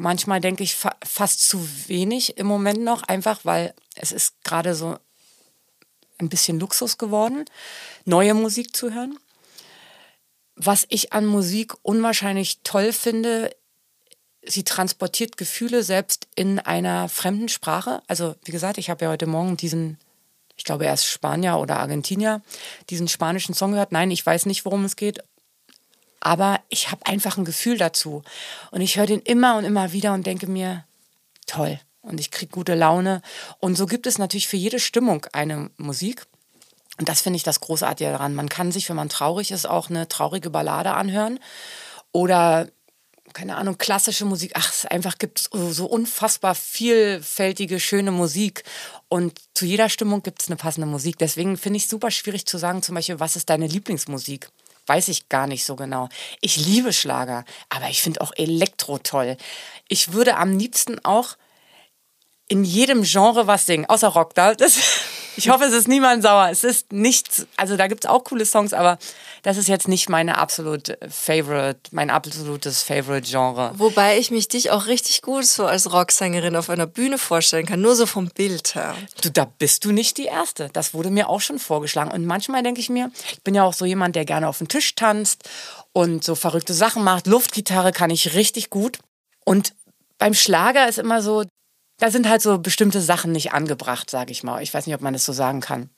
Manchmal 0.00 0.40
denke 0.40 0.62
ich 0.62 0.76
fa 0.76 0.96
fast 1.04 1.46
zu 1.46 1.68
wenig 1.86 2.38
im 2.38 2.46
Moment 2.46 2.82
noch, 2.82 3.02
einfach 3.02 3.44
weil 3.44 3.74
es 3.94 4.12
ist 4.12 4.42
gerade 4.44 4.74
so 4.74 4.98
ein 6.18 6.30
bisschen 6.30 6.58
Luxus 6.58 6.96
geworden, 6.96 7.44
neue 8.06 8.32
Musik 8.32 8.74
zu 8.74 8.94
hören. 8.94 9.18
Was 10.56 10.86
ich 10.88 11.12
an 11.12 11.26
Musik 11.26 11.74
unwahrscheinlich 11.82 12.60
toll 12.64 12.94
finde, 12.94 13.54
sie 14.42 14.64
transportiert 14.64 15.36
Gefühle 15.36 15.82
selbst 15.82 16.28
in 16.34 16.58
einer 16.58 17.10
fremden 17.10 17.50
Sprache. 17.50 18.02
Also 18.06 18.36
wie 18.44 18.52
gesagt, 18.52 18.78
ich 18.78 18.88
habe 18.88 19.04
ja 19.04 19.10
heute 19.10 19.26
Morgen 19.26 19.58
diesen, 19.58 19.98
ich 20.56 20.64
glaube 20.64 20.86
er 20.86 20.94
ist 20.94 21.04
Spanier 21.04 21.58
oder 21.58 21.78
Argentinier, 21.78 22.40
diesen 22.88 23.06
spanischen 23.06 23.54
Song 23.54 23.72
gehört. 23.72 23.92
Nein, 23.92 24.10
ich 24.10 24.24
weiß 24.24 24.46
nicht, 24.46 24.64
worum 24.64 24.86
es 24.86 24.96
geht. 24.96 25.22
Aber 26.20 26.60
ich 26.68 26.90
habe 26.90 27.06
einfach 27.06 27.38
ein 27.38 27.44
Gefühl 27.44 27.78
dazu. 27.78 28.22
Und 28.70 28.82
ich 28.82 28.96
höre 28.96 29.06
den 29.06 29.20
immer 29.20 29.56
und 29.56 29.64
immer 29.64 29.92
wieder 29.92 30.12
und 30.12 30.26
denke 30.26 30.46
mir, 30.46 30.84
toll. 31.46 31.80
Und 32.02 32.20
ich 32.20 32.30
kriege 32.30 32.52
gute 32.52 32.74
Laune. 32.74 33.22
Und 33.58 33.76
so 33.76 33.86
gibt 33.86 34.06
es 34.06 34.18
natürlich 34.18 34.48
für 34.48 34.56
jede 34.56 34.80
Stimmung 34.80 35.26
eine 35.32 35.70
Musik. 35.76 36.26
Und 36.98 37.08
das 37.08 37.22
finde 37.22 37.38
ich 37.38 37.42
das 37.42 37.60
Großartige 37.60 38.10
daran. 38.10 38.34
Man 38.34 38.48
kann 38.48 38.72
sich, 38.72 38.88
wenn 38.88 38.96
man 38.96 39.08
traurig 39.08 39.50
ist, 39.50 39.66
auch 39.66 39.88
eine 39.88 40.08
traurige 40.08 40.50
Ballade 40.50 40.92
anhören. 40.92 41.38
Oder 42.12 42.68
keine 43.32 43.56
Ahnung, 43.56 43.78
klassische 43.78 44.24
Musik. 44.24 44.52
Ach, 44.54 44.70
es 44.72 44.86
einfach 44.86 45.18
gibt 45.18 45.38
so, 45.38 45.72
so 45.72 45.86
unfassbar 45.86 46.54
vielfältige, 46.54 47.80
schöne 47.80 48.10
Musik. 48.10 48.64
Und 49.08 49.38
zu 49.54 49.66
jeder 49.66 49.88
Stimmung 49.88 50.22
gibt 50.22 50.42
es 50.42 50.48
eine 50.48 50.56
passende 50.56 50.86
Musik. 50.86 51.18
Deswegen 51.18 51.56
finde 51.56 51.78
ich 51.78 51.84
es 51.84 51.90
super 51.90 52.10
schwierig 52.10 52.46
zu 52.46 52.58
sagen, 52.58 52.82
zum 52.82 52.94
Beispiel, 52.94 53.20
was 53.20 53.36
ist 53.36 53.48
deine 53.50 53.66
Lieblingsmusik? 53.66 54.50
Weiß 54.90 55.06
ich 55.06 55.28
gar 55.28 55.46
nicht 55.46 55.64
so 55.64 55.76
genau. 55.76 56.08
Ich 56.40 56.56
liebe 56.56 56.92
Schlager, 56.92 57.44
aber 57.68 57.90
ich 57.90 58.02
finde 58.02 58.22
auch 58.22 58.32
Elektro 58.34 58.98
toll. 58.98 59.36
Ich 59.86 60.14
würde 60.14 60.36
am 60.36 60.58
liebsten 60.58 60.98
auch 61.04 61.36
in 62.48 62.64
jedem 62.64 63.04
Genre 63.04 63.46
was 63.46 63.66
singen, 63.66 63.86
außer 63.86 64.08
Rock. 64.08 64.34
Das, 64.34 64.56
ich 65.36 65.48
hoffe, 65.48 65.64
es 65.64 65.72
ist 65.72 65.88
niemand 65.88 66.22
sauer. 66.22 66.48
Es 66.50 66.64
ist 66.64 66.92
nichts, 66.92 67.46
also 67.56 67.76
da 67.76 67.86
gibt 67.86 68.04
es 68.04 68.10
auch 68.10 68.24
coole 68.24 68.44
Songs, 68.44 68.72
aber 68.72 68.98
das 69.42 69.56
ist 69.56 69.68
jetzt 69.68 69.88
nicht 69.88 70.08
meine 70.08 70.38
absolute 70.38 70.98
Favorite, 71.08 71.80
mein 71.92 72.10
absolutes 72.10 72.82
Favorite-Genre. 72.82 73.72
Wobei 73.76 74.18
ich 74.18 74.30
mich 74.30 74.48
dich 74.48 74.70
auch 74.70 74.86
richtig 74.86 75.22
gut 75.22 75.46
so 75.46 75.66
als 75.66 75.92
Rocksängerin 75.92 76.56
auf 76.56 76.70
einer 76.70 76.86
Bühne 76.86 77.18
vorstellen 77.18 77.66
kann, 77.66 77.80
nur 77.80 77.96
so 77.96 78.06
vom 78.06 78.28
Bild 78.28 78.74
her. 78.74 78.94
Du, 79.22 79.30
da 79.30 79.44
bist 79.44 79.84
du 79.84 79.92
nicht 79.92 80.18
die 80.18 80.26
Erste. 80.26 80.68
Das 80.72 80.94
wurde 80.94 81.10
mir 81.10 81.28
auch 81.28 81.40
schon 81.40 81.58
vorgeschlagen. 81.58 82.10
Und 82.10 82.26
manchmal 82.26 82.62
denke 82.62 82.80
ich 82.80 82.90
mir, 82.90 83.10
ich 83.32 83.42
bin 83.42 83.54
ja 83.54 83.64
auch 83.64 83.74
so 83.74 83.84
jemand, 83.84 84.16
der 84.16 84.24
gerne 84.24 84.48
auf 84.48 84.58
den 84.58 84.68
Tisch 84.68 84.94
tanzt 84.94 85.48
und 85.92 86.24
so 86.24 86.34
verrückte 86.34 86.74
Sachen 86.74 87.02
macht. 87.04 87.26
Luftgitarre 87.26 87.92
kann 87.92 88.10
ich 88.10 88.34
richtig 88.34 88.70
gut. 88.70 88.98
Und 89.44 89.72
beim 90.18 90.34
Schlager 90.34 90.88
ist 90.88 90.98
immer 90.98 91.22
so, 91.22 91.44
da 92.00 92.10
sind 92.10 92.28
halt 92.28 92.42
so 92.42 92.58
bestimmte 92.58 93.00
Sachen 93.00 93.32
nicht 93.32 93.52
angebracht, 93.52 94.10
sage 94.10 94.32
ich 94.32 94.42
mal. 94.42 94.62
Ich 94.62 94.74
weiß 94.74 94.86
nicht, 94.86 94.94
ob 94.94 95.02
man 95.02 95.12
das 95.12 95.24
so 95.24 95.32
sagen 95.32 95.60
kann. 95.60 95.90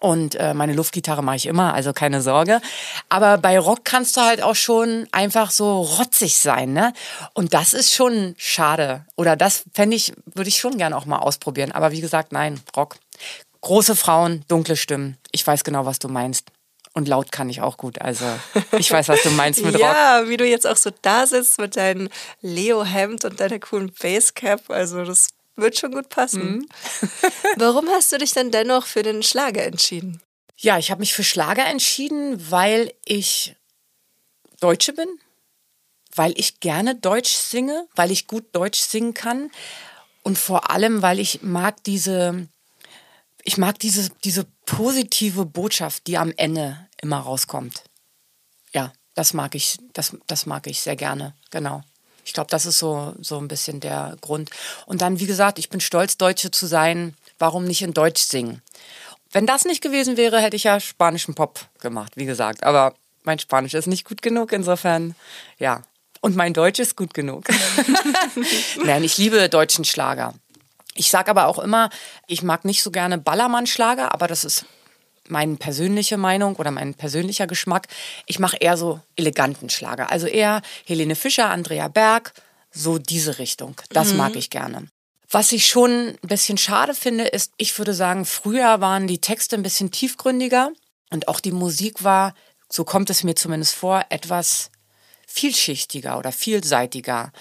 Und 0.00 0.34
äh, 0.36 0.54
meine 0.54 0.72
Luftgitarre 0.72 1.22
mache 1.22 1.36
ich 1.36 1.46
immer, 1.46 1.74
also 1.74 1.92
keine 1.92 2.22
Sorge. 2.22 2.60
Aber 3.08 3.38
bei 3.38 3.58
Rock 3.58 3.84
kannst 3.84 4.16
du 4.16 4.22
halt 4.22 4.42
auch 4.42 4.54
schon 4.54 5.06
einfach 5.12 5.50
so 5.50 5.82
rotzig 5.82 6.38
sein, 6.38 6.72
ne? 6.72 6.92
Und 7.34 7.54
das 7.54 7.74
ist 7.74 7.92
schon 7.92 8.34
schade. 8.38 9.04
Oder 9.16 9.36
das 9.36 9.64
fände 9.72 9.96
ich, 9.96 10.12
würde 10.34 10.48
ich 10.48 10.58
schon 10.58 10.78
gerne 10.78 10.96
auch 10.96 11.06
mal 11.06 11.18
ausprobieren. 11.18 11.72
Aber 11.72 11.92
wie 11.92 12.00
gesagt, 12.00 12.32
nein, 12.32 12.60
Rock. 12.76 12.96
Große 13.60 13.96
Frauen, 13.96 14.44
dunkle 14.48 14.76
Stimmen. 14.76 15.16
Ich 15.32 15.46
weiß 15.46 15.64
genau, 15.64 15.86
was 15.86 15.98
du 15.98 16.08
meinst. 16.08 16.50
Und 16.94 17.08
laut 17.08 17.32
kann 17.32 17.50
ich 17.50 17.60
auch 17.60 17.76
gut. 17.76 18.00
Also 18.00 18.24
ich 18.78 18.90
weiß, 18.90 19.08
was 19.08 19.22
du 19.22 19.30
meinst 19.30 19.62
mit 19.64 19.74
Rock. 19.74 19.80
Ja, 19.80 20.28
wie 20.28 20.36
du 20.36 20.46
jetzt 20.46 20.66
auch 20.66 20.76
so 20.76 20.90
da 21.02 21.26
sitzt 21.26 21.58
mit 21.58 21.76
deinem 21.76 22.08
Leo-Hemd 22.40 23.24
und 23.24 23.40
deiner 23.40 23.58
coolen 23.58 23.92
Basecap. 24.00 24.70
Also 24.70 25.04
das 25.04 25.28
wird 25.56 25.76
schon 25.76 25.90
gut 25.90 26.08
passen. 26.08 26.58
Mhm. 26.58 26.68
Warum 27.56 27.88
hast 27.88 28.12
du 28.12 28.18
dich 28.18 28.32
dann 28.32 28.52
dennoch 28.52 28.86
für 28.86 29.02
den 29.02 29.24
Schlager 29.24 29.64
entschieden? 29.64 30.22
Ja, 30.56 30.78
ich 30.78 30.92
habe 30.92 31.00
mich 31.00 31.12
für 31.12 31.24
Schlager 31.24 31.66
entschieden, 31.66 32.50
weil 32.50 32.94
ich 33.04 33.56
Deutsche 34.60 34.92
bin, 34.92 35.08
weil 36.14 36.32
ich 36.38 36.60
gerne 36.60 36.94
Deutsch 36.94 37.34
singe, 37.34 37.88
weil 37.96 38.12
ich 38.12 38.28
gut 38.28 38.44
Deutsch 38.52 38.78
singen 38.78 39.14
kann 39.14 39.50
und 40.22 40.38
vor 40.38 40.70
allem, 40.70 41.02
weil 41.02 41.18
ich 41.18 41.42
mag 41.42 41.82
diese 41.82 42.48
ich 43.44 43.58
mag 43.58 43.78
diese, 43.78 44.10
diese 44.24 44.46
positive 44.66 45.44
Botschaft, 45.44 46.06
die 46.06 46.18
am 46.18 46.32
Ende 46.36 46.78
immer 47.00 47.18
rauskommt. 47.18 47.84
Ja, 48.72 48.92
das 49.14 49.34
mag 49.34 49.54
ich, 49.54 49.78
das, 49.92 50.16
das 50.26 50.46
mag 50.46 50.66
ich 50.66 50.80
sehr 50.80 50.96
gerne, 50.96 51.34
genau. 51.50 51.82
Ich 52.24 52.32
glaube, 52.32 52.50
das 52.50 52.66
ist 52.66 52.78
so, 52.78 53.14
so 53.20 53.38
ein 53.38 53.48
bisschen 53.48 53.80
der 53.80 54.16
Grund. 54.20 54.50
Und 54.86 55.02
dann, 55.02 55.20
wie 55.20 55.26
gesagt, 55.26 55.58
ich 55.58 55.68
bin 55.68 55.80
stolz, 55.80 56.16
Deutsche 56.16 56.50
zu 56.50 56.66
sein. 56.66 57.14
Warum 57.38 57.64
nicht 57.64 57.82
in 57.82 57.92
Deutsch 57.92 58.22
singen? 58.22 58.62
Wenn 59.30 59.46
das 59.46 59.64
nicht 59.64 59.82
gewesen 59.82 60.16
wäre, 60.16 60.40
hätte 60.40 60.56
ich 60.56 60.64
ja 60.64 60.80
spanischen 60.80 61.34
Pop 61.34 61.66
gemacht, 61.80 62.12
wie 62.16 62.24
gesagt. 62.24 62.62
Aber 62.62 62.94
mein 63.24 63.38
Spanisch 63.38 63.74
ist 63.74 63.86
nicht 63.86 64.04
gut 64.04 64.22
genug, 64.22 64.52
insofern, 64.52 65.14
ja. 65.58 65.82
Und 66.20 66.36
mein 66.36 66.54
Deutsch 66.54 66.78
ist 66.78 66.96
gut 66.96 67.12
genug. 67.12 67.44
Nein, 68.84 69.04
ich 69.04 69.18
liebe 69.18 69.48
deutschen 69.50 69.84
Schlager. 69.84 70.34
Ich 70.94 71.10
sage 71.10 71.30
aber 71.30 71.46
auch 71.46 71.58
immer, 71.58 71.90
ich 72.26 72.42
mag 72.42 72.64
nicht 72.64 72.82
so 72.82 72.90
gerne 72.90 73.18
Ballermann-Schlager, 73.18 74.12
aber 74.12 74.26
das 74.26 74.44
ist 74.44 74.64
meine 75.28 75.56
persönliche 75.56 76.16
Meinung 76.16 76.56
oder 76.56 76.70
mein 76.70 76.94
persönlicher 76.94 77.46
Geschmack. 77.46 77.88
Ich 78.26 78.38
mache 78.38 78.56
eher 78.58 78.76
so 78.76 79.00
eleganten 79.16 79.70
Schlager. 79.70 80.10
Also 80.10 80.26
eher 80.26 80.62
Helene 80.84 81.16
Fischer, 81.16 81.50
Andrea 81.50 81.88
Berg, 81.88 82.32
so 82.70 82.98
diese 82.98 83.38
Richtung. 83.38 83.76
Das 83.90 84.10
mhm. 84.10 84.18
mag 84.18 84.36
ich 84.36 84.50
gerne. 84.50 84.88
Was 85.30 85.52
ich 85.52 85.66
schon 85.66 86.10
ein 86.10 86.28
bisschen 86.28 86.58
schade 86.58 86.94
finde, 86.94 87.24
ist, 87.24 87.52
ich 87.56 87.76
würde 87.78 87.94
sagen, 87.94 88.24
früher 88.24 88.80
waren 88.80 89.06
die 89.06 89.20
Texte 89.20 89.56
ein 89.56 89.62
bisschen 89.62 89.90
tiefgründiger 89.90 90.70
und 91.10 91.28
auch 91.28 91.40
die 91.40 91.52
Musik 91.52 92.04
war, 92.04 92.34
so 92.68 92.84
kommt 92.84 93.10
es 93.10 93.24
mir 93.24 93.34
zumindest 93.34 93.74
vor, 93.74 94.04
etwas 94.10 94.70
vielschichtiger 95.26 96.18
oder 96.18 96.30
vielseitiger. 96.30 97.32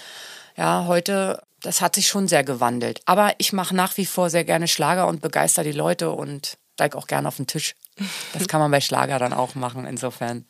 Ja, 0.55 0.85
heute 0.87 1.43
das 1.63 1.81
hat 1.81 1.95
sich 1.95 2.07
schon 2.07 2.27
sehr 2.27 2.43
gewandelt. 2.43 3.01
Aber 3.05 3.33
ich 3.39 3.53
mache 3.53 3.75
nach 3.75 3.97
wie 3.97 4.05
vor 4.05 4.29
sehr 4.29 4.43
gerne 4.43 4.67
Schlager 4.67 5.07
und 5.07 5.21
begeister 5.21 5.63
die 5.63 5.71
Leute 5.71 6.11
und 6.11 6.57
steige 6.75 6.97
auch 6.97 7.07
gerne 7.07 7.27
auf 7.27 7.37
den 7.37 7.47
Tisch. 7.47 7.75
Das 8.33 8.47
kann 8.47 8.59
man 8.59 8.71
bei 8.71 8.81
Schlager 8.81 9.17
dann 9.17 9.33
auch 9.33 9.55
machen. 9.55 9.85
Insofern 9.85 10.45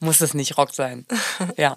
muss 0.00 0.20
es 0.20 0.34
nicht 0.34 0.56
Rock 0.56 0.74
sein. 0.74 1.06
Ja. 1.56 1.76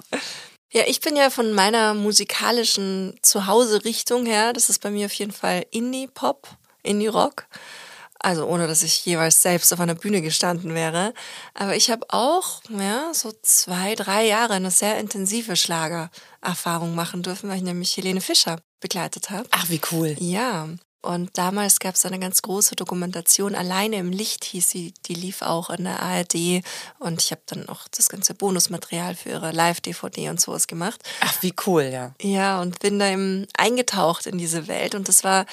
Ja, 0.71 0.83
ich 0.85 0.99
bin 0.99 1.15
ja 1.15 1.29
von 1.29 1.53
meiner 1.53 1.93
musikalischen 1.93 3.17
Zuhause-Richtung 3.21 4.25
her, 4.25 4.51
das 4.51 4.69
ist 4.69 4.79
bei 4.79 4.89
mir 4.89 5.05
auf 5.05 5.13
jeden 5.13 5.31
Fall 5.31 5.65
Indie-Pop, 5.71 6.49
Indie-Rock. 6.83 7.47
Also 8.19 8.45
ohne, 8.47 8.67
dass 8.67 8.83
ich 8.83 9.05
jeweils 9.05 9.41
selbst 9.41 9.71
auf 9.73 9.79
einer 9.79 9.95
Bühne 9.95 10.21
gestanden 10.21 10.73
wäre. 10.73 11.13
Aber 11.53 11.75
ich 11.75 11.91
habe 11.91 12.05
auch, 12.09 12.61
ja, 12.69 13.13
so 13.13 13.31
zwei, 13.41 13.95
drei 13.95 14.25
Jahre 14.25 14.53
eine 14.53 14.71
sehr 14.71 14.97
intensive 14.97 15.55
Schlagererfahrung 15.55 16.95
machen 16.95 17.23
dürfen, 17.23 17.49
weil 17.49 17.57
ich 17.57 17.63
nämlich 17.63 17.95
Helene 17.95 18.21
Fischer 18.21 18.57
begleitet 18.79 19.29
habe. 19.29 19.47
Ach, 19.51 19.69
wie 19.69 19.81
cool. 19.91 20.15
Ja. 20.19 20.67
Und 21.01 21.37
damals 21.37 21.79
gab 21.79 21.95
es 21.95 22.05
eine 22.05 22.19
ganz 22.19 22.41
große 22.41 22.75
Dokumentation, 22.75 23.55
Alleine 23.55 23.97
im 23.97 24.11
Licht 24.11 24.43
hieß 24.43 24.67
sie, 24.67 24.93
die 25.05 25.13
lief 25.13 25.41
auch 25.41 25.69
in 25.69 25.85
der 25.85 26.01
ARD. 26.01 26.63
Und 26.99 27.21
ich 27.21 27.31
habe 27.31 27.41
dann 27.45 27.69
auch 27.69 27.87
das 27.95 28.09
ganze 28.09 28.33
Bonusmaterial 28.33 29.15
für 29.15 29.29
ihre 29.29 29.51
Live-DVD 29.51 30.29
und 30.29 30.41
sowas 30.41 30.67
gemacht. 30.67 31.01
Ach, 31.21 31.41
wie 31.41 31.53
cool, 31.65 31.83
ja. 31.83 32.13
Ja, 32.21 32.59
und 32.59 32.79
bin 32.79 32.99
da 32.99 33.09
eben 33.09 33.47
eingetaucht 33.57 34.25
in 34.25 34.37
diese 34.37 34.67
Welt. 34.67 34.95
Und 34.95 35.07
das 35.07 35.23
war 35.23 35.45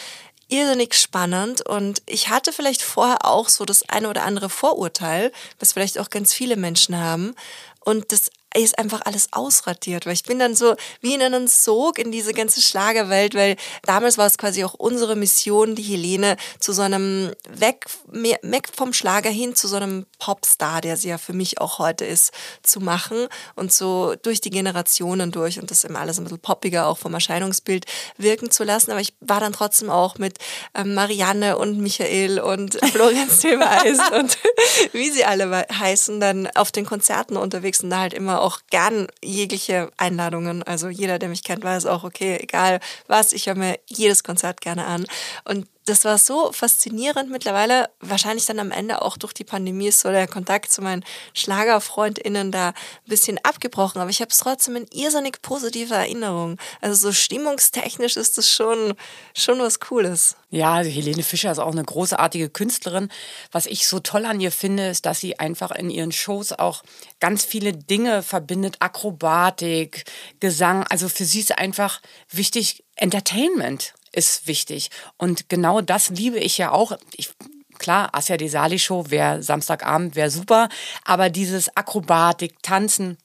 irrsinnig 0.49 0.95
spannend 0.95 1.67
und 1.67 2.03
ich 2.07 2.29
hatte 2.29 2.53
vielleicht 2.53 2.83
vorher 2.83 3.25
auch 3.25 3.49
so 3.49 3.65
das 3.65 3.89
eine 3.89 4.09
oder 4.09 4.25
andere 4.25 4.51
Vorurteil, 4.51 5.33
was 5.59 5.73
vielleicht 5.73 5.99
auch 5.99 6.11
ganz 6.11 6.33
viele 6.33 6.57
Menschen 6.57 6.99
haben. 6.99 7.35
Und 7.81 8.13
das 8.13 8.31
ist 8.63 8.79
einfach 8.79 9.03
alles 9.05 9.29
ausradiert, 9.33 10.07
weil 10.07 10.13
ich 10.13 10.23
bin 10.23 10.39
dann 10.39 10.55
so 10.55 10.77
wie 11.01 11.15
in 11.15 11.23
einen 11.23 11.49
Sog 11.49 11.99
in 11.99 12.13
diese 12.13 12.33
ganze 12.33 12.61
Schlagerwelt, 12.61 13.35
weil 13.35 13.57
damals 13.83 14.19
war 14.19 14.27
es 14.27 14.39
quasi 14.39 14.65
auch 14.65 14.75
unsere 14.75 15.17
Mission, 15.17 15.75
die 15.75 15.83
Helene 15.83 16.37
zu 16.61 16.73
so 16.73 16.83
einem 16.83 17.33
weg, 17.49 17.87
weg 18.07 18.69
vom 18.75 18.93
Schlager 18.93 19.31
hin 19.31 19.55
zu 19.55 19.67
so 19.69 19.77
einem 19.77 20.07
Popstar, 20.19 20.81
der 20.81 20.97
sie 20.97 21.09
ja 21.09 21.19
für 21.19 21.33
mich 21.33 21.61
auch 21.61 21.79
heute 21.79 22.05
ist, 22.05 22.33
zu 22.63 22.81
machen 22.81 23.27
und 23.57 23.73
so 23.73 24.15
durch 24.23 24.41
die 24.41 24.51
Generationen 24.51 25.33
durch 25.33 25.59
und 25.59 25.71
das 25.71 25.85
immer 25.85 26.01
alles 26.01 26.19
ein 26.19 26.25
bisschen 26.25 26.39
poppiger 26.39 26.87
auch 26.87 26.99
vom 26.99 27.15
Erscheinungsbild 27.15 27.87
wirken 28.17 28.51
zu 28.51 28.65
lassen. 28.65 28.91
Aber 28.93 29.01
ich 29.01 29.15
war 29.21 29.41
dann 29.41 29.53
trotzdem 29.53 29.91
auch 29.91 30.19
mit 30.19 30.39
ähm, 30.75 30.95
Marianne 30.95 31.59
und 31.59 31.79
Michael 31.79 32.39
und 32.41 32.79
Florian 32.93 33.29
Silbereis 33.29 33.99
und 34.17 34.39
wie 34.93 35.11
sie 35.11 35.25
alle 35.25 35.67
heißen, 35.73 36.21
dann 36.21 36.47
auf 36.55 36.71
den 36.71 36.87
Konzerten 36.87 37.37
unterwegs 37.37 37.83
und 37.83 37.91
da 37.91 38.01
halt 38.01 38.15
immer 38.15 38.44
auch 38.45 38.61
gern 38.71 39.09
jegliche 39.23 39.91
Einladungen. 39.97 40.63
Also 40.63 40.89
jeder, 40.91 41.19
der 41.19 41.31
mich 41.31 41.43
kennt, 41.43 41.65
weiß 41.65 41.87
auch, 41.87 42.05
okay, 42.05 42.39
egal 42.41 42.79
was, 43.09 43.33
ich 43.33 43.47
höre 43.47 43.55
mir 43.55 43.79
jedes 43.87 44.23
Konzert 44.23 44.61
gerne 44.61 44.85
an. 44.85 45.07
Und 45.45 45.67
das 45.87 46.05
war 46.05 46.17
so 46.17 46.51
faszinierend 46.53 47.31
mittlerweile. 47.31 47.91
Wahrscheinlich 48.01 48.47
dann 48.47 48.59
am 48.59 48.71
Ende 48.71 49.03
auch 49.03 49.19
durch 49.19 49.35
die 49.35 49.45
Pandemie 49.45 49.89
ist 49.89 50.01
so 50.01 50.11
der 50.11 50.27
Kontakt 50.27 50.73
zu 50.73 50.81
meinen 50.81 51.05
SchlagerfreundInnen 51.35 52.51
da 52.51 52.69
ein 52.69 52.75
bisschen 53.07 53.39
abgebrochen. 53.43 54.01
Aber 54.01 54.11
ich 54.11 54.21
habe 54.21 54.31
es 54.31 54.39
trotzdem 54.39 54.77
in 54.77 54.87
irrsinnig 54.93 55.43
positive 55.43 55.95
Erinnerung. 55.95 56.57
Also 56.81 57.09
so 57.09 57.13
stimmungstechnisch 57.13 58.17
ist 58.17 58.39
das 58.39 58.51
schon, 58.51 58.95
schon 59.37 59.59
was 59.59 59.79
Cooles. 59.81 60.37
Ja, 60.49 60.75
also 60.75 60.91
Helene 60.91 61.23
Fischer 61.23 61.53
ist 61.53 61.59
auch 61.59 61.73
eine 61.73 61.85
großartige 61.85 62.49
Künstlerin. 62.49 63.11
Was 63.53 63.67
ich 63.67 63.87
so 63.87 64.01
toll 64.01 64.25
an 64.25 64.41
ihr 64.41 64.53
finde, 64.53 64.89
ist, 64.89 65.05
dass 65.05 65.21
sie 65.21 65.39
einfach 65.39 65.71
in 65.71 65.91
ihren 65.91 66.13
Shows 66.13 66.53
auch 66.53 66.83
ganz 67.21 67.45
viele 67.45 67.75
Dinge 67.75 68.23
verbindet. 68.23 68.77
Akrobatik, 68.79 70.05
Gesang. 70.41 70.85
Also 70.89 71.11
für 71.11 71.25
sie 71.25 71.41
ist 71.41 71.59
einfach 71.59 72.01
wichtig 72.31 72.85
Entertainment 72.97 73.93
ist 74.15 74.47
wichtig. 74.47 74.91
Und 75.17 75.49
genau 75.49 75.81
das 75.81 76.11
liebe 76.11 76.39
ich 76.39 76.59
ja 76.59 76.71
auch. 76.71 76.93
Ich, 77.17 77.31
klar, 77.79 78.11
Asia 78.13 78.37
Desali 78.37 78.79
Show 78.79 79.07
wäre 79.09 79.43
Samstagabend, 79.43 80.17
wäre 80.17 80.31
super. 80.31 80.69
Aber 81.05 81.31
dieses 81.31 81.77
Akrobatik, 81.77 82.63
Tanzen, 82.63 83.19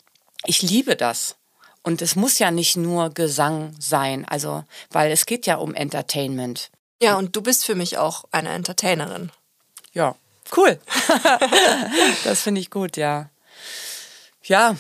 ich 0.46 0.62
liebe 0.62 0.96
das. 0.96 1.36
Und 1.84 2.02
es 2.02 2.16
muss 2.16 2.40
ja 2.40 2.52
nicht 2.52 2.76
nur 2.76 3.10
Gesang 3.10 3.74
sein, 3.80 4.26
also, 4.28 4.64
weil 4.92 5.12
es 5.12 5.26
geht 5.26 5.46
ja 5.46 5.56
um 5.56 5.74
Entertainment. 5.74 6.72
Ja, 7.02 7.16
und 7.16 7.36
du 7.36 7.42
bist 7.42 7.66
für 7.66 7.76
mich 7.76 7.98
auch 7.98 8.26
eine 8.32 8.50
Entertainerin. 8.50 9.32
Ja, 9.94 10.16
cool. 10.56 10.80
das 12.26 12.42
finde 12.42 12.60
ich 12.60 12.70
gut, 12.70 12.98
ja. 12.98 13.30
Ja, 14.44 14.76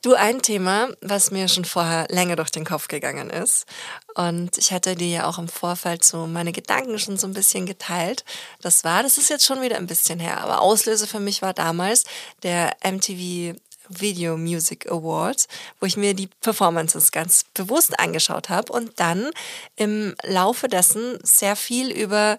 Du, 0.00 0.14
ein 0.14 0.42
Thema, 0.42 0.90
was 1.00 1.32
mir 1.32 1.48
schon 1.48 1.64
vorher 1.64 2.06
länger 2.08 2.36
durch 2.36 2.50
den 2.50 2.64
Kopf 2.64 2.86
gegangen 2.86 3.30
ist. 3.30 3.66
Und 4.14 4.56
ich 4.56 4.72
hatte 4.72 4.94
dir 4.94 5.08
ja 5.08 5.26
auch 5.26 5.38
im 5.38 5.48
Vorfeld 5.48 6.04
so 6.04 6.26
meine 6.26 6.52
Gedanken 6.52 6.98
schon 7.00 7.16
so 7.16 7.26
ein 7.26 7.32
bisschen 7.32 7.66
geteilt. 7.66 8.24
Das 8.60 8.84
war, 8.84 9.02
das 9.02 9.18
ist 9.18 9.28
jetzt 9.28 9.44
schon 9.44 9.60
wieder 9.60 9.76
ein 9.76 9.88
bisschen 9.88 10.20
her, 10.20 10.40
aber 10.40 10.60
Auslöser 10.60 11.08
für 11.08 11.18
mich 11.18 11.42
war 11.42 11.52
damals 11.52 12.04
der 12.44 12.76
MTV 12.84 13.58
Video 13.88 14.36
Music 14.36 14.90
Awards, 14.90 15.48
wo 15.80 15.86
ich 15.86 15.96
mir 15.96 16.14
die 16.14 16.28
Performances 16.42 17.10
ganz 17.10 17.44
bewusst 17.54 17.98
angeschaut 17.98 18.50
habe 18.50 18.72
und 18.72 19.00
dann 19.00 19.30
im 19.76 20.14
Laufe 20.22 20.68
dessen 20.68 21.18
sehr 21.22 21.56
viel 21.56 21.90
über 21.90 22.38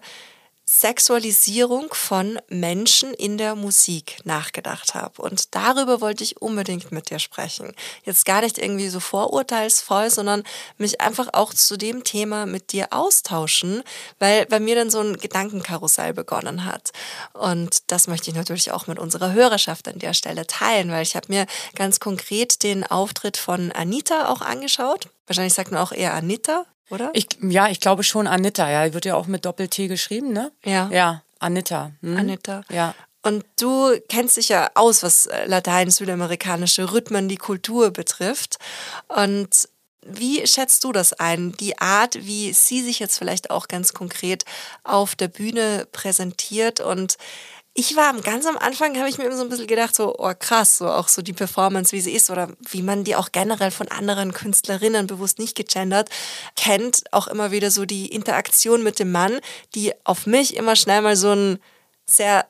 Sexualisierung 0.72 1.92
von 1.92 2.38
Menschen 2.48 3.12
in 3.14 3.38
der 3.38 3.56
Musik 3.56 4.18
nachgedacht 4.22 4.94
habe. 4.94 5.20
Und 5.20 5.56
darüber 5.56 6.00
wollte 6.00 6.22
ich 6.22 6.40
unbedingt 6.40 6.92
mit 6.92 7.10
dir 7.10 7.18
sprechen. 7.18 7.74
Jetzt 8.04 8.24
gar 8.24 8.40
nicht 8.40 8.56
irgendwie 8.56 8.88
so 8.88 9.00
vorurteilsvoll, 9.00 10.10
sondern 10.10 10.44
mich 10.78 11.00
einfach 11.00 11.30
auch 11.32 11.52
zu 11.52 11.76
dem 11.76 12.04
Thema 12.04 12.46
mit 12.46 12.70
dir 12.70 12.92
austauschen, 12.92 13.82
weil 14.20 14.46
bei 14.46 14.60
mir 14.60 14.76
dann 14.76 14.90
so 14.90 15.00
ein 15.00 15.16
Gedankenkarussell 15.16 16.14
begonnen 16.14 16.64
hat. 16.64 16.92
Und 17.32 17.90
das 17.90 18.06
möchte 18.06 18.30
ich 18.30 18.36
natürlich 18.36 18.70
auch 18.70 18.86
mit 18.86 19.00
unserer 19.00 19.32
Hörerschaft 19.32 19.88
an 19.88 19.98
der 19.98 20.14
Stelle 20.14 20.46
teilen, 20.46 20.92
weil 20.92 21.02
ich 21.02 21.16
habe 21.16 21.26
mir 21.30 21.46
ganz 21.74 21.98
konkret 21.98 22.62
den 22.62 22.86
Auftritt 22.86 23.36
von 23.36 23.72
Anita 23.72 24.28
auch 24.28 24.40
angeschaut. 24.40 25.08
Wahrscheinlich 25.26 25.54
sagt 25.54 25.72
man 25.72 25.82
auch 25.82 25.90
eher 25.92 26.14
Anita, 26.14 26.64
oder? 26.90 27.10
Ich, 27.14 27.26
ja, 27.40 27.68
ich 27.68 27.80
glaube 27.80 28.02
schon 28.02 28.26
Anita, 28.26 28.70
ja. 28.70 28.92
Wird 28.92 29.04
ja 29.04 29.14
auch 29.14 29.26
mit 29.26 29.44
Doppel-T 29.44 29.88
geschrieben, 29.88 30.32
ne? 30.32 30.52
Ja. 30.64 30.88
Ja, 30.92 31.22
Anita. 31.38 31.92
Hm? 32.02 32.16
Anita. 32.16 32.62
Ja. 32.70 32.94
Und 33.22 33.44
du 33.58 33.98
kennst 34.08 34.36
dich 34.36 34.48
ja 34.48 34.70
aus, 34.74 35.02
was 35.02 35.26
äh, 35.26 35.44
Latein, 35.46 35.90
südamerikanische 35.90 36.92
Rhythmen, 36.92 37.28
die 37.28 37.36
Kultur 37.36 37.90
betrifft. 37.90 38.58
Und 39.08 39.68
wie 40.02 40.46
schätzt 40.46 40.84
du 40.84 40.92
das 40.92 41.12
ein? 41.12 41.52
Die 41.52 41.78
Art, 41.78 42.14
wie 42.26 42.52
sie 42.54 42.82
sich 42.82 42.98
jetzt 42.98 43.18
vielleicht 43.18 43.50
auch 43.50 43.68
ganz 43.68 43.92
konkret 43.92 44.44
auf 44.82 45.14
der 45.14 45.28
Bühne 45.28 45.86
präsentiert 45.92 46.80
und 46.80 47.18
ich 47.80 47.96
war 47.96 48.12
ganz 48.20 48.44
am 48.44 48.58
Anfang, 48.58 48.98
habe 48.98 49.08
ich 49.08 49.16
mir 49.16 49.24
immer 49.24 49.36
so 49.38 49.42
ein 49.42 49.48
bisschen 49.48 49.66
gedacht, 49.66 49.94
so, 49.94 50.14
oh 50.18 50.34
krass, 50.38 50.76
so 50.76 50.86
auch 50.86 51.08
so 51.08 51.22
die 51.22 51.32
Performance, 51.32 51.92
wie 51.92 52.02
sie 52.02 52.12
ist 52.12 52.28
oder 52.28 52.48
wie 52.68 52.82
man 52.82 53.04
die 53.04 53.16
auch 53.16 53.32
generell 53.32 53.70
von 53.70 53.88
anderen 53.88 54.34
Künstlerinnen 54.34 55.06
bewusst 55.06 55.38
nicht 55.38 55.56
gegendert 55.56 56.10
kennt, 56.56 57.04
auch 57.10 57.26
immer 57.26 57.52
wieder 57.52 57.70
so 57.70 57.86
die 57.86 58.08
Interaktion 58.08 58.82
mit 58.82 58.98
dem 58.98 59.12
Mann, 59.12 59.40
die 59.74 59.94
auf 60.04 60.26
mich 60.26 60.56
immer 60.56 60.76
schnell 60.76 61.00
mal 61.00 61.16
so 61.16 61.32
ein 61.32 61.58
sehr 62.04 62.46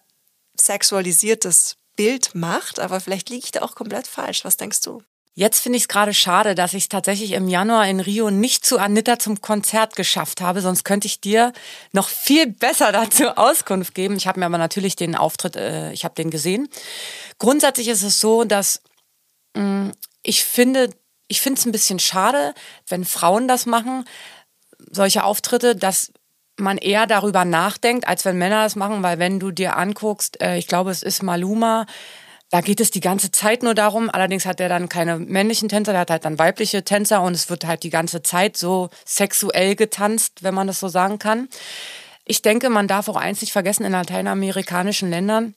sexualisiertes 0.60 1.76
Bild 1.94 2.34
macht, 2.34 2.80
aber 2.80 2.98
vielleicht 2.98 3.30
liege 3.30 3.44
ich 3.44 3.52
da 3.52 3.62
auch 3.62 3.76
komplett 3.76 4.08
falsch. 4.08 4.44
Was 4.44 4.56
denkst 4.56 4.80
du? 4.80 5.00
Jetzt 5.34 5.60
finde 5.60 5.76
ich 5.76 5.84
es 5.84 5.88
gerade 5.88 6.12
schade, 6.12 6.54
dass 6.54 6.74
ich 6.74 6.84
es 6.84 6.88
tatsächlich 6.88 7.32
im 7.32 7.48
Januar 7.48 7.86
in 7.86 8.00
Rio 8.00 8.30
nicht 8.30 8.66
zu 8.66 8.78
Anita 8.78 9.18
zum 9.18 9.40
Konzert 9.40 9.94
geschafft 9.94 10.40
habe, 10.40 10.60
sonst 10.60 10.84
könnte 10.84 11.06
ich 11.06 11.20
dir 11.20 11.52
noch 11.92 12.08
viel 12.08 12.48
besser 12.48 12.92
dazu 12.92 13.28
Auskunft 13.36 13.94
geben. 13.94 14.16
Ich 14.16 14.26
habe 14.26 14.40
mir 14.40 14.46
aber 14.46 14.58
natürlich 14.58 14.96
den 14.96 15.14
Auftritt, 15.14 15.56
äh, 15.56 15.92
ich 15.92 16.04
habe 16.04 16.14
den 16.14 16.30
gesehen. 16.30 16.68
Grundsätzlich 17.38 17.88
ist 17.88 18.02
es 18.02 18.18
so, 18.18 18.44
dass 18.44 18.82
mh, 19.54 19.62
mm, 19.62 19.92
ich 20.22 20.44
finde, 20.44 20.90
ich 21.28 21.40
finde 21.40 21.58
es 21.58 21.66
ein 21.66 21.72
bisschen 21.72 21.98
schade, 21.98 22.54
wenn 22.88 23.04
Frauen 23.04 23.48
das 23.48 23.64
machen, 23.64 24.04
solche 24.90 25.24
Auftritte, 25.24 25.76
dass 25.76 26.12
man 26.58 26.76
eher 26.76 27.06
darüber 27.06 27.44
nachdenkt, 27.44 28.06
als 28.06 28.24
wenn 28.24 28.36
Männer 28.36 28.64
das 28.64 28.76
machen, 28.76 29.02
weil 29.02 29.18
wenn 29.18 29.40
du 29.40 29.50
dir 29.50 29.76
anguckst, 29.76 30.40
äh, 30.42 30.56
ich 30.58 30.66
glaube, 30.66 30.90
es 30.90 31.02
ist 31.02 31.22
Maluma, 31.22 31.86
da 32.50 32.60
geht 32.60 32.80
es 32.80 32.90
die 32.90 33.00
ganze 33.00 33.30
Zeit 33.30 33.62
nur 33.62 33.74
darum. 33.74 34.10
Allerdings 34.10 34.44
hat 34.44 34.60
er 34.60 34.68
dann 34.68 34.88
keine 34.88 35.18
männlichen 35.18 35.68
Tänzer, 35.68 35.92
der 35.92 36.02
hat 36.02 36.10
halt 36.10 36.24
dann 36.24 36.38
weibliche 36.38 36.84
Tänzer 36.84 37.22
und 37.22 37.34
es 37.34 37.48
wird 37.48 37.64
halt 37.64 37.84
die 37.84 37.90
ganze 37.90 38.22
Zeit 38.22 38.56
so 38.56 38.90
sexuell 39.04 39.76
getanzt, 39.76 40.42
wenn 40.42 40.54
man 40.54 40.66
das 40.66 40.80
so 40.80 40.88
sagen 40.88 41.18
kann. 41.18 41.48
Ich 42.24 42.42
denke, 42.42 42.68
man 42.68 42.88
darf 42.88 43.08
auch 43.08 43.16
eins 43.16 43.40
nicht 43.40 43.52
vergessen, 43.52 43.84
in 43.84 43.92
lateinamerikanischen 43.92 45.10
Ländern 45.10 45.54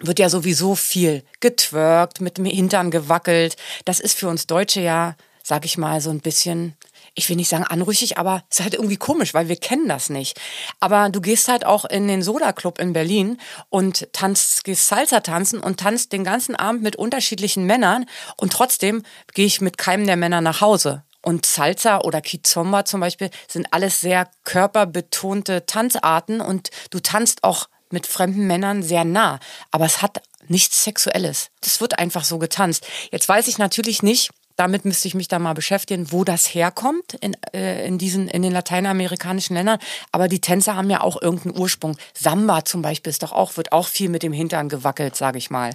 wird 0.00 0.18
ja 0.18 0.28
sowieso 0.28 0.74
viel 0.74 1.24
getwerkt, 1.40 2.20
mit 2.20 2.36
dem 2.36 2.44
Hintern 2.44 2.90
gewackelt. 2.90 3.56
Das 3.86 3.98
ist 3.98 4.18
für 4.18 4.28
uns 4.28 4.46
Deutsche 4.46 4.80
ja, 4.80 5.16
sag 5.42 5.64
ich 5.64 5.78
mal, 5.78 6.02
so 6.02 6.10
ein 6.10 6.20
bisschen 6.20 6.74
ich 7.14 7.28
will 7.28 7.36
nicht 7.36 7.48
sagen 7.48 7.64
anrüchig, 7.64 8.18
aber 8.18 8.44
es 8.50 8.58
ist 8.58 8.64
halt 8.64 8.74
irgendwie 8.74 8.96
komisch, 8.96 9.34
weil 9.34 9.48
wir 9.48 9.56
kennen 9.56 9.88
das 9.88 10.10
nicht. 10.10 10.40
Aber 10.80 11.10
du 11.10 11.20
gehst 11.20 11.48
halt 11.48 11.64
auch 11.64 11.84
in 11.84 12.08
den 12.08 12.22
Soda 12.22 12.52
Club 12.52 12.78
in 12.78 12.92
Berlin 12.92 13.38
und 13.68 14.08
tanzt, 14.12 14.64
gehst 14.64 14.86
Salsa 14.86 15.20
tanzen 15.20 15.60
und 15.60 15.80
tanzt 15.80 16.12
den 16.12 16.24
ganzen 16.24 16.56
Abend 16.56 16.82
mit 16.82 16.96
unterschiedlichen 16.96 17.64
Männern 17.64 18.06
und 18.36 18.52
trotzdem 18.52 19.02
gehe 19.34 19.46
ich 19.46 19.60
mit 19.60 19.78
keinem 19.78 20.06
der 20.06 20.16
Männer 20.16 20.40
nach 20.40 20.60
Hause. 20.60 21.04
Und 21.22 21.44
Salsa 21.44 21.98
oder 22.02 22.20
Kizomba 22.20 22.84
zum 22.84 23.00
Beispiel 23.00 23.30
sind 23.48 23.72
alles 23.72 24.00
sehr 24.00 24.30
körperbetonte 24.44 25.66
Tanzarten 25.66 26.40
und 26.40 26.70
du 26.90 27.00
tanzt 27.00 27.42
auch 27.42 27.66
mit 27.90 28.06
fremden 28.06 28.46
Männern 28.46 28.82
sehr 28.82 29.04
nah. 29.04 29.40
Aber 29.70 29.86
es 29.86 30.02
hat 30.02 30.22
nichts 30.48 30.84
Sexuelles. 30.84 31.50
Das 31.60 31.80
wird 31.80 31.98
einfach 31.98 32.24
so 32.24 32.38
getanzt. 32.38 32.86
Jetzt 33.10 33.28
weiß 33.28 33.48
ich 33.48 33.58
natürlich 33.58 34.02
nicht, 34.02 34.30
Damit 34.56 34.84
müsste 34.84 35.06
ich 35.06 35.14
mich 35.14 35.28
da 35.28 35.38
mal 35.38 35.52
beschäftigen, 35.52 36.10
wo 36.12 36.24
das 36.24 36.46
herkommt 36.46 37.14
in, 37.20 37.36
äh, 37.52 37.86
in 37.86 37.98
diesen, 37.98 38.28
in 38.28 38.42
den 38.42 38.52
lateinamerikanischen 38.52 39.54
Ländern. 39.54 39.78
Aber 40.12 40.28
die 40.28 40.40
Tänze 40.40 40.74
haben 40.74 40.90
ja 40.90 41.02
auch 41.02 41.20
irgendeinen 41.20 41.58
Ursprung. 41.58 41.96
Samba 42.14 42.64
zum 42.64 42.82
Beispiel 42.82 43.10
ist 43.10 43.22
doch 43.22 43.32
auch, 43.32 43.56
wird 43.56 43.72
auch 43.72 43.86
viel 43.86 44.08
mit 44.08 44.22
dem 44.22 44.32
Hintern 44.32 44.68
gewackelt, 44.68 45.14
sage 45.14 45.38
ich 45.38 45.50
mal. 45.50 45.72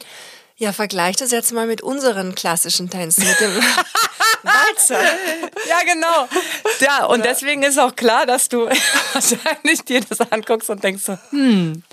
Ja, 0.57 0.73
vergleich 0.73 1.15
das 1.15 1.31
jetzt 1.31 1.51
mal 1.53 1.65
mit 1.65 1.81
unseren 1.81 2.35
klassischen 2.35 2.89
Tänzen, 2.89 3.27
mit 3.27 3.39
dem 3.39 3.55
Walzer. 4.43 5.01
Ja, 5.67 5.81
genau. 5.85 6.27
Ja, 6.79 7.05
und 7.05 7.25
deswegen 7.25 7.63
ist 7.63 7.79
auch 7.79 7.95
klar, 7.95 8.25
dass 8.25 8.49
du 8.49 8.67
wahrscheinlich 9.13 9.81
dir 9.85 10.01
das 10.01 10.21
anguckst 10.21 10.69
und 10.69 10.83
denkst 10.83 11.03
so, 11.03 11.17
hm. 11.31 11.83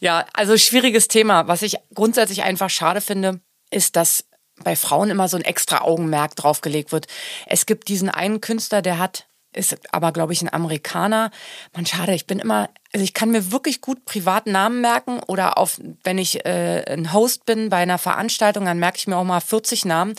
Ja, 0.00 0.26
also 0.34 0.56
schwieriges 0.56 1.08
Thema. 1.08 1.48
Was 1.48 1.62
ich 1.62 1.78
grundsätzlich 1.94 2.42
einfach 2.42 2.70
schade 2.70 3.00
finde, 3.00 3.40
ist, 3.70 3.96
dass 3.96 4.24
bei 4.62 4.76
Frauen 4.76 5.10
immer 5.10 5.28
so 5.28 5.36
ein 5.36 5.44
extra 5.44 5.82
Augenmerk 5.82 6.36
draufgelegt 6.36 6.92
wird. 6.92 7.06
Es 7.46 7.66
gibt 7.66 7.88
diesen 7.88 8.08
einen 8.08 8.40
Künstler, 8.40 8.82
der 8.82 8.98
hat 8.98 9.26
ist 9.56 9.78
aber, 9.90 10.12
glaube 10.12 10.34
ich, 10.34 10.42
ein 10.42 10.52
Amerikaner. 10.52 11.30
Man, 11.74 11.86
schade, 11.86 12.14
ich 12.14 12.26
bin 12.26 12.38
immer, 12.38 12.68
also 12.92 13.02
ich 13.02 13.14
kann 13.14 13.30
mir 13.30 13.50
wirklich 13.52 13.80
gut 13.80 14.04
privaten 14.04 14.52
Namen 14.52 14.82
merken 14.82 15.20
oder 15.26 15.56
auf, 15.56 15.80
wenn 16.04 16.18
ich 16.18 16.44
äh, 16.44 16.84
ein 16.86 17.12
Host 17.12 17.46
bin 17.46 17.70
bei 17.70 17.78
einer 17.78 17.98
Veranstaltung, 17.98 18.66
dann 18.66 18.78
merke 18.78 18.98
ich 18.98 19.06
mir 19.06 19.16
auch 19.16 19.24
mal 19.24 19.40
40 19.40 19.86
Namen 19.86 20.14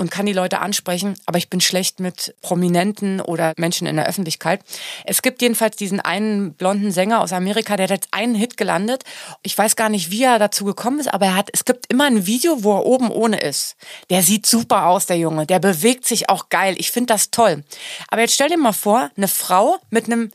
und 0.00 0.10
kann 0.10 0.24
die 0.24 0.32
Leute 0.32 0.60
ansprechen, 0.62 1.14
aber 1.26 1.36
ich 1.36 1.50
bin 1.50 1.60
schlecht 1.60 2.00
mit 2.00 2.34
Prominenten 2.40 3.20
oder 3.20 3.52
Menschen 3.58 3.86
in 3.86 3.96
der 3.96 4.06
Öffentlichkeit. 4.06 4.62
Es 5.04 5.20
gibt 5.20 5.42
jedenfalls 5.42 5.76
diesen 5.76 6.00
einen 6.00 6.54
blonden 6.54 6.90
Sänger 6.90 7.20
aus 7.20 7.34
Amerika, 7.34 7.76
der 7.76 7.84
hat 7.84 7.90
jetzt 7.90 8.08
einen 8.10 8.34
Hit 8.34 8.56
gelandet. 8.56 9.04
Ich 9.42 9.58
weiß 9.58 9.76
gar 9.76 9.90
nicht, 9.90 10.10
wie 10.10 10.22
er 10.24 10.38
dazu 10.38 10.64
gekommen 10.64 11.00
ist, 11.00 11.12
aber 11.12 11.26
er 11.26 11.36
hat, 11.36 11.50
es 11.52 11.66
gibt 11.66 11.92
immer 11.92 12.04
ein 12.04 12.24
Video, 12.24 12.64
wo 12.64 12.78
er 12.78 12.86
oben 12.86 13.10
ohne 13.10 13.40
ist. 13.40 13.76
Der 14.08 14.22
sieht 14.22 14.46
super 14.46 14.86
aus, 14.86 15.04
der 15.04 15.18
Junge. 15.18 15.44
Der 15.44 15.58
bewegt 15.58 16.06
sich 16.06 16.30
auch 16.30 16.48
geil. 16.48 16.76
Ich 16.78 16.90
finde 16.90 17.12
das 17.12 17.30
toll. 17.30 17.62
Aber 18.08 18.22
jetzt 18.22 18.32
stell 18.32 18.48
dir 18.48 18.56
mal 18.56 18.72
vor, 18.72 19.10
eine 19.18 19.28
Frau 19.28 19.76
mit 19.90 20.06
einem 20.06 20.30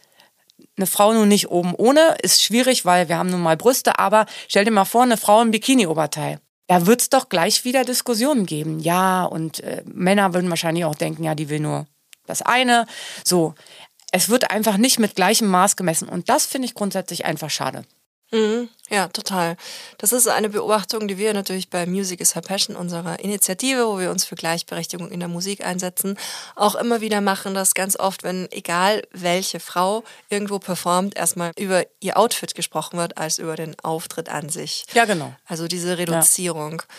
eine 0.78 0.88
Frau 0.88 1.12
nun 1.14 1.30
nicht 1.30 1.50
oben 1.50 1.74
ohne, 1.74 2.18
ist 2.22 2.44
schwierig, 2.44 2.86
weil 2.86 3.08
wir 3.08 3.18
haben 3.18 3.30
nun 3.30 3.42
mal 3.42 3.58
Brüste, 3.58 3.98
aber 3.98 4.26
stell 4.48 4.66
dir 4.66 4.72
mal 4.72 4.86
vor, 4.86 5.04
eine 5.04 5.16
Frau 5.16 5.42
im 5.42 5.52
Bikini-Oberteil 5.52 6.40
da 6.68 6.86
wird 6.86 7.02
es 7.02 7.10
doch 7.10 7.30
gleich 7.30 7.64
wieder 7.64 7.84
Diskussionen 7.84 8.46
geben. 8.46 8.80
Ja, 8.80 9.24
und 9.26 9.60
äh, 9.62 9.84
Männer 9.86 10.34
würden 10.34 10.50
wahrscheinlich 10.50 10.86
auch 10.86 10.96
denken, 10.96 11.24
ja, 11.24 11.36
die 11.36 11.50
will 11.50 11.60
nur 11.60 11.88
das 12.26 12.42
eine. 12.42 12.88
So, 13.24 13.54
es 14.12 14.30
wird 14.30 14.52
einfach 14.52 14.78
nicht 14.78 15.00
mit 15.00 15.16
gleichem 15.16 15.48
Maß 15.48 15.76
gemessen. 15.76 16.10
Und 16.10 16.30
das 16.30 16.46
finde 16.46 16.68
ich 16.68 16.74
grundsätzlich 16.74 17.26
einfach 17.26 17.50
schade. 17.50 17.84
Mhm, 18.32 18.70
ja, 18.90 19.08
total. 19.08 19.56
Das 19.98 20.12
ist 20.12 20.28
eine 20.28 20.50
Beobachtung, 20.50 21.08
die 21.08 21.18
wir 21.18 21.34
natürlich 21.34 21.70
bei 21.70 21.86
Music 21.86 22.20
is 22.20 22.36
Her 22.36 22.42
Passion, 22.42 22.76
unserer 22.76 23.20
Initiative, 23.20 23.86
wo 23.88 24.00
wir 24.00 24.10
uns 24.12 24.26
für 24.26 24.36
Gleichberechtigung 24.36 25.10
in 25.12 25.20
der 25.20 25.30
Musik 25.30 25.66
einsetzen, 25.66 26.18
auch 26.56 26.76
immer 26.76 27.02
wieder 27.02 27.22
machen, 27.22 27.54
dass 27.54 27.76
ganz 27.76 27.98
oft, 27.98 28.24
wenn 28.24 28.52
egal 28.52 29.04
welche 29.12 29.60
Frau 29.60 30.04
irgendwo 30.30 30.60
performt, 30.60 31.16
erstmal 31.16 31.52
über 31.58 31.86
ihr 32.00 32.18
Outfit 32.18 32.56
gesprochen 32.56 32.98
wird, 32.98 33.18
als 33.18 33.38
über 33.38 33.56
den 33.56 33.80
Auftritt 33.82 34.30
an 34.30 34.50
sich. 34.50 34.86
Ja, 34.94 35.06
genau. 35.06 35.34
Also 35.46 35.68
diese 35.68 35.98
Reduzierung. 35.98 36.82
Ja 36.82 36.96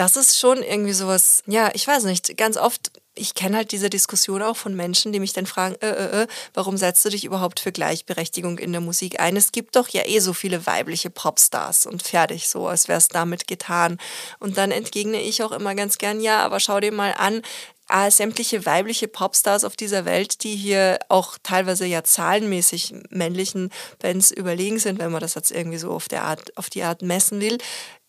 das 0.00 0.16
ist 0.16 0.38
schon 0.38 0.62
irgendwie 0.62 0.94
sowas, 0.94 1.42
ja, 1.46 1.70
ich 1.74 1.86
weiß 1.86 2.04
nicht, 2.04 2.34
ganz 2.38 2.56
oft, 2.56 2.90
ich 3.20 3.34
kenne 3.34 3.58
halt 3.58 3.72
diese 3.72 3.90
Diskussion 3.90 4.42
auch 4.42 4.56
von 4.56 4.74
Menschen, 4.74 5.12
die 5.12 5.20
mich 5.20 5.32
dann 5.32 5.46
fragen, 5.46 5.76
äh, 5.82 5.88
äh, 5.88 6.22
äh, 6.22 6.26
warum 6.54 6.76
setzt 6.76 7.04
du 7.04 7.10
dich 7.10 7.24
überhaupt 7.24 7.60
für 7.60 7.72
Gleichberechtigung 7.72 8.58
in 8.58 8.72
der 8.72 8.80
Musik 8.80 9.20
ein? 9.20 9.36
Es 9.36 9.52
gibt 9.52 9.76
doch 9.76 9.88
ja 9.88 10.02
eh 10.06 10.20
so 10.20 10.32
viele 10.32 10.66
weibliche 10.66 11.10
Popstars 11.10 11.86
und 11.86 12.02
fertig, 12.02 12.48
so 12.48 12.66
als 12.66 12.88
wäre 12.88 12.98
es 12.98 13.08
damit 13.08 13.46
getan. 13.46 13.98
Und 14.38 14.56
dann 14.56 14.70
entgegne 14.70 15.20
ich 15.20 15.42
auch 15.42 15.52
immer 15.52 15.74
ganz 15.74 15.98
gern, 15.98 16.20
ja, 16.20 16.40
aber 16.40 16.60
schau 16.60 16.80
dir 16.80 16.92
mal 16.92 17.14
an, 17.16 17.42
ah, 17.90 18.10
sämtliche 18.10 18.64
weibliche 18.64 19.08
Popstars 19.08 19.64
auf 19.64 19.76
dieser 19.76 20.04
Welt, 20.04 20.42
die 20.44 20.56
hier 20.56 20.98
auch 21.08 21.36
teilweise 21.42 21.86
ja 21.86 22.04
zahlenmäßig 22.04 22.94
männlichen 23.10 23.70
Bands 23.98 24.30
überlegen 24.30 24.78
sind, 24.78 24.98
wenn 24.98 25.12
man 25.12 25.20
das 25.20 25.34
jetzt 25.34 25.50
irgendwie 25.50 25.78
so 25.78 25.90
auf, 25.90 26.08
der 26.08 26.24
Art, 26.24 26.56
auf 26.56 26.70
die 26.70 26.84
Art 26.84 27.02
messen 27.02 27.40
will, 27.40 27.58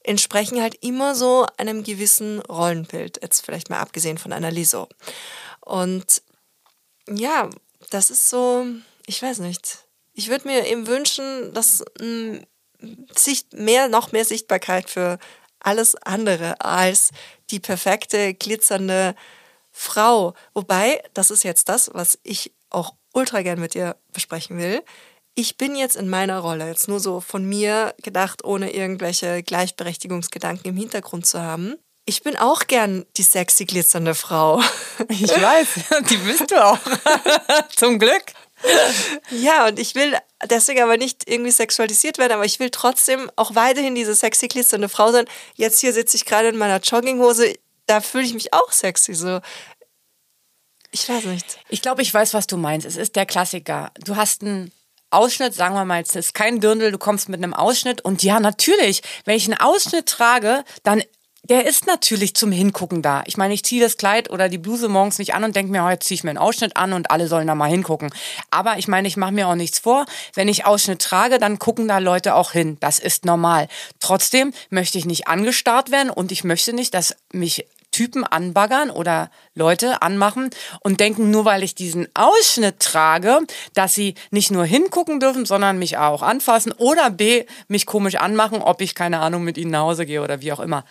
entsprechen 0.03 0.61
halt 0.61 0.75
immer 0.83 1.15
so 1.15 1.45
einem 1.57 1.83
gewissen 1.83 2.39
Rollenbild, 2.41 3.19
jetzt 3.21 3.45
vielleicht 3.45 3.69
mal 3.69 3.79
abgesehen 3.79 4.17
von 4.17 4.33
einer 4.33 4.51
Liso. 4.51 4.87
Und 5.59 6.21
ja, 7.09 7.49
das 7.89 8.09
ist 8.09 8.29
so, 8.29 8.65
ich 9.05 9.21
weiß 9.21 9.39
nicht. 9.39 9.85
Ich 10.13 10.29
würde 10.29 10.47
mir 10.47 10.67
eben 10.67 10.87
wünschen, 10.87 11.53
dass 11.53 11.81
m, 11.99 12.45
hm, 12.79 13.07
Sicht 13.15 13.53
mehr, 13.53 13.87
noch 13.89 14.11
mehr 14.11 14.25
Sichtbarkeit 14.25 14.89
für 14.89 15.19
alles 15.59 15.95
andere 15.95 16.59
als 16.61 17.11
die 17.51 17.59
perfekte, 17.59 18.33
glitzernde 18.33 19.15
Frau. 19.71 20.33
Wobei, 20.53 21.03
das 21.13 21.29
ist 21.29 21.43
jetzt 21.43 21.69
das, 21.69 21.91
was 21.93 22.17
ich 22.23 22.53
auch 22.69 22.95
ultra 23.13 23.43
gern 23.43 23.59
mit 23.59 23.75
dir 23.75 23.97
besprechen 24.11 24.57
will 24.57 24.81
ich 25.35 25.57
bin 25.57 25.75
jetzt 25.75 25.95
in 25.95 26.09
meiner 26.09 26.39
Rolle, 26.39 26.67
jetzt 26.67 26.87
nur 26.87 26.99
so 26.99 27.21
von 27.21 27.45
mir 27.45 27.93
gedacht, 28.03 28.43
ohne 28.43 28.73
irgendwelche 28.73 29.43
Gleichberechtigungsgedanken 29.43 30.69
im 30.69 30.77
Hintergrund 30.77 31.25
zu 31.25 31.41
haben. 31.41 31.75
Ich 32.05 32.23
bin 32.23 32.35
auch 32.35 32.67
gern 32.67 33.05
die 33.17 33.23
sexy 33.23 33.65
glitzernde 33.65 34.15
Frau. 34.15 34.61
Ich 35.09 35.29
weiß, 35.29 35.67
die 36.09 36.17
bist 36.17 36.51
du 36.51 36.63
auch. 36.63 36.77
Zum 37.75 37.97
Glück. 37.97 38.23
Ja, 39.31 39.67
und 39.67 39.79
ich 39.79 39.95
will 39.95 40.15
deswegen 40.45 40.83
aber 40.83 40.97
nicht 40.97 41.27
irgendwie 41.27 41.49
sexualisiert 41.49 42.19
werden, 42.19 42.33
aber 42.33 42.45
ich 42.45 42.59
will 42.59 42.69
trotzdem 42.69 43.31
auch 43.35 43.55
weiterhin 43.55 43.95
diese 43.95 44.13
sexy 44.13 44.47
glitzernde 44.47 44.89
Frau 44.89 45.11
sein. 45.11 45.25
Jetzt 45.55 45.79
hier 45.79 45.91
sitze 45.91 46.17
ich 46.17 46.25
gerade 46.25 46.49
in 46.49 46.57
meiner 46.57 46.79
Jogginghose, 46.79 47.55
da 47.87 47.99
fühle 48.01 48.25
ich 48.25 48.35
mich 48.35 48.53
auch 48.53 48.71
sexy. 48.71 49.15
So, 49.15 49.41
ich 50.91 51.09
weiß 51.09 51.25
nicht. 51.25 51.59
Ich 51.69 51.81
glaube, 51.81 52.03
ich 52.03 52.13
weiß, 52.13 52.35
was 52.35 52.45
du 52.45 52.57
meinst. 52.57 52.85
Es 52.85 52.97
ist 52.97 53.15
der 53.15 53.25
Klassiker. 53.25 53.91
Du 54.03 54.15
hast 54.15 54.43
einen 54.43 54.71
Ausschnitt, 55.11 55.53
sagen 55.53 55.75
wir 55.75 55.85
mal, 55.85 56.01
es 56.01 56.15
ist 56.15 56.33
kein 56.33 56.59
Dirndl, 56.59 56.91
du 56.91 56.97
kommst 56.97 57.29
mit 57.29 57.43
einem 57.43 57.53
Ausschnitt 57.53 58.01
und 58.01 58.23
ja, 58.23 58.39
natürlich, 58.39 59.01
wenn 59.25 59.35
ich 59.35 59.45
einen 59.45 59.59
Ausschnitt 59.59 60.07
trage, 60.07 60.63
dann 60.83 61.03
der 61.43 61.65
ist 61.65 61.87
natürlich 61.87 62.35
zum 62.35 62.51
Hingucken 62.51 63.01
da. 63.01 63.23
Ich 63.25 63.35
meine, 63.35 63.53
ich 63.53 63.63
ziehe 63.63 63.81
das 63.81 63.97
Kleid 63.97 64.29
oder 64.29 64.47
die 64.47 64.59
Bluse 64.59 64.87
morgens 64.87 65.17
nicht 65.17 65.33
an 65.33 65.43
und 65.43 65.55
denke 65.55 65.71
mir, 65.71 65.83
oh, 65.83 65.89
jetzt 65.89 66.07
ziehe 66.07 66.15
ich 66.15 66.23
mir 66.23 66.29
einen 66.29 66.37
Ausschnitt 66.37 66.77
an 66.77 66.93
und 66.93 67.09
alle 67.09 67.27
sollen 67.27 67.47
da 67.47 67.55
mal 67.55 67.69
hingucken. 67.69 68.09
Aber 68.51 68.77
ich 68.77 68.87
meine, 68.87 69.07
ich 69.07 69.17
mache 69.17 69.31
mir 69.31 69.47
auch 69.47 69.55
nichts 69.55 69.79
vor. 69.79 70.05
Wenn 70.35 70.47
ich 70.47 70.65
Ausschnitt 70.65 71.01
trage, 71.01 71.39
dann 71.39 71.57
gucken 71.57 71.87
da 71.87 71.97
Leute 71.97 72.35
auch 72.35 72.51
hin. 72.51 72.77
Das 72.79 72.99
ist 72.99 73.25
normal. 73.25 73.67
Trotzdem 73.99 74.53
möchte 74.69 74.97
ich 74.97 75.05
nicht 75.05 75.27
angestarrt 75.27 75.89
werden 75.89 76.11
und 76.11 76.31
ich 76.31 76.43
möchte 76.43 76.73
nicht, 76.73 76.93
dass 76.93 77.15
mich 77.33 77.65
Typen 77.91 78.23
anbaggern 78.23 78.89
oder 78.89 79.29
Leute 79.53 80.01
anmachen 80.01 80.49
und 80.81 80.99
denken, 80.99 81.29
nur 81.29 81.45
weil 81.45 81.63
ich 81.63 81.75
diesen 81.75 82.07
Ausschnitt 82.13 82.79
trage, 82.79 83.39
dass 83.73 83.93
sie 83.93 84.15
nicht 84.31 84.51
nur 84.51 84.65
hingucken 84.65 85.19
dürfen, 85.19 85.45
sondern 85.45 85.77
mich 85.77 85.97
auch 85.97 86.21
anfassen 86.21 86.71
oder 86.71 87.09
B, 87.09 87.45
mich 87.67 87.85
komisch 87.85 88.15
anmachen, 88.15 88.61
ob 88.61 88.81
ich 88.81 88.95
keine 88.95 89.19
Ahnung 89.19 89.43
mit 89.43 89.57
ihnen 89.57 89.71
nach 89.71 89.81
Hause 89.81 90.05
gehe 90.05 90.21
oder 90.21 90.41
wie 90.41 90.53
auch 90.53 90.59
immer. 90.59 90.85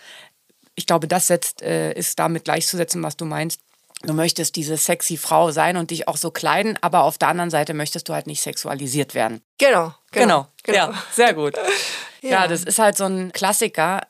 Ich 0.75 0.85
glaube, 0.85 1.07
das 1.07 1.27
setzt, 1.27 1.61
äh, 1.61 1.93
ist 1.93 2.17
damit 2.19 2.45
gleichzusetzen, 2.45 3.03
was 3.03 3.17
du 3.17 3.25
meinst. 3.25 3.59
Du 4.03 4.13
möchtest 4.13 4.55
diese 4.55 4.77
sexy 4.77 5.15
Frau 5.15 5.51
sein 5.51 5.77
und 5.77 5.91
dich 5.91 6.07
auch 6.07 6.17
so 6.17 6.31
kleiden, 6.31 6.77
aber 6.81 7.03
auf 7.03 7.17
der 7.17 7.27
anderen 7.27 7.51
Seite 7.51 7.73
möchtest 7.73 8.09
du 8.09 8.13
halt 8.13 8.25
nicht 8.25 8.41
sexualisiert 8.41 9.13
werden. 9.13 9.41
Genau, 9.59 9.93
genau. 10.11 10.47
genau. 10.63 10.77
Ja, 10.77 11.03
sehr 11.11 11.33
gut. 11.35 11.55
ja. 12.21 12.29
ja, 12.29 12.47
das 12.47 12.63
ist 12.63 12.79
halt 12.79 12.97
so 12.97 13.05
ein 13.05 13.31
Klassiker 13.31 14.01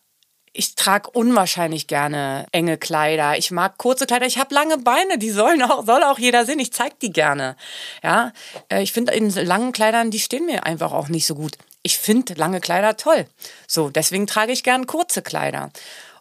ich 0.54 0.76
trage 0.76 1.10
unwahrscheinlich 1.12 1.88
gerne 1.88 2.46
enge 2.52 2.78
Kleider. 2.78 3.38
Ich 3.38 3.52
mag 3.52 3.78
kurze 3.78 4.06
Kleider. 4.06 4.26
Ich 4.26 4.38
habe 4.38 4.54
lange 4.54 4.78
Beine, 4.78 5.18
die 5.18 5.30
sollen 5.30 5.62
auch, 5.62 5.86
soll 5.86 6.04
auch 6.04 6.20
jeder 6.20 6.46
sehen. 6.46 6.60
Ich 6.60 6.74
zeig 6.74 7.00
die 7.00 7.12
gerne. 7.12 7.56
Ja, 8.04 8.34
äh, 8.70 8.82
ich 8.82 8.92
finde 8.92 9.14
in 9.14 9.30
langen 9.30 9.72
Kleidern, 9.72 10.12
die 10.12 10.20
stehen 10.20 10.46
mir 10.46 10.66
einfach 10.66 10.92
auch 10.92 11.08
nicht 11.08 11.26
so 11.26 11.36
gut. 11.36 11.58
Ich 11.84 11.98
finde 11.98 12.34
lange 12.34 12.60
Kleider 12.60 12.98
toll. 12.98 13.26
So, 13.68 13.90
deswegen 13.90 14.28
trage 14.28 14.52
ich 14.52 14.64
gern 14.64 14.88
kurze 14.88 15.22
Kleider. 15.22 15.72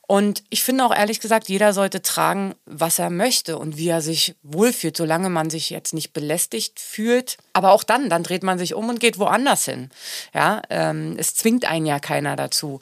Und 0.06 0.42
ich 0.50 0.64
finde 0.64 0.84
auch 0.84 0.94
ehrlich 0.94 1.20
gesagt, 1.20 1.48
jeder 1.48 1.72
sollte 1.72 2.02
tragen, 2.02 2.56
was 2.66 2.98
er 2.98 3.10
möchte 3.10 3.56
und 3.56 3.76
wie 3.76 3.88
er 3.88 4.02
sich 4.02 4.34
wohlfühlt, 4.42 4.96
solange 4.96 5.28
man 5.28 5.50
sich 5.50 5.70
jetzt 5.70 5.94
nicht 5.94 6.12
belästigt 6.12 6.80
fühlt. 6.80 7.36
Aber 7.52 7.70
auch 7.70 7.84
dann, 7.84 8.10
dann 8.10 8.24
dreht 8.24 8.42
man 8.42 8.58
sich 8.58 8.74
um 8.74 8.88
und 8.88 8.98
geht 8.98 9.20
woanders 9.20 9.66
hin. 9.66 9.90
Ja, 10.34 10.62
ähm, 10.68 11.14
es 11.16 11.36
zwingt 11.36 11.64
einen 11.64 11.86
ja 11.86 12.00
keiner 12.00 12.34
dazu. 12.34 12.80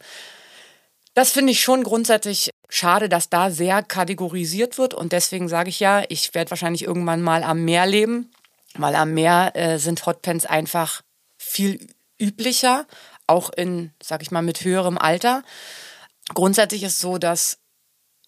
Das 1.18 1.32
finde 1.32 1.50
ich 1.50 1.60
schon 1.60 1.82
grundsätzlich 1.82 2.50
schade, 2.68 3.08
dass 3.08 3.28
da 3.28 3.50
sehr 3.50 3.82
kategorisiert 3.82 4.78
wird. 4.78 4.94
Und 4.94 5.10
deswegen 5.10 5.48
sage 5.48 5.68
ich 5.68 5.80
ja, 5.80 6.04
ich 6.08 6.32
werde 6.32 6.52
wahrscheinlich 6.52 6.84
irgendwann 6.84 7.22
mal 7.22 7.42
am 7.42 7.64
Meer 7.64 7.86
leben, 7.86 8.30
weil 8.76 8.94
am 8.94 9.14
Meer 9.14 9.50
äh, 9.56 9.80
sind 9.80 10.06
Hotpants 10.06 10.46
einfach 10.46 11.02
viel 11.36 11.88
üblicher, 12.20 12.86
auch 13.26 13.50
in, 13.50 13.90
sag 14.00 14.22
ich 14.22 14.30
mal, 14.30 14.42
mit 14.42 14.62
höherem 14.62 14.96
Alter. 14.96 15.42
Grundsätzlich 16.34 16.84
ist 16.84 17.00
so, 17.00 17.18
dass 17.18 17.58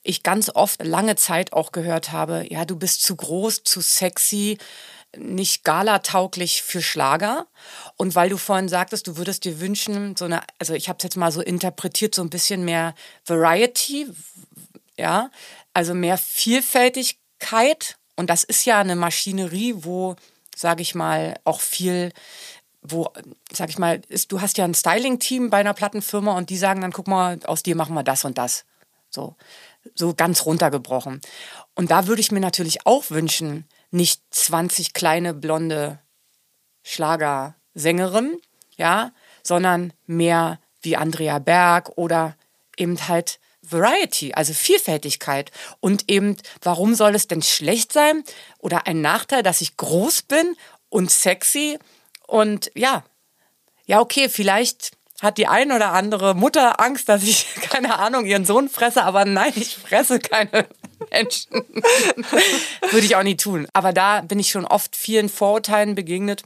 ich 0.02 0.24
ganz 0.24 0.50
oft 0.52 0.84
lange 0.84 1.14
Zeit 1.14 1.52
auch 1.52 1.70
gehört 1.70 2.10
habe, 2.10 2.44
ja, 2.50 2.64
du 2.64 2.74
bist 2.74 3.04
zu 3.04 3.14
groß, 3.14 3.62
zu 3.62 3.80
sexy, 3.82 4.58
nicht 5.16 5.64
galatauglich 5.64 6.62
für 6.62 6.82
Schlager. 6.82 7.46
Und 7.96 8.14
weil 8.14 8.28
du 8.28 8.36
vorhin 8.36 8.68
sagtest, 8.68 9.06
du 9.06 9.16
würdest 9.16 9.44
dir 9.44 9.60
wünschen, 9.60 10.16
so 10.16 10.24
eine, 10.24 10.42
also 10.58 10.74
ich 10.74 10.88
habe 10.88 10.98
es 10.98 11.04
jetzt 11.04 11.16
mal 11.16 11.32
so 11.32 11.40
interpretiert, 11.40 12.14
so 12.14 12.22
ein 12.22 12.30
bisschen 12.30 12.64
mehr 12.64 12.94
Variety 13.26 14.06
ja, 15.00 15.30
also 15.74 15.94
mehr 15.94 16.18
Vielfältigkeit 16.18 17.96
und 18.16 18.30
das 18.30 18.44
ist 18.44 18.66
ja 18.66 18.78
eine 18.78 18.96
Maschinerie, 18.96 19.74
wo, 19.78 20.14
sage 20.54 20.82
ich 20.82 20.94
mal, 20.94 21.40
auch 21.44 21.60
viel 21.60 22.12
wo, 22.82 23.12
sag 23.52 23.68
ich 23.68 23.76
mal, 23.76 24.00
ist, 24.08 24.32
du 24.32 24.40
hast 24.40 24.56
ja 24.56 24.64
ein 24.64 24.72
Styling-Team 24.72 25.50
bei 25.50 25.58
einer 25.58 25.74
Plattenfirma 25.74 26.34
und 26.34 26.48
die 26.48 26.56
sagen 26.56 26.80
dann, 26.80 26.92
guck 26.92 27.08
mal, 27.08 27.38
aus 27.44 27.62
dir 27.62 27.76
machen 27.76 27.94
wir 27.94 28.02
das 28.02 28.24
und 28.24 28.38
das. 28.38 28.64
So, 29.10 29.36
so 29.94 30.14
ganz 30.14 30.46
runtergebrochen. 30.46 31.20
Und 31.74 31.90
da 31.90 32.06
würde 32.06 32.22
ich 32.22 32.32
mir 32.32 32.40
natürlich 32.40 32.86
auch 32.86 33.10
wünschen, 33.10 33.66
nicht 33.90 34.22
20 34.30 34.92
kleine 34.92 35.34
blonde 35.34 35.98
Schlagersängerinnen, 36.82 38.40
ja, 38.76 39.12
sondern 39.42 39.92
mehr 40.06 40.60
wie 40.82 40.96
Andrea 40.96 41.38
Berg 41.38 41.90
oder 41.96 42.36
eben 42.76 43.08
halt 43.08 43.38
Variety, 43.62 44.32
also 44.32 44.52
Vielfältigkeit. 44.52 45.50
Und 45.80 46.10
eben, 46.10 46.36
warum 46.62 46.94
soll 46.94 47.14
es 47.14 47.28
denn 47.28 47.42
schlecht 47.42 47.92
sein 47.92 48.24
oder 48.58 48.86
ein 48.86 49.00
Nachteil, 49.00 49.42
dass 49.42 49.60
ich 49.60 49.76
groß 49.76 50.22
bin 50.22 50.56
und 50.88 51.10
sexy 51.10 51.78
und 52.26 52.70
ja, 52.74 53.04
ja, 53.86 54.00
okay, 54.00 54.28
vielleicht 54.28 54.92
hat 55.20 55.36
die 55.36 55.48
ein 55.48 55.72
oder 55.72 55.92
andere 55.92 56.34
Mutter 56.34 56.80
Angst, 56.80 57.08
dass 57.08 57.22
ich, 57.22 57.46
keine 57.70 57.98
Ahnung, 57.98 58.24
ihren 58.24 58.44
Sohn 58.44 58.68
fresse, 58.68 59.02
aber 59.02 59.24
nein, 59.24 59.52
ich 59.56 59.76
fresse 59.76 60.18
keine 60.18 60.66
Menschen. 61.10 61.52
Würde 62.90 63.06
ich 63.06 63.16
auch 63.16 63.22
nie 63.22 63.36
tun. 63.36 63.66
Aber 63.72 63.92
da 63.92 64.20
bin 64.22 64.38
ich 64.38 64.50
schon 64.50 64.64
oft 64.64 64.96
vielen 64.96 65.28
Vorurteilen 65.28 65.94
begegnet. 65.94 66.42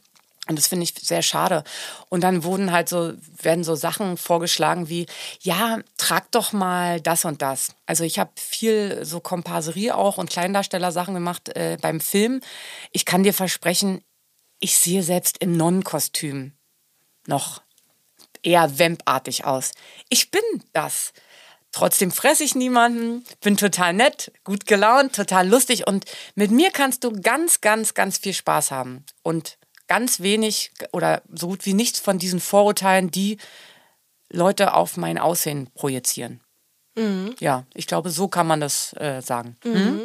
Und 0.47 0.59
das 0.59 0.67
finde 0.67 0.85
ich 0.85 0.95
sehr 1.01 1.23
schade. 1.23 1.65
Und 2.11 2.21
dann 2.21 2.45
wurden 2.45 2.71
halt 2.71 2.89
so, 2.89 3.15
werden 3.41 3.65
so 3.65 3.75
Sachen 3.75 4.19
vorgeschlagen 4.19 4.91
wie, 4.91 5.07
ja, 5.41 5.79
trag 5.97 6.31
doch 6.33 6.53
mal 6.53 7.01
das 7.01 7.25
und 7.25 7.41
das. 7.41 7.75
Also 7.87 8.05
ich 8.05 8.19
habe 8.19 8.31
viel 8.37 9.07
so 9.07 9.21
Komparserie 9.21 9.97
auch 9.97 10.19
und 10.19 10.29
Kleindarsteller-Sachen 10.29 11.15
gemacht 11.15 11.49
äh, 11.57 11.79
beim 11.81 11.99
Film. 11.99 12.41
Ich 12.93 13.07
kann 13.07 13.23
dir 13.23 13.33
versprechen, 13.33 14.03
ich 14.61 14.77
sehe 14.77 15.03
selbst 15.03 15.39
im 15.39 15.57
Nonnenkostüm 15.57 16.53
noch 17.27 17.63
eher 18.43 18.79
vampartig 18.79 19.47
aus. 19.47 19.73
Ich 20.11 20.31
bin 20.31 20.43
das. 20.75 21.15
Trotzdem 21.75 22.13
fresse 22.13 22.45
ich 22.45 22.55
niemanden, 22.55 23.25
bin 23.41 23.57
total 23.57 23.95
nett, 23.95 24.31
gut 24.45 24.65
gelaunt, 24.65 25.17
total 25.17 25.49
lustig 25.49 25.89
und 25.89 26.05
mit 26.37 26.53
mir 26.53 26.71
kannst 26.71 27.03
du 27.03 27.11
ganz, 27.11 27.63
ganz, 27.63 27.95
ganz 27.95 28.19
viel 28.19 28.33
Spaß 28.33 28.71
haben 28.71 29.05
und 29.25 29.59
ganz 29.89 30.21
wenig 30.21 30.71
oder 30.93 31.23
so 31.33 31.49
gut 31.49 31.67
wie 31.67 31.75
nichts 31.75 31.99
von 31.99 32.17
diesen 32.17 32.39
Vorurteilen, 32.39 33.11
die 33.11 33.39
Leute 34.31 34.75
auf 34.75 34.97
mein 34.97 35.19
Aussehen 35.19 35.69
projizieren. 35.75 36.44
Mhm. 36.97 37.35
Ja, 37.41 37.65
ich 37.75 37.87
glaube, 37.87 38.11
so 38.11 38.29
kann 38.29 38.47
man 38.47 38.61
das 38.61 38.93
äh, 38.95 39.21
sagen. 39.21 39.57
Mhm. 39.65 40.05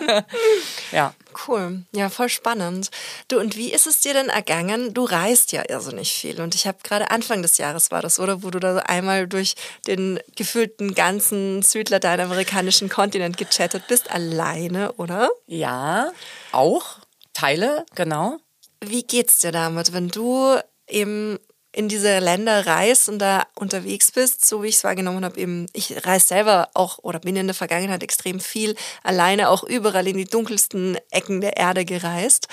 ja. 0.92 1.12
Cool. 1.48 1.82
Ja, 1.92 2.10
voll 2.10 2.28
spannend. 2.28 2.90
Du, 3.26 3.40
und 3.40 3.56
wie 3.56 3.72
ist 3.72 3.88
es 3.88 4.00
dir 4.00 4.12
denn 4.12 4.28
ergangen? 4.28 4.94
Du 4.94 5.04
reist 5.04 5.50
ja 5.50 5.62
irrsinnig 5.62 5.74
also 5.74 5.96
nicht 5.96 6.12
viel. 6.12 6.40
Und 6.40 6.54
ich 6.54 6.66
habe 6.68 6.78
gerade 6.84 7.10
Anfang 7.10 7.42
des 7.42 7.58
Jahres 7.58 7.90
war 7.90 8.02
das, 8.02 8.20
oder? 8.20 8.44
Wo 8.44 8.50
du 8.50 8.60
da 8.60 8.76
einmal 8.76 9.26
durch 9.26 9.56
den 9.88 10.20
gefühlten 10.36 10.94
ganzen 10.94 11.62
südlateinamerikanischen 11.62 12.88
Kontinent 12.88 13.36
gechattet 13.36 13.88
bist, 13.88 14.10
alleine, 14.10 14.92
oder? 14.92 15.30
Ja, 15.46 16.12
auch. 16.52 16.98
Teile, 17.32 17.84
genau. 17.96 18.38
Wie 18.80 19.02
geht's 19.02 19.40
dir 19.40 19.50
damit, 19.50 19.92
wenn 19.92 20.08
du 20.08 20.56
eben 20.86 21.38
in 21.74 21.88
diese 21.88 22.20
Länder 22.20 22.66
reist 22.66 23.08
und 23.08 23.18
da 23.18 23.46
unterwegs 23.54 24.12
bist, 24.12 24.44
so 24.44 24.62
wie 24.62 24.68
ich 24.68 24.76
es 24.76 24.84
wahrgenommen 24.84 25.24
habe, 25.24 25.40
eben, 25.40 25.66
ich 25.72 26.06
reise 26.06 26.28
selber 26.28 26.68
auch 26.72 26.98
oder 26.98 27.18
bin 27.18 27.34
in 27.34 27.48
der 27.48 27.54
Vergangenheit 27.54 28.02
extrem 28.02 28.38
viel 28.38 28.76
alleine 29.02 29.48
auch 29.48 29.64
überall 29.64 30.06
in 30.06 30.16
die 30.16 30.24
dunkelsten 30.24 30.96
Ecken 31.10 31.40
der 31.40 31.56
Erde 31.56 31.84
gereist. 31.84 32.46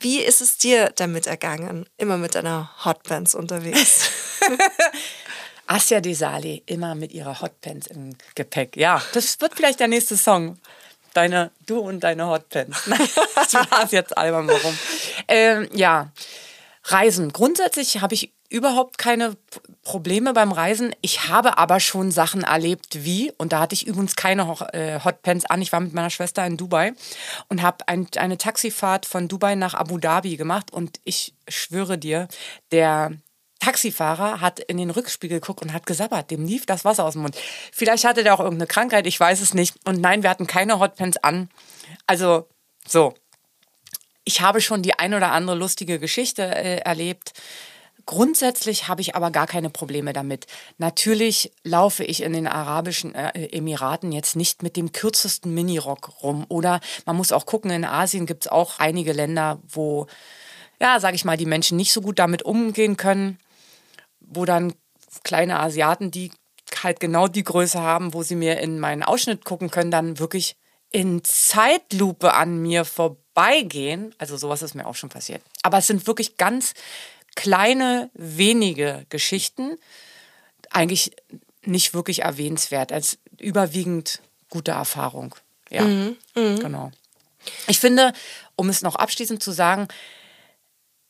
Wie 0.00 0.20
ist 0.20 0.40
es 0.40 0.58
dir 0.58 0.92
damit 0.94 1.26
ergangen, 1.26 1.86
immer 1.96 2.18
mit 2.18 2.36
deiner 2.36 2.70
Hotpants 2.84 3.34
unterwegs? 3.34 4.10
Asja 5.66 6.00
Desali, 6.00 6.62
immer 6.66 6.94
mit 6.94 7.12
ihrer 7.12 7.40
Hotpants 7.40 7.88
im 7.88 8.16
Gepäck. 8.34 8.76
Ja, 8.76 9.02
das 9.12 9.40
wird 9.40 9.54
vielleicht 9.54 9.80
der 9.80 9.88
nächste 9.88 10.16
Song. 10.16 10.58
Deine, 11.14 11.50
du 11.66 11.80
und 11.80 12.00
deine 12.00 12.28
Hotpants. 12.28 12.84
das 13.34 13.54
war 13.54 13.88
jetzt 13.90 14.16
albern, 14.16 14.46
warum. 14.46 14.78
Ähm, 15.26 15.68
ja, 15.72 16.10
Reisen. 16.84 17.32
Grundsätzlich 17.32 18.00
habe 18.00 18.14
ich 18.14 18.32
überhaupt 18.48 18.98
keine 18.98 19.36
Probleme 19.82 20.32
beim 20.32 20.52
Reisen. 20.52 20.94
Ich 21.02 21.28
habe 21.28 21.58
aber 21.58 21.80
schon 21.80 22.10
Sachen 22.10 22.42
erlebt 22.42 23.04
wie, 23.04 23.32
und 23.36 23.52
da 23.52 23.60
hatte 23.60 23.74
ich 23.74 23.86
übrigens 23.86 24.16
keine 24.16 24.42
äh, 24.72 25.00
Hotpants 25.04 25.44
an, 25.46 25.60
ich 25.60 25.72
war 25.72 25.80
mit 25.80 25.92
meiner 25.92 26.10
Schwester 26.10 26.46
in 26.46 26.56
Dubai 26.56 26.94
und 27.48 27.62
habe 27.62 27.86
ein, 27.88 28.08
eine 28.16 28.38
Taxifahrt 28.38 29.06
von 29.06 29.28
Dubai 29.28 29.54
nach 29.54 29.74
Abu 29.74 29.98
Dhabi 29.98 30.36
gemacht 30.36 30.72
und 30.72 31.00
ich 31.04 31.34
schwöre 31.48 31.98
dir, 31.98 32.28
der 32.72 33.12
Taxifahrer 33.60 34.40
hat 34.40 34.60
in 34.60 34.76
den 34.76 34.90
Rückspiegel 34.90 35.40
geguckt 35.40 35.62
und 35.62 35.72
hat 35.72 35.84
gesabbert. 35.84 36.30
Dem 36.30 36.46
lief 36.46 36.64
das 36.64 36.84
Wasser 36.84 37.04
aus 37.04 37.14
dem 37.14 37.22
Mund. 37.22 37.36
Vielleicht 37.72 38.04
hatte 38.04 38.22
der 38.22 38.34
auch 38.34 38.40
irgendeine 38.40 38.68
Krankheit, 38.68 39.06
ich 39.06 39.18
weiß 39.18 39.40
es 39.40 39.52
nicht. 39.52 39.74
Und 39.84 40.00
nein, 40.00 40.22
wir 40.22 40.30
hatten 40.30 40.46
keine 40.46 40.78
Hotpants 40.78 41.16
an. 41.18 41.50
Also, 42.06 42.46
so. 42.86 43.14
Ich 44.24 44.42
habe 44.42 44.60
schon 44.60 44.82
die 44.82 44.98
ein 44.98 45.14
oder 45.14 45.32
andere 45.32 45.56
lustige 45.56 45.98
Geschichte 45.98 46.42
äh, 46.42 46.78
erlebt. 46.78 47.32
Grundsätzlich 48.08 48.88
habe 48.88 49.02
ich 49.02 49.16
aber 49.16 49.30
gar 49.30 49.46
keine 49.46 49.68
Probleme 49.68 50.14
damit. 50.14 50.46
Natürlich 50.78 51.52
laufe 51.62 52.04
ich 52.04 52.22
in 52.22 52.32
den 52.32 52.46
Arabischen 52.46 53.14
äh, 53.14 53.48
Emiraten 53.54 54.12
jetzt 54.12 54.34
nicht 54.34 54.62
mit 54.62 54.78
dem 54.78 54.92
kürzesten 54.92 55.52
Minirock 55.52 56.22
rum. 56.22 56.46
Oder 56.48 56.80
man 57.04 57.16
muss 57.16 57.32
auch 57.32 57.44
gucken, 57.44 57.70
in 57.70 57.84
Asien 57.84 58.24
gibt 58.24 58.46
es 58.46 58.50
auch 58.50 58.78
einige 58.78 59.12
Länder, 59.12 59.60
wo, 59.68 60.06
ja, 60.80 61.00
sage 61.00 61.16
ich 61.16 61.26
mal, 61.26 61.36
die 61.36 61.44
Menschen 61.44 61.76
nicht 61.76 61.92
so 61.92 62.00
gut 62.00 62.18
damit 62.18 62.42
umgehen 62.42 62.96
können, 62.96 63.38
wo 64.20 64.46
dann 64.46 64.72
kleine 65.22 65.60
Asiaten, 65.60 66.10
die 66.10 66.30
halt 66.82 67.00
genau 67.00 67.28
die 67.28 67.44
Größe 67.44 67.78
haben, 67.78 68.14
wo 68.14 68.22
sie 68.22 68.36
mir 68.36 68.58
in 68.58 68.80
meinen 68.80 69.02
Ausschnitt 69.02 69.44
gucken 69.44 69.70
können, 69.70 69.90
dann 69.90 70.18
wirklich 70.18 70.56
in 70.90 71.22
Zeitlupe 71.24 72.32
an 72.32 72.62
mir 72.62 72.86
vorbeigehen. 72.86 74.14
Also 74.16 74.38
sowas 74.38 74.62
ist 74.62 74.74
mir 74.74 74.86
auch 74.86 74.94
schon 74.94 75.10
passiert. 75.10 75.42
Aber 75.62 75.76
es 75.76 75.86
sind 75.86 76.06
wirklich 76.06 76.38
ganz 76.38 76.72
kleine, 77.38 78.10
wenige 78.14 79.06
Geschichten 79.10 79.78
eigentlich 80.70 81.12
nicht 81.62 81.94
wirklich 81.94 82.22
erwähnenswert, 82.22 82.90
als 82.90 83.18
überwiegend 83.38 84.20
gute 84.50 84.72
Erfahrung. 84.72 85.36
Ja, 85.70 85.84
mhm, 85.84 86.16
mh. 86.34 86.58
genau. 86.58 86.90
Ich 87.68 87.78
finde, 87.78 88.12
um 88.56 88.68
es 88.68 88.82
noch 88.82 88.96
abschließend 88.96 89.40
zu 89.40 89.52
sagen, 89.52 89.86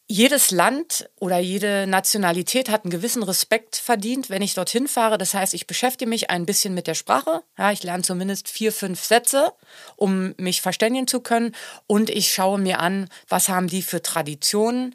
jedes 0.07 0.51
Land 0.51 1.09
oder 1.19 1.39
jede 1.39 1.87
Nationalität 1.87 2.69
hat 2.69 2.85
einen 2.85 2.91
gewissen 2.91 3.23
Respekt 3.23 3.77
verdient, 3.77 4.29
wenn 4.29 4.43
ich 4.43 4.53
dorthin 4.53 4.87
fahre. 4.87 5.17
Das 5.17 5.33
heißt, 5.33 5.55
ich 5.55 5.67
beschäftige 5.67 6.09
mich 6.09 6.29
ein 6.29 6.45
bisschen 6.45 6.75
mit 6.75 6.87
der 6.87 6.95
Sprache. 6.95 7.43
Ja, 7.57 7.73
ich 7.73 7.83
lerne 7.83 8.03
zumindest 8.03 8.49
vier, 8.49 8.73
fünf 8.73 9.03
Sätze, 9.03 9.53
um 9.97 10.35
mich 10.37 10.61
verständigen 10.61 11.07
zu 11.07 11.21
können. 11.21 11.55
Und 11.87 12.11
ich 12.11 12.33
schaue 12.33 12.59
mir 12.59 12.81
an, 12.81 13.09
was 13.29 13.49
haben 13.49 13.69
die 13.69 13.83
für 13.83 14.03
Traditionen 14.03 14.95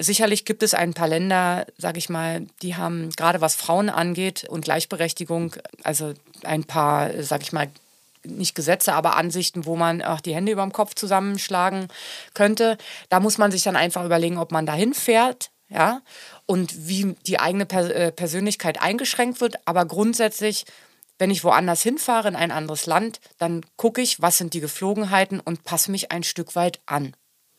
Sicherlich 0.00 0.44
gibt 0.44 0.62
es 0.62 0.74
ein 0.74 0.94
paar 0.94 1.08
Länder, 1.08 1.66
sage 1.76 1.98
ich 1.98 2.08
mal, 2.08 2.46
die 2.62 2.76
haben 2.76 3.10
gerade 3.10 3.40
was 3.40 3.56
Frauen 3.56 3.88
angeht 3.88 4.44
und 4.48 4.64
Gleichberechtigung, 4.64 5.56
also 5.82 6.14
ein 6.44 6.62
paar, 6.62 7.22
sage 7.22 7.42
ich 7.42 7.52
mal, 7.52 7.68
nicht 8.24 8.54
Gesetze, 8.54 8.92
aber 8.94 9.16
Ansichten, 9.16 9.66
wo 9.66 9.74
man 9.74 10.02
auch 10.02 10.20
die 10.20 10.34
Hände 10.34 10.52
über 10.52 10.62
dem 10.62 10.72
Kopf 10.72 10.94
zusammenschlagen 10.94 11.88
könnte. 12.34 12.78
Da 13.08 13.20
muss 13.20 13.38
man 13.38 13.50
sich 13.50 13.62
dann 13.62 13.76
einfach 13.76 14.04
überlegen, 14.04 14.38
ob 14.38 14.52
man 14.52 14.66
dahin 14.66 14.94
fährt, 14.94 15.50
ja, 15.68 16.00
und 16.46 16.88
wie 16.88 17.14
die 17.26 17.40
eigene 17.40 17.68
äh, 17.70 18.12
Persönlichkeit 18.12 18.80
eingeschränkt 18.80 19.40
wird. 19.40 19.56
Aber 19.66 19.84
grundsätzlich, 19.84 20.64
wenn 21.18 21.30
ich 21.30 21.44
woanders 21.44 21.82
hinfahre, 21.82 22.28
in 22.28 22.36
ein 22.36 22.52
anderes 22.52 22.86
Land, 22.86 23.20
dann 23.38 23.62
gucke 23.76 24.00
ich, 24.00 24.22
was 24.22 24.38
sind 24.38 24.54
die 24.54 24.60
Geflogenheiten 24.60 25.40
und 25.40 25.64
passe 25.64 25.90
mich 25.90 26.12
ein 26.12 26.22
Stück 26.22 26.54
weit 26.54 26.80
an. 26.86 27.14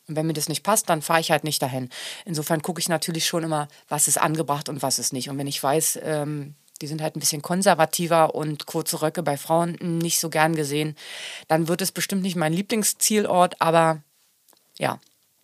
Und 0.10 0.16
wenn 0.16 0.26
mir 0.26 0.34
das 0.34 0.50
nicht 0.50 0.64
passt, 0.64 0.90
dann 0.90 1.02
fahre 1.02 1.22
ich 1.22 1.32
halt 1.32 1.44
nicht 1.44 1.62
dahin. 1.62 1.90
Insofern 2.26 2.62
gucke 2.62 2.82
ich 2.82 2.90
natürlich 2.90 3.28
schon 3.28 3.44
immer, 3.44 3.68
was 3.88 4.08
ist 4.08 4.20
angebracht 4.20 4.68
und 4.68 4.82
was 4.82 5.00
ist 5.00 5.14
nicht. 5.14 5.30
Und 5.30 5.38
wenn 5.38 5.48
ich 5.48 5.62
weiß, 5.62 6.00
ähm, 6.04 6.56
die 6.82 6.88
sind 6.88 7.02
halt 7.02 7.16
ein 7.16 7.20
bisschen 7.20 7.44
konservativer 7.44 8.34
und 8.34 8.66
kurze 8.66 9.02
Röcke 9.02 9.22
bei 9.22 9.38
Frauen 9.38 9.78
nicht 9.82 10.20
so 10.20 10.30
gern 10.30 10.56
gesehen, 10.56 10.96
dann 11.48 11.68
wird 11.68 11.82
es 11.82 11.92
bestimmt 11.92 12.24
nicht 12.24 12.36
mein 12.36 12.54
Lieblingszielort, 12.54 13.62
aber 13.62 14.02
ja, 14.80 15.00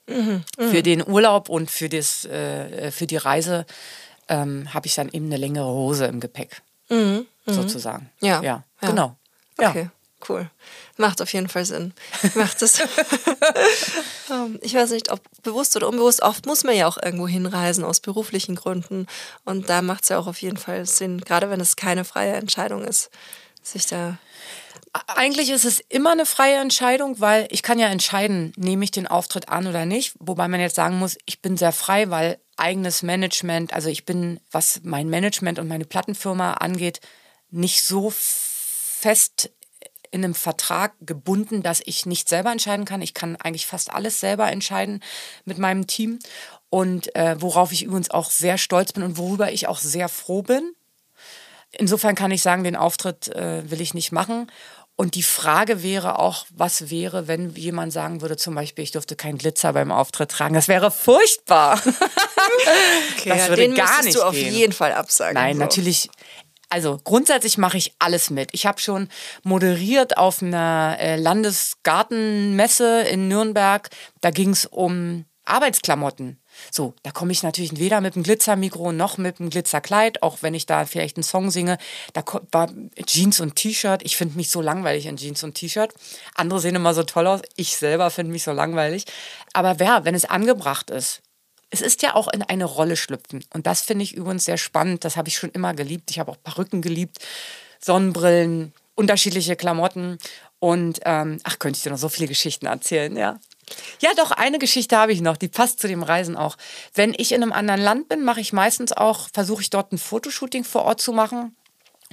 mhm, 0.07 0.43
mh. 0.57 0.67
für 0.69 0.81
den 0.81 1.07
Urlaub 1.07 1.49
und 1.49 1.69
für, 1.69 1.89
das, 1.89 2.25
äh, 2.25 2.89
für 2.91 3.05
die 3.05 3.17
Reise 3.17 3.65
ähm, 4.29 4.73
habe 4.73 4.87
ich 4.87 4.95
dann 4.95 5.09
eben 5.09 5.25
eine 5.25 5.37
längere 5.37 5.67
Hose 5.67 6.05
im 6.05 6.19
Gepäck, 6.19 6.61
mhm, 6.89 7.27
mh. 7.45 7.53
sozusagen. 7.53 8.09
Ja, 8.21 8.41
ja, 8.41 8.63
ja. 8.81 8.89
genau. 8.89 9.15
Okay. 9.57 9.83
Ja 9.83 9.91
cool. 10.29 10.49
Macht 10.97 11.21
auf 11.21 11.33
jeden 11.33 11.49
Fall 11.49 11.65
Sinn. 11.65 11.93
Macht 12.35 12.61
es. 12.61 12.81
Ähm, 14.27 14.57
ich 14.63 14.73
weiß 14.73 14.89
nicht, 14.89 15.11
ob 15.11 15.21
bewusst 15.43 15.75
oder 15.75 15.87
unbewusst, 15.87 16.23
oft 16.23 16.47
muss 16.47 16.63
man 16.63 16.75
ja 16.75 16.87
auch 16.87 16.97
irgendwo 16.97 17.27
hinreisen 17.27 17.83
aus 17.83 17.99
beruflichen 17.99 18.55
Gründen. 18.55 19.05
Und 19.43 19.69
da 19.69 19.83
macht 19.83 20.01
es 20.01 20.09
ja 20.09 20.17
auch 20.17 20.25
auf 20.25 20.41
jeden 20.41 20.57
Fall 20.57 20.87
Sinn, 20.87 21.21
gerade 21.21 21.51
wenn 21.51 21.61
es 21.61 21.75
keine 21.75 22.05
freie 22.05 22.33
Entscheidung 22.33 22.83
ist, 22.83 23.11
sich 23.61 23.85
da 23.85 24.17
Eigentlich 25.07 25.49
ist 25.49 25.65
es 25.65 25.79
immer 25.89 26.13
eine 26.13 26.25
freie 26.25 26.55
Entscheidung, 26.55 27.19
weil 27.19 27.47
ich 27.51 27.63
kann 27.63 27.79
ja 27.79 27.87
entscheiden, 27.87 28.53
nehme 28.55 28.85
ich 28.85 28.91
den 28.91 29.07
Auftritt 29.07 29.49
an 29.49 29.67
oder 29.67 29.85
nicht. 29.85 30.13
Wobei 30.19 30.47
man 30.47 30.59
jetzt 30.59 30.75
sagen 30.75 30.97
muss, 30.97 31.17
ich 31.25 31.41
bin 31.41 31.57
sehr 31.57 31.73
frei, 31.73 32.09
weil 32.09 32.39
eigenes 32.57 33.03
Management, 33.03 33.73
also 33.73 33.89
ich 33.89 34.05
bin, 34.05 34.39
was 34.51 34.81
mein 34.83 35.09
Management 35.09 35.59
und 35.59 35.67
meine 35.67 35.85
Plattenfirma 35.85 36.53
angeht, 36.53 37.01
nicht 37.51 37.83
so 37.83 38.11
fest 38.11 39.51
in 40.15 40.23
einem 40.23 40.33
Vertrag 40.33 40.93
gebunden, 41.01 41.61
dass 41.61 41.81
ich 41.85 42.05
nicht 42.05 42.29
selber 42.29 42.49
entscheiden 42.49 42.85
kann. 42.85 43.01
Ich 43.01 43.13
kann 43.13 43.35
eigentlich 43.35 43.67
fast 43.67 43.93
alles 43.93 44.21
selber 44.21 44.49
entscheiden 44.49 45.03
mit 45.43 45.57
meinem 45.57 45.87
Team. 45.87 46.19
Und 46.69 47.13
äh, 47.17 47.35
worauf 47.39 47.73
ich 47.73 47.83
übrigens 47.83 48.09
auch 48.11 48.31
sehr 48.31 48.57
stolz 48.57 48.93
bin 48.93 49.03
und 49.03 49.17
worüber 49.17 49.51
ich 49.51 49.67
auch 49.67 49.77
sehr 49.77 50.07
froh 50.07 50.41
bin. 50.41 50.73
Insofern 51.71 52.15
kann 52.15 52.31
ich 52.31 52.41
sagen, 52.41 52.63
den 52.63 52.77
Auftritt 52.77 53.27
äh, 53.27 53.69
will 53.69 53.81
ich 53.81 53.93
nicht 53.93 54.13
machen. 54.13 54.49
Und 54.95 55.15
die 55.15 55.23
Frage 55.23 55.83
wäre 55.83 56.17
auch, 56.19 56.45
was 56.49 56.89
wäre, 56.89 57.27
wenn 57.27 57.53
jemand 57.53 57.91
sagen 57.91 58.21
würde, 58.21 58.37
zum 58.37 58.55
Beispiel, 58.55 58.85
ich 58.85 58.91
durfte 58.91 59.17
keinen 59.17 59.37
Glitzer 59.37 59.73
beim 59.73 59.91
Auftritt 59.91 60.31
tragen. 60.31 60.53
Das 60.53 60.69
wäre 60.69 60.91
furchtbar. 60.91 61.81
Okay, 63.17 63.29
das 63.29 63.49
würde 63.49 63.65
ja, 63.65 63.73
gar 63.73 64.03
nicht 64.03 64.15
du 64.15 64.21
auf 64.21 64.33
gehen. 64.33 64.53
jeden 64.53 64.71
Fall 64.71 64.93
absagen. 64.93 65.33
Nein, 65.33 65.55
so. 65.55 65.59
natürlich. 65.59 66.09
Also 66.69 66.99
grundsätzlich 67.03 67.57
mache 67.57 67.77
ich 67.77 67.93
alles 67.99 68.29
mit. 68.29 68.49
Ich 68.53 68.65
habe 68.65 68.79
schon 68.79 69.09
moderiert 69.43 70.17
auf 70.17 70.41
einer 70.41 70.97
äh, 70.99 71.15
Landesgartenmesse 71.15 73.01
in 73.01 73.27
Nürnberg. 73.27 73.89
Da 74.21 74.31
ging 74.31 74.49
es 74.49 74.65
um 74.65 75.25
Arbeitsklamotten. 75.45 76.39
So, 76.71 76.95
da 77.03 77.11
komme 77.11 77.31
ich 77.31 77.43
natürlich 77.43 77.77
weder 77.77 78.01
mit 78.01 78.15
dem 78.15 78.23
Glitzermikro 78.23 78.91
noch 78.91 79.17
mit 79.17 79.39
dem 79.39 79.49
Glitzerkleid, 79.49 80.23
auch 80.23 80.37
wenn 80.41 80.53
ich 80.53 80.65
da 80.65 80.85
vielleicht 80.85 81.17
einen 81.17 81.23
Song 81.23 81.51
singe. 81.51 81.77
Da 82.13 82.23
war 82.51 82.71
Jeans 83.05 83.39
und 83.39 83.55
T-Shirt. 83.55 84.01
Ich 84.03 84.17
finde 84.17 84.37
mich 84.37 84.49
so 84.49 84.61
langweilig 84.61 85.05
in 85.05 85.17
Jeans 85.17 85.43
und 85.43 85.53
T-Shirt. 85.55 85.93
Andere 86.33 86.59
sehen 86.59 86.75
immer 86.75 86.93
so 86.93 87.03
toll 87.03 87.27
aus. 87.27 87.41
Ich 87.55 87.77
selber 87.77 88.09
finde 88.09 88.31
mich 88.31 88.43
so 88.43 88.51
langweilig. 88.51 89.05
Aber 89.53 89.79
wer, 89.79 90.05
wenn 90.05 90.15
es 90.15 90.25
angebracht 90.25 90.89
ist, 90.89 91.21
es 91.69 91.81
ist 91.81 92.01
ja 92.01 92.15
auch 92.15 92.27
in 92.27 92.41
eine 92.41 92.65
Rolle 92.65 92.95
schlüpfen. 92.95 93.43
Und 93.53 93.67
das 93.67 93.81
finde 93.81 94.03
ich 94.03 94.13
übrigens 94.13 94.45
sehr 94.45 94.57
spannend. 94.57 95.03
Das 95.03 95.17
habe 95.17 95.27
ich 95.27 95.37
schon 95.37 95.49
immer 95.51 95.73
geliebt. 95.73 96.11
Ich 96.11 96.19
habe 96.19 96.31
auch 96.31 96.41
Perücken 96.41 96.81
geliebt, 96.81 97.19
Sonnenbrillen, 97.79 98.73
unterschiedliche 98.95 99.55
Klamotten. 99.55 100.17
Und 100.59 101.01
ähm, 101.05 101.39
ach, 101.43 101.59
könnte 101.59 101.77
ich 101.77 101.83
dir 101.83 101.91
noch 101.91 101.97
so 101.97 102.09
viele 102.09 102.27
Geschichten 102.27 102.65
erzählen, 102.65 103.15
ja. 103.15 103.39
Ja, 103.99 104.11
doch, 104.15 104.31
eine 104.31 104.59
Geschichte 104.59 104.97
habe 104.97 105.11
ich 105.11 105.21
noch, 105.21 105.37
die 105.37 105.47
passt 105.47 105.79
zu 105.79 105.87
dem 105.87 106.03
Reisen 106.03 106.37
auch. 106.37 106.55
Wenn 106.93 107.13
ich 107.17 107.31
in 107.31 107.41
einem 107.41 107.51
anderen 107.51 107.81
Land 107.81 108.09
bin, 108.09 108.23
mache 108.23 108.39
ich 108.39 108.53
meistens 108.53 108.93
auch, 108.93 109.27
versuche 109.33 109.61
ich 109.61 109.69
dort 109.69 109.91
ein 109.91 109.97
Fotoshooting 109.97 110.63
vor 110.63 110.83
Ort 110.83 111.01
zu 111.01 111.13
machen. 111.13 111.55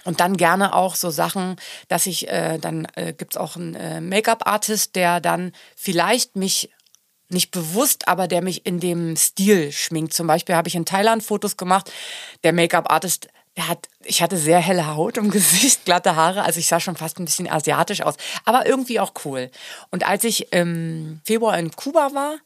Und 0.05 0.21
dann 0.21 0.37
gerne 0.37 0.75
auch 0.75 0.95
so 0.95 1.11
Sachen, 1.11 1.57
dass 1.89 2.07
ich, 2.07 2.29
äh, 2.29 2.59
dann 2.59 2.89
äh, 2.97 3.13
gibt 3.13 3.35
es 3.35 3.37
auch 3.37 3.57
einen 3.57 3.75
äh, 3.75 4.01
Make-up-Artist, 4.01 4.97
der 4.97 5.21
dann 5.21 5.53
vielleicht 5.77 6.35
mich 6.35 6.71
nicht 7.33 7.51
bewusst, 7.51 8.09
aber 8.09 8.29
der 8.29 8.43
mich 8.43 8.67
in 8.67 8.81
dem 8.81 9.17
Stil 9.17 9.73
schminkt. 9.73 10.15
Zum 10.15 10.27
Beispiel 10.27 10.55
habe 10.55 10.69
ich 10.69 10.75
in 10.75 10.85
Thailand 10.85 11.23
Fotos 11.23 11.57
gemacht. 11.57 11.91
Der 12.45 12.53
Make-up-Artist 12.53 13.29
er 13.55 13.69
hat, 13.69 13.89
ich 14.03 14.23
hatte 14.23 14.39
sehr 14.39 14.61
helle 14.61 14.87
Haut 14.87 15.19
im 15.19 15.31
Gesicht, 15.31 15.85
glatte 15.85 16.17
Haare, 16.17 16.43
also 16.43 16.59
ich 16.59 16.67
sah 16.67 16.81
schon 16.81 16.97
fast 16.97 17.19
ein 17.19 17.25
bisschen 17.25 17.51
asiatisch 17.51 18.01
aus, 18.01 18.15
aber 18.45 18.67
irgendwie 18.67 19.01
auch 19.01 19.13
cool. 19.25 19.51
Und 19.91 20.07
als 20.07 20.25
ich 20.25 20.53
im 20.53 21.21
Februar 21.25 21.59
in 21.59 21.71
Kuba 21.71 22.15
war, 22.15 22.37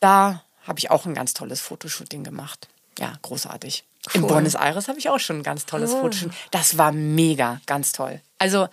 da 0.00 0.42
habe 0.62 0.78
ich 0.78 0.90
auch 0.90 1.06
ein 1.06 1.14
ganz 1.14 1.34
tolles 1.34 1.60
Fotoshooting 1.60 2.24
gemacht. 2.24 2.68
Ja, 2.98 3.12
großartig. 3.22 3.84
Cool. 4.06 4.22
In 4.22 4.26
Buenos 4.26 4.54
Aires 4.54 4.88
habe 4.88 4.98
ich 4.98 5.08
auch 5.08 5.18
schon 5.18 5.38
ein 5.38 5.42
ganz 5.42 5.66
tolles 5.66 5.92
cool. 5.92 6.00
Fotoshooting. 6.00 6.32
Das 6.50 6.78
war 6.78 6.92
mega, 6.92 7.60
ganz 7.66 7.92
toll. 7.92 8.20
Also, 8.38 8.68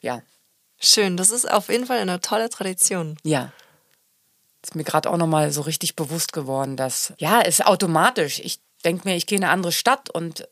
ja. 0.00 0.22
Schön, 0.78 1.16
das 1.16 1.30
ist 1.30 1.50
auf 1.50 1.68
jeden 1.68 1.86
Fall 1.86 1.98
eine 1.98 2.20
tolle 2.20 2.50
Tradition. 2.50 3.16
Ja. 3.22 3.52
Ist 4.66 4.74
mir 4.74 4.82
gerade 4.82 5.08
auch 5.08 5.16
nochmal 5.16 5.52
so 5.52 5.60
richtig 5.60 5.94
bewusst 5.94 6.32
geworden, 6.32 6.76
dass, 6.76 7.12
ja, 7.18 7.40
es 7.40 7.60
ist 7.60 7.66
automatisch. 7.66 8.40
Ich 8.40 8.58
denke 8.84 9.08
mir, 9.08 9.14
ich 9.14 9.26
gehe 9.26 9.38
in 9.38 9.44
eine 9.44 9.52
andere 9.52 9.70
Stadt 9.70 10.10
und 10.10 10.48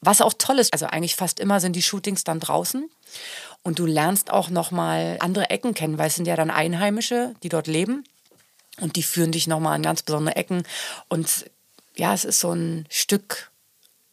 was 0.00 0.22
auch 0.22 0.32
toll 0.38 0.58
ist, 0.58 0.72
also 0.72 0.86
eigentlich 0.86 1.16
fast 1.16 1.38
immer 1.38 1.60
sind 1.60 1.76
die 1.76 1.82
Shootings 1.82 2.24
dann 2.24 2.40
draußen 2.40 2.88
und 3.62 3.78
du 3.78 3.84
lernst 3.84 4.30
auch 4.30 4.48
nochmal 4.48 5.18
andere 5.20 5.50
Ecken 5.50 5.74
kennen, 5.74 5.98
weil 5.98 6.06
es 6.06 6.14
sind 6.14 6.26
ja 6.26 6.34
dann 6.34 6.50
Einheimische, 6.50 7.34
die 7.42 7.50
dort 7.50 7.66
leben 7.66 8.04
und 8.80 8.96
die 8.96 9.02
führen 9.02 9.32
dich 9.32 9.46
nochmal 9.46 9.74
an 9.74 9.82
ganz 9.82 10.02
besondere 10.02 10.36
Ecken 10.36 10.62
und 11.10 11.44
ja, 11.94 12.14
es 12.14 12.24
ist 12.24 12.40
so 12.40 12.52
ein 12.52 12.86
Stück 12.88 13.50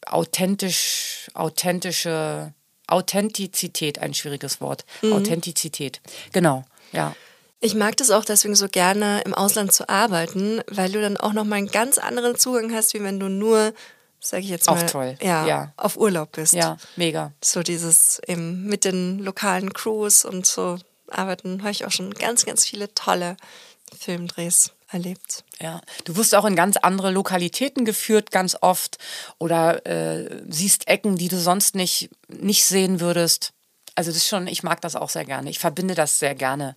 authentisch, 0.04 1.30
authentische 1.32 2.52
Authentizität, 2.88 4.00
ein 4.00 4.12
schwieriges 4.12 4.60
Wort. 4.60 4.84
Mhm. 5.00 5.14
Authentizität, 5.14 6.02
genau, 6.32 6.66
ja. 6.92 7.16
Ich 7.60 7.74
mag 7.74 7.96
das 7.96 8.10
auch 8.10 8.24
deswegen 8.24 8.54
so 8.54 8.68
gerne, 8.68 9.22
im 9.22 9.34
Ausland 9.34 9.72
zu 9.72 9.88
arbeiten, 9.88 10.60
weil 10.68 10.92
du 10.92 11.00
dann 11.00 11.16
auch 11.16 11.32
nochmal 11.32 11.58
einen 11.58 11.68
ganz 11.68 11.98
anderen 11.98 12.36
Zugang 12.36 12.72
hast, 12.74 12.94
wie 12.94 13.02
wenn 13.02 13.18
du 13.18 13.28
nur 13.28 13.72
sage 14.20 14.42
ich 14.42 14.50
jetzt 14.50 14.66
mal, 14.66 14.84
auch 14.84 14.90
toll. 14.90 15.16
Ja, 15.22 15.46
ja, 15.46 15.72
auf 15.76 15.96
Urlaub 15.96 16.32
bist. 16.32 16.52
Ja, 16.52 16.76
mega. 16.96 17.32
So 17.42 17.62
dieses 17.62 18.20
eben 18.26 18.64
mit 18.64 18.84
den 18.84 19.18
lokalen 19.18 19.72
Crews 19.72 20.24
und 20.24 20.46
so 20.46 20.78
arbeiten, 21.08 21.62
habe 21.62 21.70
ich 21.70 21.84
auch 21.84 21.92
schon 21.92 22.12
ganz, 22.14 22.44
ganz 22.44 22.66
viele 22.66 22.92
tolle 22.94 23.36
Filmdrehs 23.98 24.72
erlebt. 24.88 25.44
Ja, 25.60 25.80
du 26.04 26.16
wirst 26.16 26.34
auch 26.34 26.44
in 26.44 26.56
ganz 26.56 26.76
andere 26.76 27.10
Lokalitäten 27.10 27.84
geführt, 27.84 28.30
ganz 28.30 28.56
oft, 28.60 28.98
oder 29.38 29.86
äh, 29.86 30.42
siehst 30.48 30.88
Ecken, 30.88 31.16
die 31.16 31.28
du 31.28 31.38
sonst 31.38 31.74
nicht, 31.74 32.10
nicht 32.28 32.64
sehen 32.64 33.00
würdest. 33.00 33.52
Also 33.94 34.10
das 34.10 34.18
ist 34.18 34.28
schon, 34.28 34.46
ich 34.46 34.62
mag 34.62 34.80
das 34.80 34.94
auch 34.94 35.08
sehr 35.08 35.24
gerne. 35.24 35.48
Ich 35.48 35.58
verbinde 35.58 35.94
das 35.94 36.18
sehr 36.18 36.34
gerne. 36.34 36.76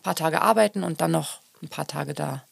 Ein 0.00 0.02
paar 0.02 0.16
Tage 0.16 0.40
arbeiten 0.42 0.82
und 0.82 1.00
dann 1.00 1.10
noch 1.10 1.40
ein 1.62 1.68
paar 1.68 1.86
Tage 1.86 2.14
da 2.14 2.42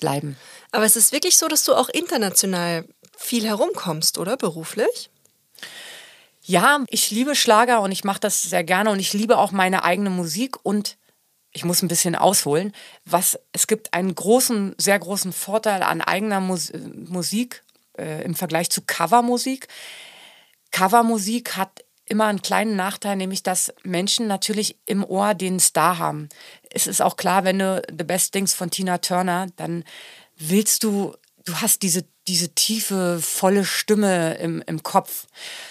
bleiben. 0.00 0.36
Aber 0.72 0.84
es 0.84 0.96
ist 0.96 1.12
wirklich 1.12 1.38
so, 1.38 1.48
dass 1.48 1.64
du 1.64 1.74
auch 1.74 1.88
international 1.88 2.84
viel 3.16 3.46
herumkommst, 3.46 4.18
oder 4.18 4.36
beruflich? 4.36 5.10
Ja, 6.42 6.84
ich 6.88 7.10
liebe 7.10 7.34
Schlager 7.34 7.80
und 7.80 7.90
ich 7.92 8.04
mache 8.04 8.20
das 8.20 8.42
sehr 8.42 8.62
gerne 8.62 8.90
und 8.90 9.00
ich 9.00 9.12
liebe 9.12 9.38
auch 9.38 9.52
meine 9.52 9.84
eigene 9.84 10.10
Musik 10.10 10.56
und 10.62 10.96
ich 11.52 11.64
muss 11.64 11.82
ein 11.82 11.88
bisschen 11.88 12.14
ausholen, 12.14 12.72
was 13.04 13.38
es 13.52 13.66
gibt 13.66 13.94
einen 13.94 14.14
großen, 14.14 14.74
sehr 14.76 14.98
großen 14.98 15.32
Vorteil 15.32 15.82
an 15.82 16.02
eigener 16.02 16.40
Mus 16.40 16.70
Musik 17.08 17.64
äh, 17.98 18.22
im 18.22 18.34
Vergleich 18.34 18.70
zu 18.70 18.82
Covermusik. 18.82 19.68
Covermusik 20.70 21.56
hat 21.56 21.82
immer 22.06 22.26
einen 22.26 22.42
kleinen 22.42 22.76
Nachteil, 22.76 23.16
nämlich 23.16 23.42
dass 23.42 23.74
Menschen 23.82 24.26
natürlich 24.26 24.76
im 24.86 25.04
Ohr 25.04 25.34
den 25.34 25.60
Star 25.60 25.98
haben. 25.98 26.28
Es 26.70 26.86
ist 26.86 27.02
auch 27.02 27.16
klar, 27.16 27.44
wenn 27.44 27.58
du 27.58 27.82
The 27.88 28.04
Best 28.04 28.32
Things 28.32 28.54
von 28.54 28.70
Tina 28.70 28.98
Turner, 28.98 29.48
dann 29.56 29.84
willst 30.36 30.84
du, 30.84 31.14
du 31.44 31.56
hast 31.56 31.82
diese 31.82 32.04
diese 32.28 32.50
tiefe, 32.50 33.20
volle 33.20 33.64
Stimme 33.64 34.34
im, 34.34 34.62
im 34.66 34.82
Kopf. 34.82 35.26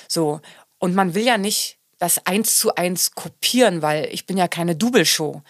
So. 0.08 0.42
Und 0.80 0.96
man 0.96 1.14
will 1.14 1.24
ja 1.24 1.38
nicht 1.38 1.78
das 1.98 2.26
eins 2.26 2.58
zu 2.58 2.76
eins 2.76 3.12
kopieren, 3.12 3.82
weil 3.82 4.08
ich 4.12 4.26
bin 4.26 4.38
ja 4.38 4.48
keine 4.48 4.76
Doubleshow. 4.76 5.42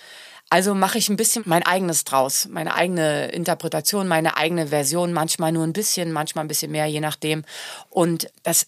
Also 0.49 0.75
mache 0.75 0.99
ich 0.99 1.09
ein 1.09 1.17
bisschen 1.17 1.43
mein 1.47 1.63
eigenes 1.63 2.03
draus, 2.03 2.47
meine 2.49 2.75
eigene 2.75 3.27
Interpretation, 3.31 4.07
meine 4.07 4.38
eigene 4.38 4.67
Version, 4.67 5.11
manchmal 5.11 5.51
nur 5.51 5.63
ein 5.63 5.73
bisschen, 5.73 6.11
manchmal 6.11 6.45
ein 6.45 6.47
bisschen 6.47 6.71
mehr, 6.71 6.86
je 6.86 7.01
nachdem. 7.01 7.43
Und 7.89 8.29
das 8.43 8.67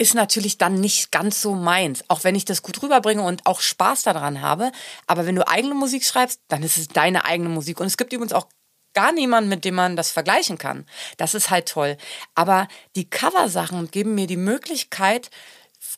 ist 0.00 0.14
natürlich 0.14 0.56
dann 0.56 0.80
nicht 0.80 1.12
ganz 1.12 1.42
so 1.42 1.54
meins, 1.54 2.02
auch 2.08 2.24
wenn 2.24 2.34
ich 2.34 2.46
das 2.46 2.62
gut 2.62 2.82
rüberbringe 2.82 3.22
und 3.22 3.44
auch 3.44 3.60
Spaß 3.60 4.02
daran 4.02 4.40
habe. 4.40 4.72
Aber 5.06 5.26
wenn 5.26 5.36
du 5.36 5.46
eigene 5.46 5.74
Musik 5.74 6.04
schreibst, 6.04 6.40
dann 6.48 6.62
ist 6.62 6.78
es 6.78 6.88
deine 6.88 7.26
eigene 7.26 7.50
Musik. 7.50 7.80
Und 7.80 7.86
es 7.86 7.98
gibt 7.98 8.14
übrigens 8.14 8.32
auch 8.32 8.46
gar 8.94 9.12
niemand, 9.12 9.48
mit 9.48 9.66
dem 9.66 9.74
man 9.74 9.96
das 9.96 10.10
vergleichen 10.10 10.56
kann. 10.56 10.86
Das 11.18 11.34
ist 11.34 11.50
halt 11.50 11.68
toll. 11.68 11.98
Aber 12.34 12.66
die 12.96 13.10
Coversachen 13.10 13.90
geben 13.90 14.14
mir 14.14 14.26
die 14.26 14.38
Möglichkeit, 14.38 15.30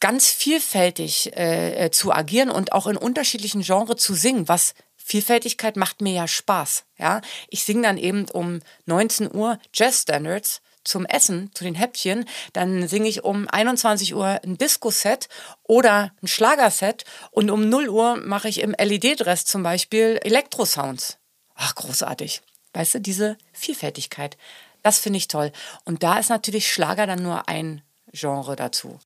ganz 0.00 0.30
vielfältig 0.30 1.36
äh, 1.36 1.90
zu 1.92 2.12
agieren 2.12 2.50
und 2.50 2.72
auch 2.72 2.88
in 2.88 2.96
unterschiedlichen 2.96 3.62
Genres 3.62 4.02
zu 4.02 4.14
singen, 4.14 4.48
was 4.48 4.74
Vielfältigkeit 4.96 5.76
macht 5.76 6.00
mir 6.00 6.12
ja 6.12 6.26
Spaß. 6.26 6.86
Ja, 6.98 7.20
ich 7.48 7.62
singe 7.62 7.82
dann 7.82 7.98
eben 7.98 8.28
um 8.30 8.62
19 8.86 9.32
Uhr 9.32 9.60
Jazz 9.72 10.02
Standards 10.02 10.60
zum 10.84 11.06
Essen, 11.06 11.50
zu 11.54 11.64
den 11.64 11.74
Häppchen, 11.74 12.24
dann 12.52 12.88
singe 12.88 13.08
ich 13.08 13.24
um 13.24 13.48
21 13.48 14.14
Uhr 14.14 14.40
ein 14.42 14.58
Disco-Set 14.58 15.28
oder 15.62 16.12
ein 16.22 16.28
Schlagerset 16.28 17.04
und 17.30 17.50
um 17.50 17.68
0 17.68 17.88
Uhr 17.88 18.16
mache 18.16 18.48
ich 18.48 18.60
im 18.60 18.74
LED-Dress 18.78 19.44
zum 19.44 19.62
Beispiel 19.62 20.18
Elektrosounds. 20.22 21.18
Ach, 21.54 21.74
großartig. 21.74 22.42
Weißt 22.72 22.94
du, 22.94 23.00
diese 23.00 23.36
Vielfältigkeit. 23.52 24.36
Das 24.82 24.98
finde 24.98 25.18
ich 25.18 25.28
toll. 25.28 25.52
Und 25.84 26.02
da 26.02 26.18
ist 26.18 26.30
natürlich 26.30 26.72
Schlager 26.72 27.06
dann 27.06 27.22
nur 27.22 27.48
ein 27.48 27.82
Genre 28.12 28.56
dazu. 28.56 28.98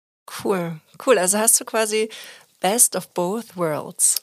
Cool, 0.45 0.81
cool. 1.07 1.19
Also 1.19 1.39
hast 1.39 1.61
du 1.61 1.65
quasi 1.65 2.09
Best 2.61 2.97
of 2.97 3.09
Both 3.09 3.57
Worlds. 3.57 4.21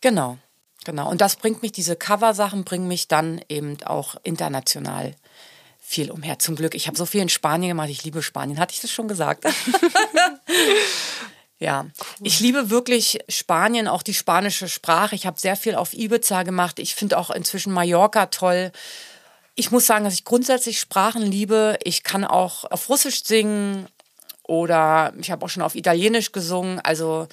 Genau, 0.00 0.38
genau. 0.84 1.08
Und 1.08 1.20
das 1.20 1.36
bringt 1.36 1.62
mich, 1.62 1.72
diese 1.72 1.96
Cover-Sachen 1.96 2.64
bringen 2.64 2.88
mich 2.88 3.08
dann 3.08 3.40
eben 3.48 3.82
auch 3.84 4.16
international 4.22 5.14
viel 5.86 6.10
umher. 6.10 6.38
Zum 6.38 6.56
Glück. 6.56 6.74
Ich 6.74 6.88
habe 6.88 6.96
so 6.96 7.06
viel 7.06 7.22
in 7.22 7.28
Spanien 7.28 7.68
gemacht. 7.68 7.90
Ich 7.90 8.04
liebe 8.04 8.22
Spanien. 8.22 8.58
Hatte 8.58 8.74
ich 8.74 8.80
das 8.80 8.90
schon 8.90 9.08
gesagt? 9.08 9.44
Ja, 11.58 11.86
ich 12.20 12.40
liebe 12.40 12.68
wirklich 12.68 13.18
Spanien, 13.30 13.88
auch 13.88 14.02
die 14.02 14.12
spanische 14.12 14.68
Sprache. 14.68 15.14
Ich 15.14 15.24
habe 15.26 15.40
sehr 15.40 15.56
viel 15.56 15.74
auf 15.74 15.94
Ibiza 15.94 16.42
gemacht. 16.42 16.78
Ich 16.78 16.94
finde 16.94 17.16
auch 17.16 17.30
inzwischen 17.30 17.72
Mallorca 17.72 18.26
toll. 18.26 18.72
Ich 19.54 19.70
muss 19.70 19.86
sagen, 19.86 20.04
dass 20.04 20.12
ich 20.12 20.24
grundsätzlich 20.24 20.78
Sprachen 20.78 21.22
liebe. 21.22 21.78
Ich 21.82 22.02
kann 22.02 22.26
auch 22.26 22.70
auf 22.70 22.90
Russisch 22.90 23.24
singen 23.24 23.86
oder 24.42 25.14
ich 25.18 25.30
habe 25.30 25.46
auch 25.46 25.48
schon 25.48 25.62
auf 25.62 25.76
Italienisch 25.76 26.32
gesungen. 26.32 26.78
Also 26.80 27.26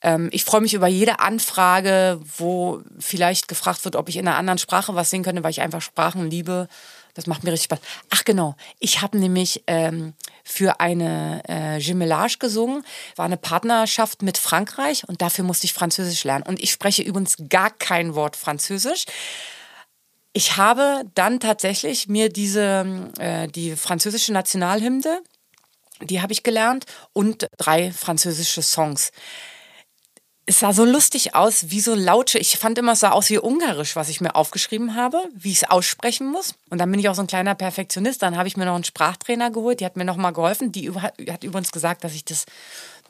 ähm, 0.00 0.30
ich 0.32 0.44
freue 0.44 0.62
mich 0.62 0.72
über 0.72 0.86
jede 0.86 1.20
Anfrage, 1.20 2.18
wo 2.38 2.80
vielleicht 2.98 3.46
gefragt 3.46 3.84
wird, 3.84 3.94
ob 3.94 4.08
ich 4.08 4.16
in 4.16 4.26
einer 4.26 4.38
anderen 4.38 4.58
Sprache 4.58 4.94
was 4.94 5.10
singen 5.10 5.24
könnte, 5.24 5.44
weil 5.44 5.50
ich 5.50 5.60
einfach 5.60 5.82
Sprachen 5.82 6.30
liebe. 6.30 6.68
Das 7.16 7.26
macht 7.26 7.42
mir 7.42 7.50
richtig 7.50 7.64
Spaß. 7.64 7.80
Ach 8.10 8.24
genau, 8.24 8.54
ich 8.78 9.00
habe 9.00 9.18
nämlich 9.18 9.64
ähm, 9.66 10.12
für 10.44 10.80
eine 10.80 11.42
äh, 11.48 11.78
Jumelage 11.78 12.36
gesungen, 12.38 12.84
war 13.16 13.24
eine 13.24 13.38
Partnerschaft 13.38 14.22
mit 14.22 14.36
Frankreich 14.36 15.08
und 15.08 15.22
dafür 15.22 15.42
musste 15.42 15.64
ich 15.64 15.72
Französisch 15.72 16.22
lernen. 16.24 16.44
Und 16.46 16.62
ich 16.62 16.70
spreche 16.70 17.02
übrigens 17.02 17.36
gar 17.48 17.70
kein 17.70 18.14
Wort 18.14 18.36
Französisch. 18.36 19.06
Ich 20.34 20.58
habe 20.58 21.04
dann 21.14 21.40
tatsächlich 21.40 22.06
mir 22.06 22.28
diese, 22.28 23.10
äh, 23.18 23.48
die 23.48 23.74
französische 23.76 24.34
Nationalhymne, 24.34 25.22
die 26.02 26.20
habe 26.20 26.34
ich 26.34 26.42
gelernt 26.42 26.84
und 27.14 27.46
drei 27.56 27.90
französische 27.90 28.60
Songs 28.60 29.10
es 30.48 30.60
sah 30.60 30.72
so 30.72 30.84
lustig 30.84 31.34
aus, 31.34 31.70
wie 31.70 31.80
so 31.80 31.94
Lautsche. 31.94 32.38
Ich 32.38 32.56
fand 32.56 32.78
immer, 32.78 32.92
es 32.92 33.00
sah 33.00 33.10
aus 33.10 33.28
wie 33.30 33.38
Ungarisch, 33.38 33.96
was 33.96 34.08
ich 34.08 34.20
mir 34.20 34.36
aufgeschrieben 34.36 34.94
habe, 34.94 35.18
wie 35.34 35.50
ich 35.50 35.62
es 35.62 35.70
aussprechen 35.70 36.28
muss. 36.28 36.54
Und 36.70 36.78
dann 36.78 36.88
bin 36.88 37.00
ich 37.00 37.08
auch 37.08 37.16
so 37.16 37.22
ein 37.22 37.26
kleiner 37.26 37.56
Perfektionist. 37.56 38.22
Dann 38.22 38.36
habe 38.36 38.46
ich 38.46 38.56
mir 38.56 38.64
noch 38.64 38.76
einen 38.76 38.84
Sprachtrainer 38.84 39.50
geholt, 39.50 39.80
die 39.80 39.84
hat 39.84 39.96
mir 39.96 40.04
noch 40.04 40.16
mal 40.16 40.30
geholfen. 40.30 40.70
Die 40.70 40.92
hat 40.92 41.42
übrigens 41.42 41.72
gesagt, 41.72 42.04
dass 42.04 42.14
ich 42.14 42.24
das 42.24 42.46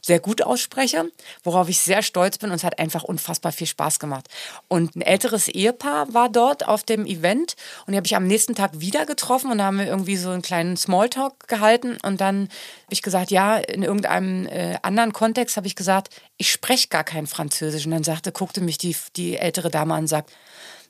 sehr 0.07 0.21
gut 0.21 0.41
ausspreche, 0.43 1.11
worauf 1.43 1.69
ich 1.69 1.81
sehr 1.81 2.03
stolz 2.03 2.39
bin 2.39 2.51
und 2.51 2.57
es 2.57 2.65
hat 2.65 2.79
einfach 2.79 3.03
unfassbar 3.03 3.51
viel 3.51 3.67
Spaß 3.67 3.99
gemacht. 3.99 4.29
Und 4.69 4.95
ein 4.95 5.03
älteres 5.03 5.49
Ehepaar 5.49 6.15
war 6.15 6.29
dort 6.29 6.69
auf 6.69 6.85
dem 6.85 7.07
Event 7.07 7.57
und 7.87 7.93
die 7.93 7.97
habe 7.97 8.07
ich 8.07 8.15
am 8.15 8.27
nächsten 8.27 8.55
Tag 8.55 8.79
wieder 8.79 9.05
getroffen 9.05 9.51
und 9.51 9.59
da 9.59 9.65
haben 9.65 9.79
wir 9.79 9.87
irgendwie 9.87 10.17
so 10.17 10.31
einen 10.31 10.43
kleinen 10.43 10.77
Smalltalk 10.77 11.49
gehalten 11.49 11.99
und 12.05 12.21
dann 12.21 12.43
habe 12.43 12.93
ich 12.93 13.03
gesagt, 13.03 13.33
ja, 13.33 13.57
in 13.57 13.83
irgendeinem 13.83 14.47
äh, 14.47 14.79
anderen 14.83 15.13
Kontext 15.13 15.57
habe 15.57 15.67
ich 15.67 15.75
gesagt, 15.75 16.11
ich 16.37 16.53
spreche 16.53 16.87
gar 16.87 17.03
kein 17.03 17.27
Französisch 17.27 17.85
und 17.85 17.91
dann 17.91 18.05
sagte, 18.05 18.31
guckte 18.31 18.61
mich 18.61 18.79
die, 18.79 18.97
die 19.17 19.37
ältere 19.37 19.71
Dame 19.71 19.95
an 19.95 20.01
und 20.03 20.09
sagt, 20.09 20.31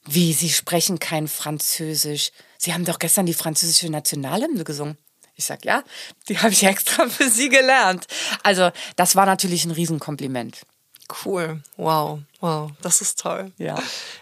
wie, 0.05 0.35
Sie 0.35 0.51
sprechen 0.51 0.99
kein 0.99 1.27
Französisch? 1.27 2.33
Sie 2.59 2.75
haben 2.75 2.85
doch 2.85 2.99
gestern 2.99 3.27
die 3.27 3.35
französische 3.35 3.91
Nationalhymne 3.91 4.63
gesungen. 4.63 4.99
Ich 5.37 5.45
sag, 5.45 5.65
ja, 5.65 5.85
die 6.29 6.39
habe 6.39 6.53
ich 6.53 6.65
extra 6.65 7.09
für 7.09 7.29
Sie 7.29 7.49
gelernt. 7.49 8.07
Also, 8.43 8.71
das 8.97 9.17
war 9.17 9.27
natürlich 9.27 9.65
ein 9.65 9.71
Riesenkompliment. 9.71 10.63
Cool. 11.25 11.63
Wow. 11.77 12.21
Wow, 12.41 12.73
das 12.83 13.01
ist 13.01 13.21
toll. 13.21 13.53
Ja. 13.57 13.77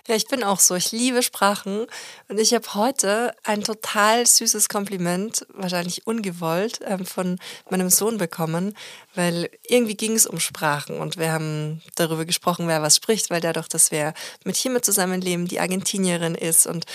Ja, 0.06 0.14
ich 0.14 0.28
bin 0.28 0.44
auch 0.44 0.60
so. 0.60 0.74
Ich 0.76 0.92
liebe 0.92 1.22
Sprachen. 1.22 1.86
Und 2.28 2.38
ich 2.38 2.54
habe 2.54 2.74
heute 2.74 3.34
ein 3.42 3.62
total 3.62 4.24
süßes 4.24 4.68
Kompliment, 4.68 5.46
wahrscheinlich 5.48 6.06
ungewollt, 6.06 6.80
ähm, 6.84 7.06
von 7.06 7.38
meinem 7.70 7.90
Sohn 7.90 8.18
bekommen, 8.18 8.76
weil 9.14 9.50
irgendwie 9.66 9.96
ging 9.96 10.12
es 10.12 10.26
um 10.26 10.38
Sprachen 10.38 11.00
und 11.00 11.16
wir 11.16 11.32
haben 11.32 11.82
darüber 11.96 12.24
gesprochen, 12.24 12.68
wer 12.68 12.82
was 12.82 12.96
spricht, 12.96 13.30
weil 13.30 13.40
dadurch, 13.40 13.68
dass 13.68 13.90
wir 13.90 14.14
mit 14.44 14.56
Chime 14.56 14.80
zusammenleben, 14.80 15.46
die 15.46 15.60
Argentinierin 15.60 16.34
ist 16.34 16.66
und 16.66 16.86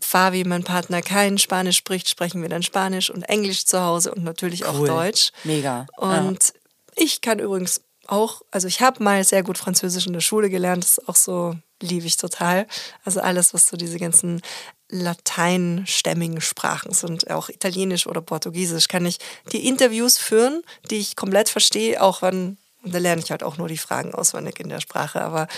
Fabi, 0.00 0.44
mein 0.44 0.64
Partner, 0.64 1.02
kein 1.02 1.38
Spanisch 1.38 1.76
spricht, 1.76 2.08
sprechen 2.08 2.42
wir 2.42 2.48
dann 2.48 2.62
Spanisch 2.62 3.10
und 3.10 3.22
Englisch 3.24 3.66
zu 3.66 3.80
Hause 3.80 4.14
und 4.14 4.22
natürlich 4.24 4.64
auch 4.64 4.84
Deutsch. 4.84 5.32
Mega. 5.44 5.86
Und 5.96 6.44
ja. 6.44 6.60
ich 6.96 7.20
kann 7.20 7.38
übrigens 7.38 7.80
auch, 8.06 8.42
also 8.50 8.68
ich 8.68 8.80
habe 8.80 9.02
mal 9.02 9.22
sehr 9.24 9.42
gut 9.42 9.58
Französisch 9.58 10.06
in 10.06 10.12
der 10.12 10.20
Schule 10.20 10.50
gelernt, 10.50 10.84
das 10.84 10.98
ist 10.98 11.08
auch 11.08 11.16
so, 11.16 11.56
liebe 11.80 12.06
ich 12.06 12.16
total. 12.16 12.66
Also 13.04 13.20
alles, 13.20 13.54
was 13.54 13.68
so 13.68 13.76
diese 13.76 13.98
ganzen 13.98 14.40
lateinstämmigen 14.88 16.40
Sprachen 16.40 16.92
sind, 16.92 17.30
auch 17.30 17.48
Italienisch 17.48 18.06
oder 18.06 18.20
Portugiesisch, 18.20 18.88
kann 18.88 19.06
ich 19.06 19.18
die 19.52 19.66
Interviews 19.66 20.18
führen, 20.18 20.62
die 20.90 20.98
ich 20.98 21.16
komplett 21.16 21.48
verstehe, 21.48 22.02
auch 22.02 22.22
wenn, 22.22 22.58
da 22.84 22.98
lerne 22.98 23.22
ich 23.22 23.30
halt 23.30 23.42
auch 23.42 23.56
nur 23.56 23.68
die 23.68 23.78
Fragen 23.78 24.14
auswendig 24.14 24.60
in 24.60 24.68
der 24.68 24.80
Sprache, 24.80 25.22
aber 25.22 25.48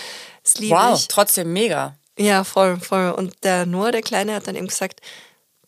es 0.43 0.55
liebe 0.57 0.75
wow, 0.75 0.95
ich. 0.95 1.01
Wow, 1.01 1.07
trotzdem 1.09 1.51
mega. 1.51 1.97
Ja, 2.17 2.43
voll, 2.43 2.79
voll. 2.79 3.11
Und 3.11 3.43
der 3.43 3.65
Noah, 3.65 3.91
der 3.91 4.01
Kleine, 4.01 4.35
hat 4.35 4.47
dann 4.47 4.55
eben 4.55 4.67
gesagt, 4.67 5.01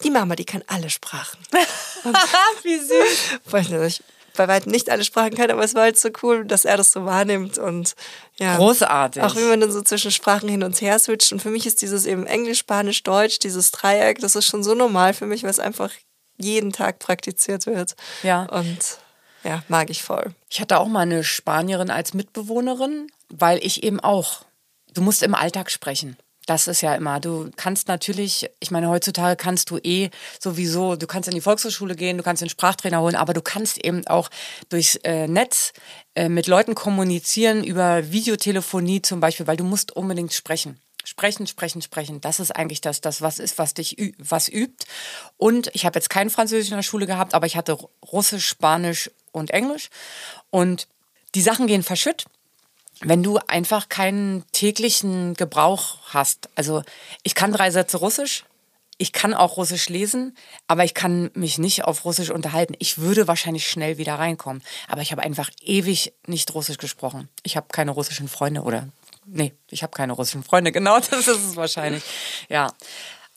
die 0.04 0.12
Mama, 0.12 0.36
die 0.36 0.46
kann 0.46 0.64
alle 0.68 0.90
Sprachen. 0.90 1.40
Wie 2.64 2.78
süß. 2.78 3.40
Weiß 3.46 3.70
nicht, 3.70 4.04
bei 4.38 4.48
weitem 4.48 4.72
nicht 4.72 4.90
alle 4.90 5.04
Sprachen 5.04 5.36
kann, 5.36 5.52
aber 5.52 5.64
es 5.64 5.76
war 5.76 5.84
halt 5.84 6.00
so 6.00 6.10
cool, 6.22 6.46
dass 6.46 6.64
er 6.64 6.78
das 6.78 6.92
so 6.92 7.04
wahrnimmt 7.06 7.58
und 7.58 7.96
ja. 8.38 8.56
Großartig. 8.56 9.24
Auch 9.24 9.36
wie 9.36 9.44
man 9.44 9.60
dann 9.60 9.72
so 9.72 9.82
zwischen 9.82 10.12
Sprachen 10.12 10.48
hin 10.48 10.64
und 10.64 10.80
her 10.80 10.98
switcht. 11.00 11.34
Und 11.34 11.42
für 11.42 11.50
mich 11.50 11.66
ist 11.66 11.82
dieses 11.82 12.06
eben 12.06 12.26
Englisch, 12.26 12.60
Spanisch, 12.60 13.04
Deutsch, 13.04 13.40
dieses 13.40 13.72
Dreieck, 13.72 14.20
das 14.20 14.36
ist 14.36 14.46
schon 14.46 14.64
so 14.64 14.76
normal 14.76 15.14
für 15.14 15.26
mich, 15.26 15.44
weil 15.44 15.50
es 15.50 15.60
einfach 15.60 15.92
jeden 16.38 16.72
Tag 16.72 17.00
praktiziert 17.00 17.66
wird. 17.66 17.96
Ja. 18.24 18.44
Und 18.44 19.00
ja, 19.44 19.64
mag 19.68 19.90
ich 19.90 20.04
voll. 20.04 20.34
Ich 20.50 20.62
hatte 20.62 20.80
auch 20.80 20.88
mal 20.88 21.02
eine 21.02 21.24
Spanierin 21.24 21.90
als 21.90 22.14
Mitbewohnerin, 22.14 23.12
weil 23.30 23.60
ich 23.64 23.84
eben 23.84 24.00
auch, 24.00 24.44
du 24.94 25.02
musst 25.02 25.24
im 25.24 25.36
Alltag 25.36 25.72
sprechen. 25.72 26.18
Das 26.48 26.68
ist 26.68 26.80
ja 26.80 26.96
immer, 26.96 27.20
du 27.20 27.52
kannst 27.58 27.90
natürlich, 27.90 28.50
ich 28.62 28.72
meine, 28.72 28.88
heutzutage 28.88 29.36
kannst 29.36 29.70
du 29.70 29.80
eh 29.80 30.10
sowieso, 30.40 30.96
du 30.96 31.06
kannst 31.06 31.28
in 31.28 31.36
die 31.36 31.42
Volkshochschule 31.42 31.94
gehen, 31.94 32.18
du 32.18 32.24
kannst 32.24 32.42
den 32.42 32.48
Sprachtrainer 32.48 33.02
holen, 33.02 33.16
aber 33.16 33.34
du 33.34 33.42
kannst 33.42 33.78
eben 33.84 34.08
auch 34.08 34.30
durchs 34.70 34.96
äh, 35.04 35.28
Netz 35.28 35.74
äh, 36.16 36.30
mit 36.30 36.48
Leuten 36.48 36.74
kommunizieren, 36.74 37.66
über 37.66 38.14
Videotelefonie 38.14 39.02
zum 39.02 39.20
Beispiel, 39.20 39.46
weil 39.46 39.58
du 39.58 39.66
musst 39.66 39.94
unbedingt 39.94 40.32
sprechen. 40.32 40.80
Sprechen, 41.04 41.48
sprechen, 41.48 41.82
sprechen. 41.82 42.22
Das 42.22 42.40
ist 42.40 42.52
eigentlich 42.52 42.80
das, 42.80 43.02
das 43.02 43.22
was 43.22 43.40
ist, 43.40 43.58
was 43.58 43.74
dich 43.74 44.14
was 44.18 44.48
übt. 44.48 44.86
Und 45.36 45.70
ich 45.74 45.86
habe 45.86 46.00
jetzt 46.00 46.10
kein 46.10 46.30
Französisch 46.30 46.72
in 46.72 46.78
der 46.78 46.84
Schule 46.84 47.08
gehabt, 47.08 47.34
aber 47.34 47.46
ich 47.46 47.58
hatte 47.58 47.78
Russisch, 48.10 48.48
Spanisch 48.48 49.12
und 49.34 49.52
Englisch. 49.52 49.90
Und 50.50 50.88
die 51.36 51.42
Sachen 51.42 51.68
gehen 51.68 51.84
verschütt 51.84 52.26
wenn 53.02 53.24
du 53.24 53.40
einfach 53.48 53.90
keinen 53.90 54.44
täglichen 54.52 55.34
Gebrauch 55.36 55.98
hast. 56.10 56.50
Also 56.56 56.84
ich 57.24 57.36
kann 57.36 57.52
drei 57.52 57.72
Sätze 57.72 57.98
Russisch, 57.98 58.44
ich 58.98 59.14
kann 59.14 59.34
auch 59.34 59.58
Russisch 59.58 59.90
lesen, 59.90 60.36
aber 60.68 60.84
ich 60.84 60.94
kann 60.94 61.30
mich 61.36 61.60
nicht 61.60 61.86
auf 61.86 62.04
Russisch 62.04 62.32
unterhalten. 62.32 62.74
Ich 62.80 62.98
würde 62.98 63.28
wahrscheinlich 63.28 63.70
schnell 63.70 63.98
wieder 63.98 64.16
reinkommen, 64.16 64.64
aber 64.88 65.02
ich 65.02 65.12
habe 65.12 65.22
einfach 65.22 65.52
ewig 65.62 66.14
nicht 66.26 66.54
Russisch 66.56 66.78
gesprochen. 66.78 67.30
Ich 67.44 67.56
habe 67.56 67.68
keine 67.72 67.92
russischen 67.92 68.28
Freunde 68.28 68.62
oder 68.62 68.88
nee, 69.26 69.54
ich 69.70 69.84
habe 69.84 69.96
keine 69.96 70.14
russischen 70.14 70.44
Freunde. 70.44 70.72
Genau, 70.78 71.00
das 71.00 71.28
ist 71.28 71.28
es 71.28 71.56
wahrscheinlich. 71.56 72.04
Ja, 72.50 72.74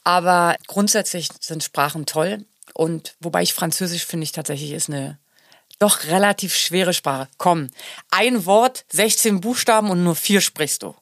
aber 0.03 0.55
grundsätzlich 0.67 1.29
sind 1.39 1.63
Sprachen 1.63 2.07
toll 2.07 2.45
und 2.73 3.15
wobei 3.19 3.43
ich 3.43 3.53
Französisch 3.53 4.05
finde 4.05 4.23
ich 4.23 4.31
tatsächlich 4.31 4.71
ist 4.71 4.89
eine 4.89 5.19
doch 5.81 6.05
relativ 6.05 6.55
schwere 6.55 6.93
Sprache. 6.93 7.27
Komm, 7.37 7.69
ein 8.11 8.45
Wort, 8.45 8.85
16 8.91 9.41
Buchstaben 9.41 9.89
und 9.89 10.03
nur 10.03 10.15
vier 10.15 10.41
sprichst 10.41 10.83
du. 10.83 10.95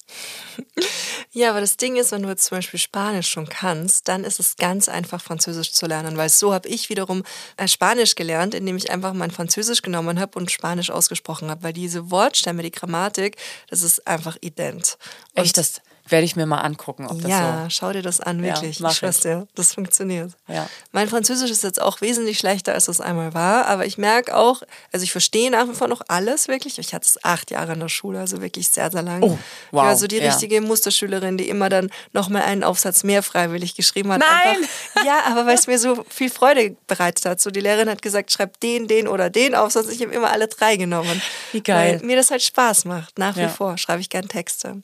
Ja, 1.31 1.51
aber 1.51 1.61
das 1.61 1.77
Ding 1.77 1.95
ist, 1.95 2.11
wenn 2.11 2.23
du 2.23 2.29
jetzt 2.29 2.45
zum 2.45 2.57
Beispiel 2.57 2.79
Spanisch 2.79 3.29
schon 3.29 3.47
kannst, 3.47 4.07
dann 4.07 4.23
ist 4.23 4.39
es 4.39 4.55
ganz 4.55 4.89
einfach, 4.89 5.21
Französisch 5.21 5.71
zu 5.71 5.85
lernen, 5.85 6.17
weil 6.17 6.29
so 6.29 6.53
habe 6.53 6.67
ich 6.67 6.89
wiederum 6.89 7.23
äh, 7.57 7.67
Spanisch 7.67 8.15
gelernt, 8.15 8.55
indem 8.55 8.77
ich 8.77 8.89
einfach 8.89 9.13
mein 9.13 9.31
Französisch 9.31 9.81
genommen 9.81 10.19
habe 10.19 10.37
und 10.39 10.51
Spanisch 10.51 10.89
ausgesprochen 10.89 11.49
habe, 11.49 11.63
weil 11.63 11.73
diese 11.73 12.09
Wortstämme, 12.09 12.63
die 12.63 12.71
Grammatik, 12.71 13.37
das 13.69 13.83
ist 13.83 14.07
einfach 14.07 14.37
ident. 14.41 14.97
Und 15.35 15.43
Echt, 15.43 15.57
das, 15.57 15.81
werde 16.11 16.25
ich 16.25 16.35
mir 16.35 16.45
mal 16.45 16.59
angucken, 16.59 17.07
ob 17.07 17.21
das 17.21 17.29
ja, 17.29 17.63
so. 17.63 17.69
schau 17.69 17.93
dir 17.93 18.01
das 18.01 18.19
an, 18.19 18.41
wirklich. 18.41 18.79
Ja, 18.79 18.89
ich 18.89 18.97
schwör's 18.97 19.19
dir, 19.21 19.47
das 19.55 19.73
funktioniert. 19.73 20.31
Ja. 20.47 20.67
Mein 20.91 21.07
Französisch 21.07 21.51
ist 21.51 21.63
jetzt 21.63 21.81
auch 21.81 22.01
wesentlich 22.01 22.39
schlechter, 22.39 22.73
als 22.73 22.87
es 22.87 23.01
einmal 23.01 23.33
war, 23.33 23.67
aber 23.67 23.85
ich 23.85 23.97
merke 23.97 24.35
auch, 24.35 24.61
also 24.91 25.03
ich 25.03 25.11
verstehe 25.11 25.51
nach 25.51 25.67
wie 25.67 25.73
vor 25.73 25.87
noch 25.87 26.01
alles 26.07 26.47
wirklich. 26.47 26.79
Ich 26.79 26.93
hatte 26.93 27.05
es 27.05 27.23
acht 27.23 27.51
Jahre 27.51 27.73
in 27.73 27.79
der 27.79 27.89
Schule, 27.89 28.19
also 28.19 28.41
wirklich 28.41 28.69
sehr, 28.69 28.89
sehr 28.91 29.03
lang. 29.03 29.21
Oh, 29.23 29.29
wow. 29.29 29.37
Ich 29.71 29.73
war 29.73 29.95
so 29.95 30.07
die 30.07 30.17
ja. 30.17 30.29
richtige 30.29 30.61
Musterschülerin, 30.61 31.37
die 31.37 31.49
immer 31.49 31.69
dann 31.69 31.89
noch 32.13 32.29
mal 32.29 32.43
einen 32.43 32.63
Aufsatz 32.63 33.03
mehr 33.03 33.23
freiwillig 33.23 33.75
geschrieben 33.75 34.11
hat. 34.11 34.19
Nein! 34.19 34.57
Einfach, 34.57 35.05
ja, 35.05 35.23
aber 35.25 35.45
weil 35.45 35.55
es 35.55 35.67
mir 35.67 35.79
so 35.79 36.05
viel 36.09 36.29
Freude 36.29 36.75
bereitet 36.87 37.25
hat. 37.25 37.41
So 37.41 37.51
die 37.51 37.61
Lehrerin 37.61 37.89
hat 37.89 38.01
gesagt, 38.01 38.31
schreib 38.31 38.59
den, 38.59 38.87
den 38.87 39.07
oder 39.07 39.29
den 39.29 39.55
Aufsatz. 39.55 39.87
Ich 39.89 40.01
habe 40.01 40.13
immer 40.13 40.31
alle 40.31 40.47
drei 40.47 40.75
genommen. 40.75 41.21
Wie 41.51 41.61
geil. 41.61 41.99
Weil 41.99 42.05
mir 42.05 42.15
das 42.15 42.31
halt 42.31 42.41
Spaß 42.41 42.85
macht. 42.85 43.17
Nach 43.17 43.35
wie 43.37 43.47
vor 43.47 43.77
schreibe 43.77 44.01
ich 44.01 44.09
gern 44.09 44.27
Texte. 44.27 44.81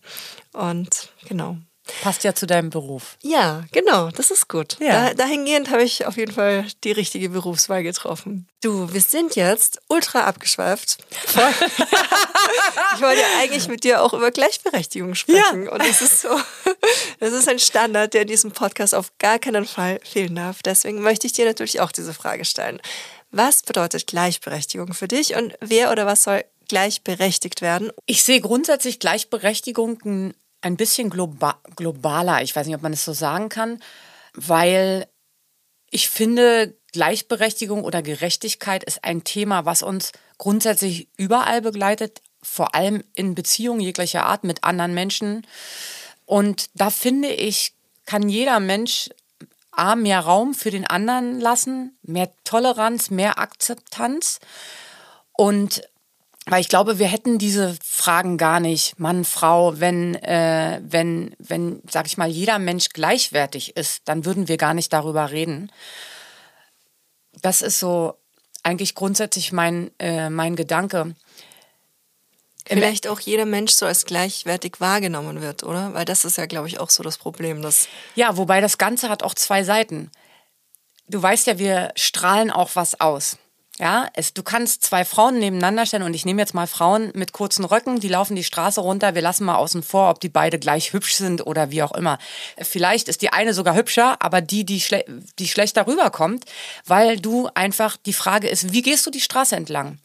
Und 0.53 1.09
genau. 1.27 1.57
Passt 2.01 2.23
ja 2.23 2.33
zu 2.33 2.47
deinem 2.47 2.71
Beruf. 2.71 3.15
Ja, 3.21 3.63
genau, 3.71 4.09
das 4.09 4.31
ist 4.31 4.49
gut. 4.49 4.77
Ja. 4.79 5.09
Da, 5.09 5.13
dahingehend 5.13 5.69
habe 5.69 5.83
ich 5.83 6.07
auf 6.07 6.17
jeden 6.17 6.31
Fall 6.31 6.65
die 6.83 6.91
richtige 6.91 7.29
Berufswahl 7.29 7.83
getroffen. 7.83 8.47
Du, 8.63 8.91
wir 8.91 9.01
sind 9.01 9.35
jetzt 9.35 9.79
ultra 9.87 10.23
abgeschweift. 10.23 10.97
ich 11.27 11.35
wollte 13.01 13.21
ja 13.21 13.27
eigentlich 13.39 13.67
mit 13.67 13.83
dir 13.83 14.01
auch 14.01 14.13
über 14.13 14.31
Gleichberechtigung 14.31 15.13
sprechen. 15.13 15.65
Ja. 15.65 15.71
Und 15.71 15.81
es 15.81 16.01
ist 16.01 16.21
so, 16.21 16.29
das 17.19 17.33
ist 17.33 17.47
ein 17.47 17.59
Standard, 17.59 18.15
der 18.15 18.23
in 18.23 18.29
diesem 18.29 18.51
Podcast 18.51 18.95
auf 18.95 19.11
gar 19.19 19.37
keinen 19.37 19.65
Fall 19.65 19.99
fehlen 20.03 20.35
darf. 20.35 20.63
Deswegen 20.63 21.01
möchte 21.01 21.27
ich 21.27 21.33
dir 21.33 21.45
natürlich 21.45 21.81
auch 21.81 21.91
diese 21.91 22.15
Frage 22.15 22.45
stellen. 22.45 22.81
Was 23.29 23.61
bedeutet 23.61 24.07
Gleichberechtigung 24.07 24.95
für 24.95 25.07
dich 25.07 25.35
und 25.35 25.53
wer 25.59 25.91
oder 25.91 26.07
was 26.07 26.23
soll 26.23 26.45
gleichberechtigt 26.67 27.61
werden? 27.61 27.91
Ich 28.07 28.23
sehe 28.23 28.41
grundsätzlich 28.41 28.99
Gleichberechtigung 28.99 30.33
ein 30.65 30.77
bisschen 30.77 31.11
globa 31.11 31.61
globaler. 31.75 32.41
Ich 32.41 32.55
weiß 32.55 32.65
nicht, 32.65 32.75
ob 32.75 32.81
man 32.81 32.93
es 32.93 33.05
so 33.05 33.13
sagen 33.13 33.49
kann, 33.49 33.79
weil 34.33 35.07
ich 35.91 36.09
finde, 36.09 36.75
Gleichberechtigung 36.91 37.83
oder 37.83 38.01
Gerechtigkeit 38.01 38.83
ist 38.83 39.03
ein 39.03 39.23
Thema, 39.23 39.65
was 39.65 39.83
uns 39.83 40.11
grundsätzlich 40.39 41.07
überall 41.17 41.61
begleitet, 41.61 42.21
vor 42.41 42.73
allem 42.73 43.03
in 43.13 43.35
Beziehungen 43.35 43.79
jeglicher 43.79 44.25
Art 44.25 44.43
mit 44.43 44.63
anderen 44.63 44.93
Menschen. 44.93 45.45
Und 46.25 46.69
da 46.73 46.89
finde 46.89 47.29
ich, 47.29 47.73
kann 48.05 48.27
jeder 48.27 48.59
Mensch 48.59 49.09
A, 49.71 49.95
mehr 49.95 50.21
Raum 50.21 50.53
für 50.53 50.71
den 50.71 50.87
anderen 50.87 51.39
lassen, 51.39 51.97
mehr 52.01 52.31
Toleranz, 52.43 53.11
mehr 53.11 53.37
Akzeptanz. 53.37 54.39
Und 55.33 55.81
weil 56.47 56.61
ich 56.61 56.69
glaube, 56.69 56.99
wir 56.99 57.07
hätten 57.07 57.39
diese 57.39 57.75
Fragen 57.83 58.37
gar 58.37 58.59
nicht, 58.59 58.99
Mann, 58.99 59.25
Frau, 59.25 59.79
wenn, 59.79 60.15
äh, 60.15 60.79
wenn, 60.83 61.35
wenn, 61.39 61.81
sag 61.89 62.05
ich 62.05 62.17
mal, 62.17 62.29
jeder 62.29 62.59
Mensch 62.59 62.89
gleichwertig 62.89 63.75
ist, 63.75 64.03
dann 64.05 64.25
würden 64.25 64.47
wir 64.47 64.57
gar 64.57 64.75
nicht 64.75 64.93
darüber 64.93 65.31
reden. 65.31 65.71
Das 67.41 67.61
ist 67.61 67.79
so 67.79 68.15
eigentlich 68.61 68.93
grundsätzlich 68.93 69.51
mein, 69.51 69.91
äh, 69.99 70.29
mein 70.29 70.55
Gedanke. 70.55 71.15
Vielleicht 72.67 73.07
auch 73.07 73.19
jeder 73.19 73.45
Mensch 73.45 73.73
so 73.73 73.85
als 73.85 74.05
gleichwertig 74.05 74.79
wahrgenommen 74.79 75.41
wird, 75.41 75.63
oder? 75.63 75.93
Weil 75.93 76.05
das 76.05 76.25
ist 76.25 76.37
ja, 76.37 76.47
glaube 76.47 76.67
ich, 76.67 76.79
auch 76.79 76.89
so 76.89 77.03
das 77.03 77.19
Problem. 77.19 77.61
Dass 77.61 77.87
ja, 78.15 78.37
wobei 78.37 78.59
das 78.59 78.79
Ganze 78.79 79.09
hat 79.09 79.21
auch 79.21 79.35
zwei 79.35 79.63
Seiten. 79.63 80.09
Du 81.07 81.21
weißt 81.21 81.45
ja, 81.45 81.59
wir 81.59 81.91
strahlen 81.95 82.49
auch 82.49 82.71
was 82.73 82.99
aus. 82.99 83.37
Ja, 83.77 84.07
es, 84.13 84.33
du 84.33 84.41
kannst 84.41 84.83
zwei 84.83 85.03
Frauen 85.03 85.37
nebeneinander 85.37 85.85
stellen 85.85 86.03
und 86.03 86.13
ich 86.13 86.23
nehme 86.23 86.41
jetzt 86.41 86.53
mal 86.53 86.65
Frauen 86.65 87.11
mit 87.13 87.33
kurzen 87.33 87.65
Röcken, 87.65 87.99
die 87.99 88.07
laufen 88.07 88.33
die 88.33 88.45
Straße 88.45 88.79
runter. 88.79 89.15
Wir 89.15 89.21
lassen 89.21 89.43
mal 89.43 89.55
außen 89.55 89.83
vor, 89.83 90.09
ob 90.09 90.21
die 90.21 90.29
beide 90.29 90.59
gleich 90.59 90.93
hübsch 90.93 91.15
sind 91.15 91.45
oder 91.45 91.71
wie 91.71 91.83
auch 91.83 91.91
immer. 91.91 92.17
Vielleicht 92.57 93.09
ist 93.09 93.21
die 93.21 93.33
eine 93.33 93.53
sogar 93.53 93.75
hübscher, 93.75 94.15
aber 94.21 94.39
die, 94.39 94.63
die, 94.63 94.79
schle 94.79 95.03
die 95.39 95.49
schlechter 95.49 95.87
rüberkommt, 95.87 96.45
weil 96.85 97.19
du 97.19 97.49
einfach, 97.53 97.97
die 97.97 98.13
Frage 98.13 98.47
ist, 98.47 98.71
wie 98.71 98.81
gehst 98.81 99.05
du 99.05 99.11
die 99.11 99.19
Straße 99.19 99.57
entlang? 99.57 99.97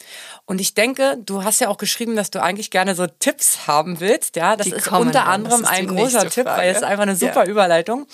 Und 0.46 0.60
ich 0.60 0.74
denke, 0.74 1.16
du 1.24 1.44
hast 1.44 1.60
ja 1.60 1.68
auch 1.68 1.78
geschrieben, 1.78 2.16
dass 2.16 2.32
du 2.32 2.42
eigentlich 2.42 2.72
gerne 2.72 2.96
so 2.96 3.06
Tipps 3.06 3.68
haben 3.68 4.00
willst. 4.00 4.34
Ja, 4.34 4.56
das 4.56 4.66
die 4.66 4.72
ist 4.72 4.88
unter 4.88 5.28
anderem 5.28 5.62
ist 5.62 5.68
ein 5.68 5.86
großer 5.86 6.28
Tipp, 6.28 6.46
weil 6.46 6.70
es 6.70 6.78
ist 6.78 6.82
einfach 6.82 7.04
eine 7.04 7.14
super 7.14 7.44
ja. 7.44 7.50
Überleitung. 7.50 8.08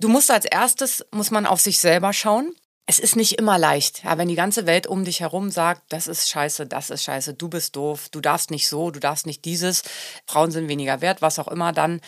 Du 0.00 0.08
musst 0.08 0.32
als 0.32 0.46
erstes, 0.46 1.06
muss 1.12 1.30
man 1.30 1.46
auf 1.46 1.60
sich 1.60 1.78
selber 1.78 2.12
schauen 2.12 2.52
es 2.86 3.00
ist 3.00 3.16
nicht 3.16 3.38
immer 3.38 3.58
leicht. 3.58 4.04
Ja, 4.04 4.16
wenn 4.16 4.28
die 4.28 4.36
ganze 4.36 4.66
Welt 4.66 4.86
um 4.86 5.04
dich 5.04 5.20
herum 5.20 5.50
sagt, 5.50 5.82
das 5.88 6.06
ist 6.06 6.28
scheiße, 6.30 6.66
das 6.66 6.90
ist 6.90 7.02
scheiße, 7.02 7.34
du 7.34 7.48
bist 7.48 7.74
doof, 7.74 8.08
du 8.10 8.20
darfst 8.20 8.50
nicht 8.50 8.68
so, 8.68 8.90
du 8.92 9.00
darfst 9.00 9.26
nicht 9.26 9.44
dieses, 9.44 9.82
Frauen 10.26 10.52
sind 10.52 10.68
weniger 10.68 11.00
wert, 11.00 11.20
was 11.20 11.38
auch 11.40 11.48
immer, 11.48 11.72
dann 11.72 12.00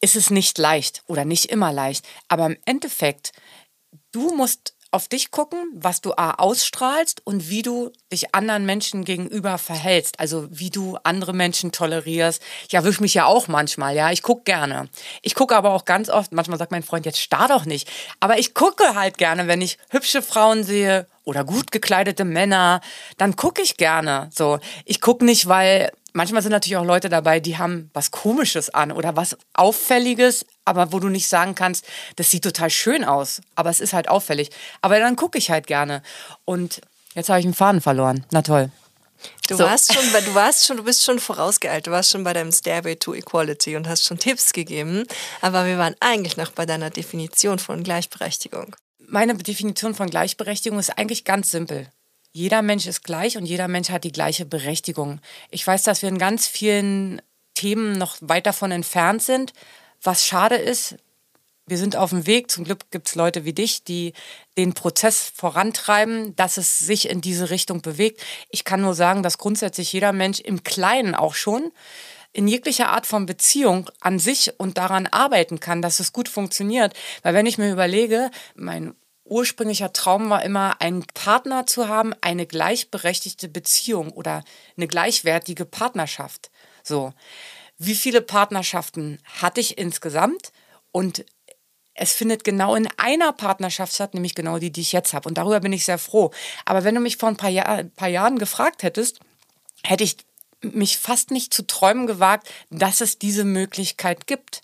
ist 0.00 0.16
es 0.16 0.30
nicht 0.30 0.58
leicht 0.58 1.02
oder 1.06 1.24
nicht 1.24 1.46
immer 1.46 1.72
leicht. 1.72 2.06
Aber 2.28 2.46
im 2.46 2.56
Endeffekt, 2.64 3.32
du 4.12 4.34
musst 4.34 4.74
auf 4.90 5.08
dich 5.08 5.30
gucken, 5.30 5.70
was 5.72 6.00
du 6.00 6.12
A, 6.16 6.32
ausstrahlst 6.32 7.22
und 7.24 7.48
wie 7.48 7.62
du 7.62 7.92
dich 8.12 8.34
anderen 8.34 8.66
Menschen 8.66 9.04
gegenüber 9.04 9.58
verhältst. 9.58 10.18
Also 10.18 10.48
wie 10.50 10.70
du 10.70 10.98
andere 11.04 11.32
Menschen 11.32 11.70
tolerierst. 11.72 12.42
Ich 12.66 12.74
erwische 12.74 13.02
mich 13.02 13.14
ja 13.14 13.24
auch 13.26 13.48
manchmal, 13.48 13.94
ja. 13.94 14.10
Ich 14.10 14.22
gucke 14.22 14.42
gerne. 14.44 14.88
Ich 15.22 15.34
gucke 15.34 15.56
aber 15.56 15.70
auch 15.70 15.84
ganz 15.84 16.10
oft, 16.10 16.32
manchmal 16.32 16.58
sagt 16.58 16.72
mein 16.72 16.82
Freund, 16.82 17.06
jetzt 17.06 17.20
starr 17.20 17.48
doch 17.48 17.66
nicht. 17.66 17.88
Aber 18.18 18.38
ich 18.38 18.54
gucke 18.54 18.94
halt 18.94 19.18
gerne, 19.18 19.46
wenn 19.46 19.60
ich 19.60 19.78
hübsche 19.90 20.22
Frauen 20.22 20.64
sehe 20.64 21.06
oder 21.24 21.44
gut 21.44 21.70
gekleidete 21.70 22.24
Männer, 22.24 22.80
dann 23.16 23.36
gucke 23.36 23.62
ich 23.62 23.76
gerne. 23.76 24.28
So, 24.34 24.58
ich 24.84 25.00
gucke 25.00 25.24
nicht, 25.24 25.46
weil 25.46 25.92
manchmal 26.12 26.42
sind 26.42 26.52
natürlich 26.52 26.76
auch 26.76 26.84
Leute 26.84 27.08
dabei, 27.08 27.40
die 27.40 27.58
haben 27.58 27.90
was 27.94 28.10
Komisches 28.10 28.70
an 28.70 28.92
oder 28.92 29.16
was 29.16 29.36
Auffälliges, 29.54 30.46
aber 30.64 30.92
wo 30.92 30.98
du 30.98 31.08
nicht 31.08 31.28
sagen 31.28 31.54
kannst, 31.54 31.84
das 32.16 32.30
sieht 32.30 32.44
total 32.44 32.70
schön 32.70 33.04
aus, 33.04 33.40
aber 33.54 33.70
es 33.70 33.80
ist 33.80 33.92
halt 33.92 34.08
auffällig. 34.08 34.50
Aber 34.82 34.98
dann 34.98 35.16
gucke 35.16 35.38
ich 35.38 35.50
halt 35.50 35.66
gerne. 35.66 36.02
Und 36.44 36.80
jetzt 37.14 37.28
habe 37.28 37.40
ich 37.40 37.46
einen 37.46 37.54
Faden 37.54 37.80
verloren. 37.80 38.24
Na 38.30 38.42
toll. 38.42 38.70
Du 39.48 39.56
so. 39.56 39.64
warst 39.64 39.92
schon, 39.92 40.02
du 40.24 40.34
warst 40.34 40.66
schon, 40.66 40.78
du 40.78 40.84
bist 40.84 41.04
schon 41.04 41.18
vorausgeeilt. 41.18 41.86
Du 41.86 41.90
warst 41.90 42.10
schon 42.10 42.24
bei 42.24 42.32
deinem 42.32 42.52
Stairway 42.52 42.96
to 42.96 43.14
Equality 43.14 43.76
und 43.76 43.86
hast 43.86 44.06
schon 44.06 44.18
Tipps 44.18 44.52
gegeben. 44.52 45.04
Aber 45.42 45.66
wir 45.66 45.76
waren 45.76 45.94
eigentlich 46.00 46.36
noch 46.36 46.52
bei 46.52 46.64
deiner 46.64 46.88
Definition 46.88 47.58
von 47.58 47.82
Gleichberechtigung. 47.82 48.76
Meine 49.06 49.34
Definition 49.34 49.94
von 49.94 50.08
Gleichberechtigung 50.08 50.78
ist 50.78 50.96
eigentlich 50.96 51.24
ganz 51.24 51.50
simpel 51.50 51.88
jeder 52.32 52.62
Mensch 52.62 52.86
ist 52.86 53.02
gleich 53.02 53.36
und 53.36 53.46
jeder 53.46 53.68
Mensch 53.68 53.90
hat 53.90 54.04
die 54.04 54.12
gleiche 54.12 54.44
Berechtigung. 54.44 55.20
Ich 55.50 55.66
weiß, 55.66 55.82
dass 55.82 56.02
wir 56.02 56.08
in 56.08 56.18
ganz 56.18 56.46
vielen 56.46 57.20
Themen 57.54 57.92
noch 57.92 58.16
weit 58.20 58.46
davon 58.46 58.70
entfernt 58.70 59.22
sind, 59.22 59.52
was 60.02 60.24
schade 60.24 60.56
ist. 60.56 60.96
Wir 61.66 61.78
sind 61.78 61.94
auf 61.94 62.10
dem 62.10 62.26
Weg. 62.26 62.50
Zum 62.50 62.64
Glück 62.64 62.90
gibt 62.90 63.08
es 63.08 63.14
Leute 63.14 63.44
wie 63.44 63.52
dich, 63.52 63.84
die 63.84 64.12
den 64.56 64.74
Prozess 64.74 65.32
vorantreiben, 65.34 66.34
dass 66.36 66.56
es 66.56 66.78
sich 66.78 67.08
in 67.08 67.20
diese 67.20 67.50
Richtung 67.50 67.82
bewegt. 67.82 68.22
Ich 68.48 68.64
kann 68.64 68.80
nur 68.80 68.94
sagen, 68.94 69.22
dass 69.22 69.38
grundsätzlich 69.38 69.92
jeder 69.92 70.12
Mensch 70.12 70.40
im 70.40 70.64
Kleinen 70.64 71.14
auch 71.14 71.34
schon 71.34 71.70
in 72.32 72.46
jeglicher 72.46 72.88
Art 72.90 73.06
von 73.06 73.26
Beziehung 73.26 73.90
an 74.00 74.18
sich 74.18 74.52
und 74.58 74.78
daran 74.78 75.06
arbeiten 75.08 75.60
kann, 75.60 75.82
dass 75.82 76.00
es 76.00 76.12
gut 76.12 76.28
funktioniert. 76.28 76.94
Weil 77.22 77.34
wenn 77.34 77.46
ich 77.46 77.58
mir 77.58 77.72
überlege, 77.72 78.30
mein 78.54 78.94
ursprünglicher 79.30 79.92
Traum 79.92 80.28
war 80.28 80.44
immer, 80.44 80.80
einen 80.80 81.06
Partner 81.14 81.66
zu 81.66 81.88
haben, 81.88 82.12
eine 82.20 82.46
gleichberechtigte 82.46 83.48
Beziehung 83.48 84.10
oder 84.10 84.44
eine 84.76 84.88
gleichwertige 84.88 85.64
Partnerschaft. 85.64 86.50
So. 86.82 87.12
Wie 87.78 87.94
viele 87.94 88.20
Partnerschaften 88.20 89.18
hatte 89.40 89.60
ich 89.60 89.78
insgesamt? 89.78 90.52
Und 90.92 91.24
es 91.94 92.12
findet 92.12 92.44
genau 92.44 92.74
in 92.74 92.88
einer 92.96 93.32
Partnerschaft 93.32 93.94
statt, 93.94 94.14
nämlich 94.14 94.34
genau 94.34 94.58
die, 94.58 94.70
die 94.70 94.80
ich 94.80 94.92
jetzt 94.92 95.14
habe. 95.14 95.28
Und 95.28 95.38
darüber 95.38 95.60
bin 95.60 95.72
ich 95.72 95.84
sehr 95.84 95.98
froh. 95.98 96.30
Aber 96.64 96.84
wenn 96.84 96.94
du 96.94 97.00
mich 97.00 97.16
vor 97.16 97.28
ein 97.28 97.36
paar, 97.36 97.50
Jahr, 97.50 97.84
paar 97.84 98.08
Jahren 98.08 98.38
gefragt 98.38 98.82
hättest, 98.82 99.20
hätte 99.84 100.04
ich 100.04 100.16
mich 100.62 100.98
fast 100.98 101.30
nicht 101.30 101.54
zu 101.54 101.66
träumen 101.66 102.06
gewagt, 102.06 102.50
dass 102.70 103.00
es 103.00 103.18
diese 103.18 103.44
Möglichkeit 103.44 104.26
gibt. 104.26 104.62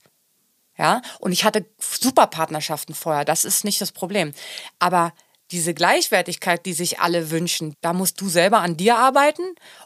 Ja, 0.79 1.01
und 1.21 1.33
ich 1.33 1.45
hatte 1.45 1.65
super 1.79 2.27
Partnerschaften 2.27 2.95
vorher, 2.95 3.25
das 3.25 3.45
ist 3.45 3.65
nicht 3.65 3.81
das 3.81 3.93
Problem. 3.93 4.33
Aber 4.79 5.13
diese 5.51 5.75
Gleichwertigkeit, 5.75 6.67
die 6.67 6.73
sich 6.73 7.01
alle 7.01 7.31
wünschen, 7.31 7.75
da 7.81 7.93
musst 7.93 8.21
du 8.21 8.29
selber 8.29 8.61
an 8.61 8.77
dir 8.77 8.99
arbeiten 8.99 9.43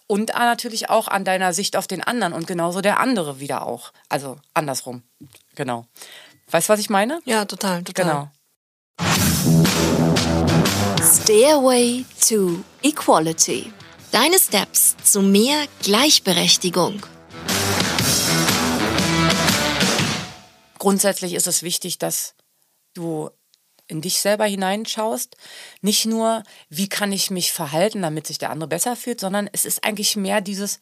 und 0.07 0.31
natürlich 0.31 0.89
auch 0.89 1.07
an 1.07 1.25
deiner 1.25 1.53
Sicht 1.53 1.77
auf 1.77 1.87
den 1.87 2.03
anderen 2.03 2.33
und 2.33 2.47
genauso 2.47 2.81
der 2.81 2.99
andere 2.99 3.41
wieder 3.41 3.67
auch. 3.67 3.93
Also 4.09 4.39
andersrum. 4.55 5.03
Genau. 5.55 5.85
Weißt 6.51 6.69
du, 6.69 6.73
was 6.73 6.81
ich 6.81 6.91
meine? 6.91 7.21
Ja, 7.25 7.45
total, 7.45 7.83
total. 7.85 8.05
Genau. 8.05 8.29
Stairway 11.03 12.05
to 12.27 12.65
Equality. 12.83 13.73
Deine 14.13 14.39
Steps 14.39 14.97
zu 15.05 15.23
mehr 15.23 15.67
Gleichberechtigung. 15.83 17.01
Grundsätzlich 20.81 21.35
ist 21.35 21.47
es 21.47 21.63
wichtig, 21.63 21.99
dass 21.99 22.35
du 22.95 23.31
in 23.87 24.01
dich 24.01 24.21
selber 24.21 24.47
hineinschaust. 24.47 25.37
Nicht 25.81 26.07
nur, 26.07 26.43
wie 26.69 26.89
kann 26.89 27.13
ich 27.13 27.31
mich 27.31 27.53
verhalten, 27.53 28.03
damit 28.03 28.27
sich 28.27 28.39
der 28.39 28.51
andere 28.51 28.69
besser 28.69 28.97
fühlt, 28.97 29.21
sondern 29.21 29.49
es 29.53 29.65
ist 29.65 29.85
eigentlich 29.85 30.17
mehr 30.17 30.41
dieses, 30.41 30.81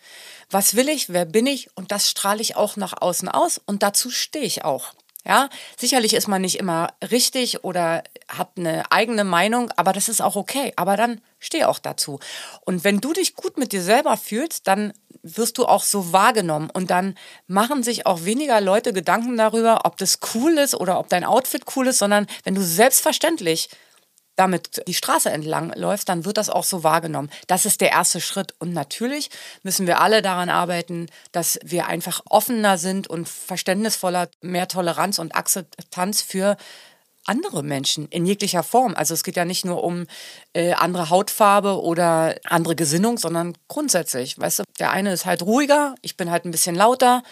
was 0.50 0.76
will 0.76 0.88
ich, 0.88 1.10
wer 1.10 1.24
bin 1.24 1.46
ich 1.46 1.74
und 1.76 1.90
das 1.90 2.10
strahle 2.10 2.40
ich 2.40 2.56
auch 2.56 2.76
nach 2.76 3.00
außen 3.00 3.28
aus 3.28 3.60
und 3.64 3.82
dazu 3.82 4.10
stehe 4.10 4.44
ich 4.44 4.64
auch. 4.64 4.92
Ja, 5.24 5.50
sicherlich 5.76 6.14
ist 6.14 6.28
man 6.28 6.40
nicht 6.40 6.58
immer 6.58 6.94
richtig 7.10 7.64
oder 7.64 8.02
hat 8.28 8.52
eine 8.56 8.90
eigene 8.90 9.24
Meinung, 9.24 9.70
aber 9.76 9.92
das 9.92 10.08
ist 10.08 10.22
auch 10.22 10.36
okay. 10.36 10.72
Aber 10.76 10.96
dann 10.96 11.20
steh 11.38 11.64
auch 11.64 11.78
dazu. 11.78 12.18
Und 12.64 12.82
wenn 12.82 13.00
du 13.00 13.12
dich 13.12 13.34
gut 13.34 13.58
mit 13.58 13.72
dir 13.72 13.82
selber 13.82 14.16
fühlst, 14.16 14.66
dann 14.68 14.94
wirst 15.22 15.58
du 15.58 15.66
auch 15.66 15.82
so 15.82 16.12
wahrgenommen 16.12 16.70
und 16.72 16.90
dann 16.90 17.14
machen 17.46 17.82
sich 17.82 18.06
auch 18.06 18.24
weniger 18.24 18.60
Leute 18.60 18.92
Gedanken 18.92 19.36
darüber, 19.36 19.80
ob 19.84 19.96
das 19.96 20.18
cool 20.34 20.58
ist 20.58 20.74
oder 20.74 20.98
ob 20.98 21.08
dein 21.08 21.24
Outfit 21.24 21.64
cool 21.76 21.88
ist, 21.88 21.98
sondern 21.98 22.26
wenn 22.44 22.54
du 22.54 22.62
selbstverständlich 22.62 23.68
damit 24.38 24.82
die 24.86 24.94
Straße 24.94 25.30
entlang 25.30 25.72
läufst, 25.74 26.08
dann 26.08 26.24
wird 26.24 26.36
das 26.36 26.48
auch 26.48 26.62
so 26.62 26.84
wahrgenommen. 26.84 27.28
Das 27.48 27.66
ist 27.66 27.80
der 27.80 27.90
erste 27.90 28.20
Schritt. 28.20 28.54
Und 28.60 28.72
natürlich 28.72 29.30
müssen 29.64 29.88
wir 29.88 30.00
alle 30.00 30.22
daran 30.22 30.48
arbeiten, 30.48 31.06
dass 31.32 31.58
wir 31.64 31.88
einfach 31.88 32.22
offener 32.30 32.78
sind 32.78 33.08
und 33.08 33.28
verständnisvoller, 33.28 34.28
mehr 34.40 34.68
Toleranz 34.68 35.18
und 35.18 35.34
Akzeptanz 35.34 36.22
für 36.22 36.56
andere 37.28 37.62
Menschen 37.62 38.08
in 38.08 38.26
jeglicher 38.26 38.62
Form. 38.62 38.94
Also 38.94 39.14
es 39.14 39.22
geht 39.22 39.36
ja 39.36 39.44
nicht 39.44 39.64
nur 39.64 39.84
um 39.84 40.06
äh, 40.52 40.72
andere 40.72 41.10
Hautfarbe 41.10 41.80
oder 41.80 42.36
andere 42.44 42.74
Gesinnung, 42.74 43.18
sondern 43.18 43.56
grundsätzlich. 43.68 44.38
Weißt 44.38 44.60
du, 44.60 44.64
der 44.78 44.90
eine 44.90 45.12
ist 45.12 45.26
halt 45.26 45.42
ruhiger, 45.42 45.94
ich 46.02 46.16
bin 46.16 46.30
halt 46.30 46.44
ein 46.44 46.50
bisschen 46.50 46.74
lauter. 46.74 47.22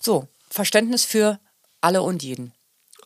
So, 0.00 0.28
Verständnis 0.50 1.04
für 1.04 1.38
alle 1.80 2.02
und 2.02 2.22
jeden. 2.22 2.52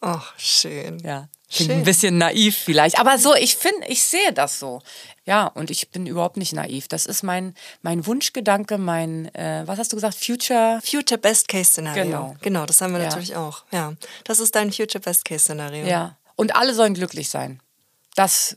Ach, 0.01 0.39
schön. 0.39 0.99
Ja. 1.01 1.29
Klingt 1.55 1.71
ein 1.71 1.85
bisschen 1.85 2.19
naiv 2.19 2.57
vielleicht. 2.57 2.99
Aber 2.99 3.19
so, 3.19 3.35
ich 3.35 3.57
finde, 3.57 3.87
ich 3.87 4.03
sehe 4.03 4.33
das 4.33 4.59
so. 4.59 4.83
Ja, 5.25 5.47
und 5.47 5.71
ich 5.71 5.89
bin 5.91 6.07
überhaupt 6.07 6.37
nicht 6.37 6.53
naiv. 6.53 6.89
Das 6.89 7.07
ist 7.07 7.23
mein, 7.23 7.55
mein 7.83 8.05
Wunschgedanke, 8.07 8.77
mein, 8.77 9.35
äh, 9.35 9.63
was 9.67 9.79
hast 9.79 9.93
du 9.93 9.97
gesagt, 9.97 10.17
Future? 10.17 10.81
Future 10.85 11.19
Best 11.19 11.49
Case 11.49 11.71
Szenario. 11.71 12.05
Genau. 12.05 12.37
Genau, 12.43 12.67
das 12.67 12.81
haben 12.81 12.93
wir 12.93 13.01
Ja. 13.01 13.07
natürlich 13.07 13.37
auch. 13.37 13.65
Ja. 13.73 13.95
Das 14.25 14.41
ist 14.41 14.55
dein 14.55 14.73
Future 14.73 15.01
Best 15.03 15.25
Case 15.25 15.45
Szenario. 15.45 15.87
Ja. 15.87 16.17
Und 16.37 16.55
alle 16.57 16.75
sollen 16.75 16.95
glücklich 16.95 17.31
sein. 17.31 17.61
Das, 18.17 18.57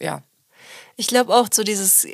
ja. 0.00 0.22
Ich 0.96 1.06
glaube 1.06 1.34
auch 1.34 1.48
so 1.52 1.62
dieses 1.62 2.06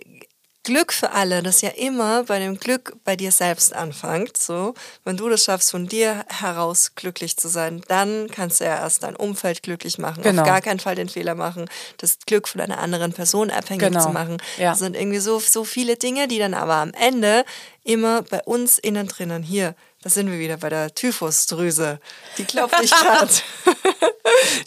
Glück 0.68 0.92
für 0.92 1.12
alle, 1.12 1.42
das 1.42 1.62
ja 1.62 1.70
immer 1.70 2.24
bei 2.24 2.38
dem 2.38 2.60
Glück 2.60 2.94
bei 3.02 3.16
dir 3.16 3.32
selbst 3.32 3.72
anfängt. 3.72 4.36
So, 4.36 4.74
wenn 5.02 5.16
du 5.16 5.30
das 5.30 5.42
schaffst, 5.44 5.70
von 5.70 5.86
dir 5.88 6.26
heraus 6.28 6.92
glücklich 6.94 7.38
zu 7.38 7.48
sein, 7.48 7.80
dann 7.88 8.28
kannst 8.30 8.60
du 8.60 8.64
ja 8.64 8.76
erst 8.76 9.02
dein 9.02 9.16
Umfeld 9.16 9.62
glücklich 9.62 9.96
machen. 9.96 10.22
Genau. 10.22 10.42
Auf 10.42 10.46
gar 10.48 10.60
keinen 10.60 10.78
Fall 10.78 10.94
den 10.94 11.08
Fehler 11.08 11.34
machen, 11.34 11.70
das 11.96 12.18
Glück 12.26 12.48
von 12.48 12.60
einer 12.60 12.80
anderen 12.80 13.14
Person 13.14 13.50
abhängig 13.50 13.80
Genau. 13.88 14.02
zu 14.02 14.10
machen. 14.10 14.36
Ja. 14.58 14.72
Das 14.72 14.80
sind 14.80 14.94
irgendwie 14.94 15.20
so, 15.20 15.38
so 15.38 15.64
viele 15.64 15.96
Dinge, 15.96 16.28
die 16.28 16.38
dann 16.38 16.52
aber 16.52 16.74
am 16.74 16.92
Ende 16.92 17.46
immer 17.82 18.20
bei 18.20 18.42
uns 18.42 18.76
innen 18.76 19.08
drinnen 19.08 19.42
hier. 19.42 19.74
Da 20.02 20.10
sind 20.10 20.30
wir 20.30 20.38
wieder 20.38 20.58
bei 20.58 20.68
der 20.68 20.94
Typhusdrüse. 20.94 21.98
Die 22.36 22.44
klopft 22.44 22.78
dich 22.82 22.90
gerade. 23.02 23.30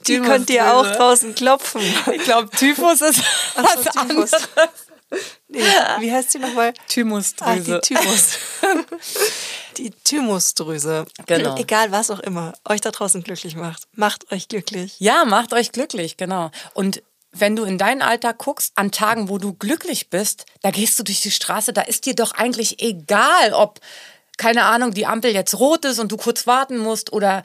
Die 0.08 0.20
könnt 0.20 0.50
ihr 0.50 0.74
auch 0.74 0.88
draußen 0.88 1.36
klopfen. 1.36 1.82
Ich 2.12 2.24
glaube, 2.24 2.50
Typhus 2.50 3.02
ist 3.02 3.18
so, 3.56 4.02
Typhus. 4.08 4.32
Nee, 5.48 5.64
wie 6.00 6.12
heißt 6.12 6.34
die 6.34 6.40
nochmal? 6.40 6.70
Ah, 6.70 6.74
die 6.74 6.94
Thymusdrüse. 6.94 7.82
Thymus. 7.82 8.38
die 9.78 9.92
Thymusdrüse. 9.92 11.06
Genau. 11.26 11.58
Egal 11.58 11.92
was 11.92 12.10
auch 12.10 12.20
immer 12.20 12.54
euch 12.68 12.82
da 12.82 12.92
draußen 12.92 13.22
glücklich 13.22 13.56
macht. 13.56 13.84
Macht 13.94 14.32
euch 14.32 14.48
glücklich. 14.48 14.96
Ja, 15.00 15.26
macht 15.26 15.54
euch 15.54 15.72
glücklich, 15.72 16.16
genau. 16.16 16.52
Und 16.74 17.04
wenn 17.34 17.56
du 17.56 17.64
in 17.64 17.78
deinen 17.78 18.02
Alltag 18.02 18.38
guckst, 18.38 18.74
an 18.76 18.92
Tagen, 18.92 19.30
wo 19.30 19.38
du 19.38 19.54
glücklich 19.54 20.10
bist, 20.10 20.46
da 20.62 20.72
gehst 20.72 21.00
du 21.00 21.04
durch 21.04 21.22
die 21.22 21.32
Straße, 21.32 21.74
da 21.74 21.82
ist 21.82 22.06
dir 22.06 22.16
doch 22.16 22.34
eigentlich 22.34 22.82
egal, 22.82 23.54
ob, 23.54 23.80
keine 24.38 24.64
Ahnung, 24.64 24.94
die 24.94 25.06
Ampel 25.06 25.32
jetzt 25.32 25.58
rot 25.60 25.86
ist 25.86 26.00
und 26.00 26.12
du 26.12 26.18
kurz 26.18 26.46
warten 26.48 26.78
musst 26.78 27.14
oder, 27.14 27.44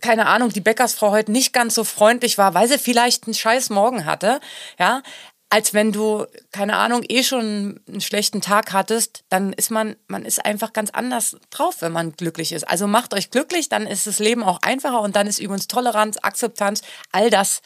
keine 0.00 0.26
Ahnung, 0.26 0.50
die 0.50 0.60
Bäckersfrau 0.60 1.10
heute 1.10 1.32
nicht 1.32 1.52
ganz 1.52 1.74
so 1.74 1.84
freundlich 1.84 2.36
war, 2.36 2.54
weil 2.54 2.68
sie 2.68 2.78
vielleicht 2.78 3.24
einen 3.24 3.34
scheiß 3.34 3.70
Morgen 3.70 4.04
hatte, 4.04 4.40
ja. 4.78 5.02
Als 5.50 5.72
wenn 5.72 5.92
du, 5.92 6.26
keine 6.50 6.76
Ahnung, 6.76 7.04
eh 7.08 7.22
schon 7.22 7.80
einen 7.86 8.00
schlechten 8.00 8.40
Tag 8.40 8.72
hattest, 8.72 9.22
dann 9.28 9.52
ist 9.52 9.70
man, 9.70 9.94
man 10.08 10.24
ist 10.24 10.44
einfach 10.44 10.72
ganz 10.72 10.90
anders 10.90 11.36
drauf, 11.50 11.76
wenn 11.80 11.92
man 11.92 12.12
glücklich 12.12 12.50
ist. 12.52 12.68
Also 12.68 12.88
macht 12.88 13.14
euch 13.14 13.30
glücklich, 13.30 13.68
dann 13.68 13.86
ist 13.86 14.06
das 14.08 14.18
Leben 14.18 14.42
auch 14.42 14.60
einfacher 14.62 15.00
und 15.00 15.14
dann 15.14 15.28
ist 15.28 15.38
übrigens 15.38 15.68
Toleranz, 15.68 16.16
Akzeptanz, 16.22 16.82
all 17.12 17.30
das, 17.30 17.60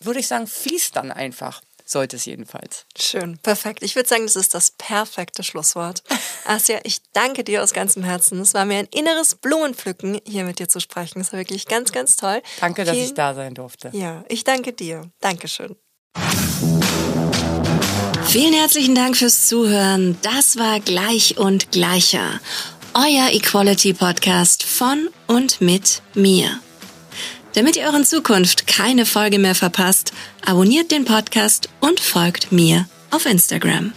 würde 0.00 0.18
ich 0.18 0.26
sagen, 0.26 0.46
fließt 0.48 0.96
dann 0.96 1.12
einfach. 1.12 1.60
Sollte 1.84 2.16
es 2.16 2.24
jedenfalls. 2.24 2.86
Schön, 2.96 3.38
perfekt. 3.38 3.82
Ich 3.82 3.96
würde 3.96 4.08
sagen, 4.08 4.22
das 4.24 4.36
ist 4.36 4.54
das 4.54 4.70
perfekte 4.70 5.42
Schlusswort. 5.42 6.04
Asja, 6.46 6.78
ich 6.84 7.00
danke 7.12 7.42
dir 7.42 7.64
aus 7.64 7.72
ganzem 7.72 8.04
Herzen. 8.04 8.40
Es 8.40 8.54
war 8.54 8.64
mir 8.64 8.78
ein 8.78 8.88
inneres 8.94 9.34
Blumenpflücken, 9.34 10.20
hier 10.24 10.44
mit 10.44 10.60
dir 10.60 10.68
zu 10.68 10.78
sprechen. 10.78 11.20
Es 11.20 11.32
war 11.32 11.40
wirklich 11.40 11.66
ganz, 11.66 11.90
ganz 11.90 12.14
toll. 12.16 12.42
Danke, 12.60 12.84
dass 12.84 12.94
Vielen- 12.94 13.06
ich 13.08 13.14
da 13.14 13.34
sein 13.34 13.54
durfte. 13.54 13.90
Ja, 13.92 14.24
ich 14.28 14.44
danke 14.44 14.72
dir. 14.72 15.10
Dankeschön. 15.20 15.74
Vielen 18.26 18.54
herzlichen 18.54 18.94
Dank 18.94 19.16
fürs 19.16 19.48
Zuhören. 19.48 20.16
Das 20.22 20.56
war 20.56 20.80
Gleich 20.80 21.38
und 21.38 21.72
Gleicher. 21.72 22.40
Euer 22.94 23.30
Equality 23.32 23.92
Podcast 23.92 24.62
von 24.62 25.08
und 25.26 25.60
mit 25.60 26.02
mir. 26.14 26.60
Damit 27.54 27.76
ihr 27.76 27.84
euren 27.84 28.04
Zukunft 28.04 28.66
keine 28.66 29.06
Folge 29.06 29.38
mehr 29.38 29.56
verpasst, 29.56 30.12
abonniert 30.46 30.92
den 30.92 31.04
Podcast 31.04 31.68
und 31.80 31.98
folgt 31.98 32.52
mir 32.52 32.86
auf 33.10 33.26
Instagram. 33.26 33.92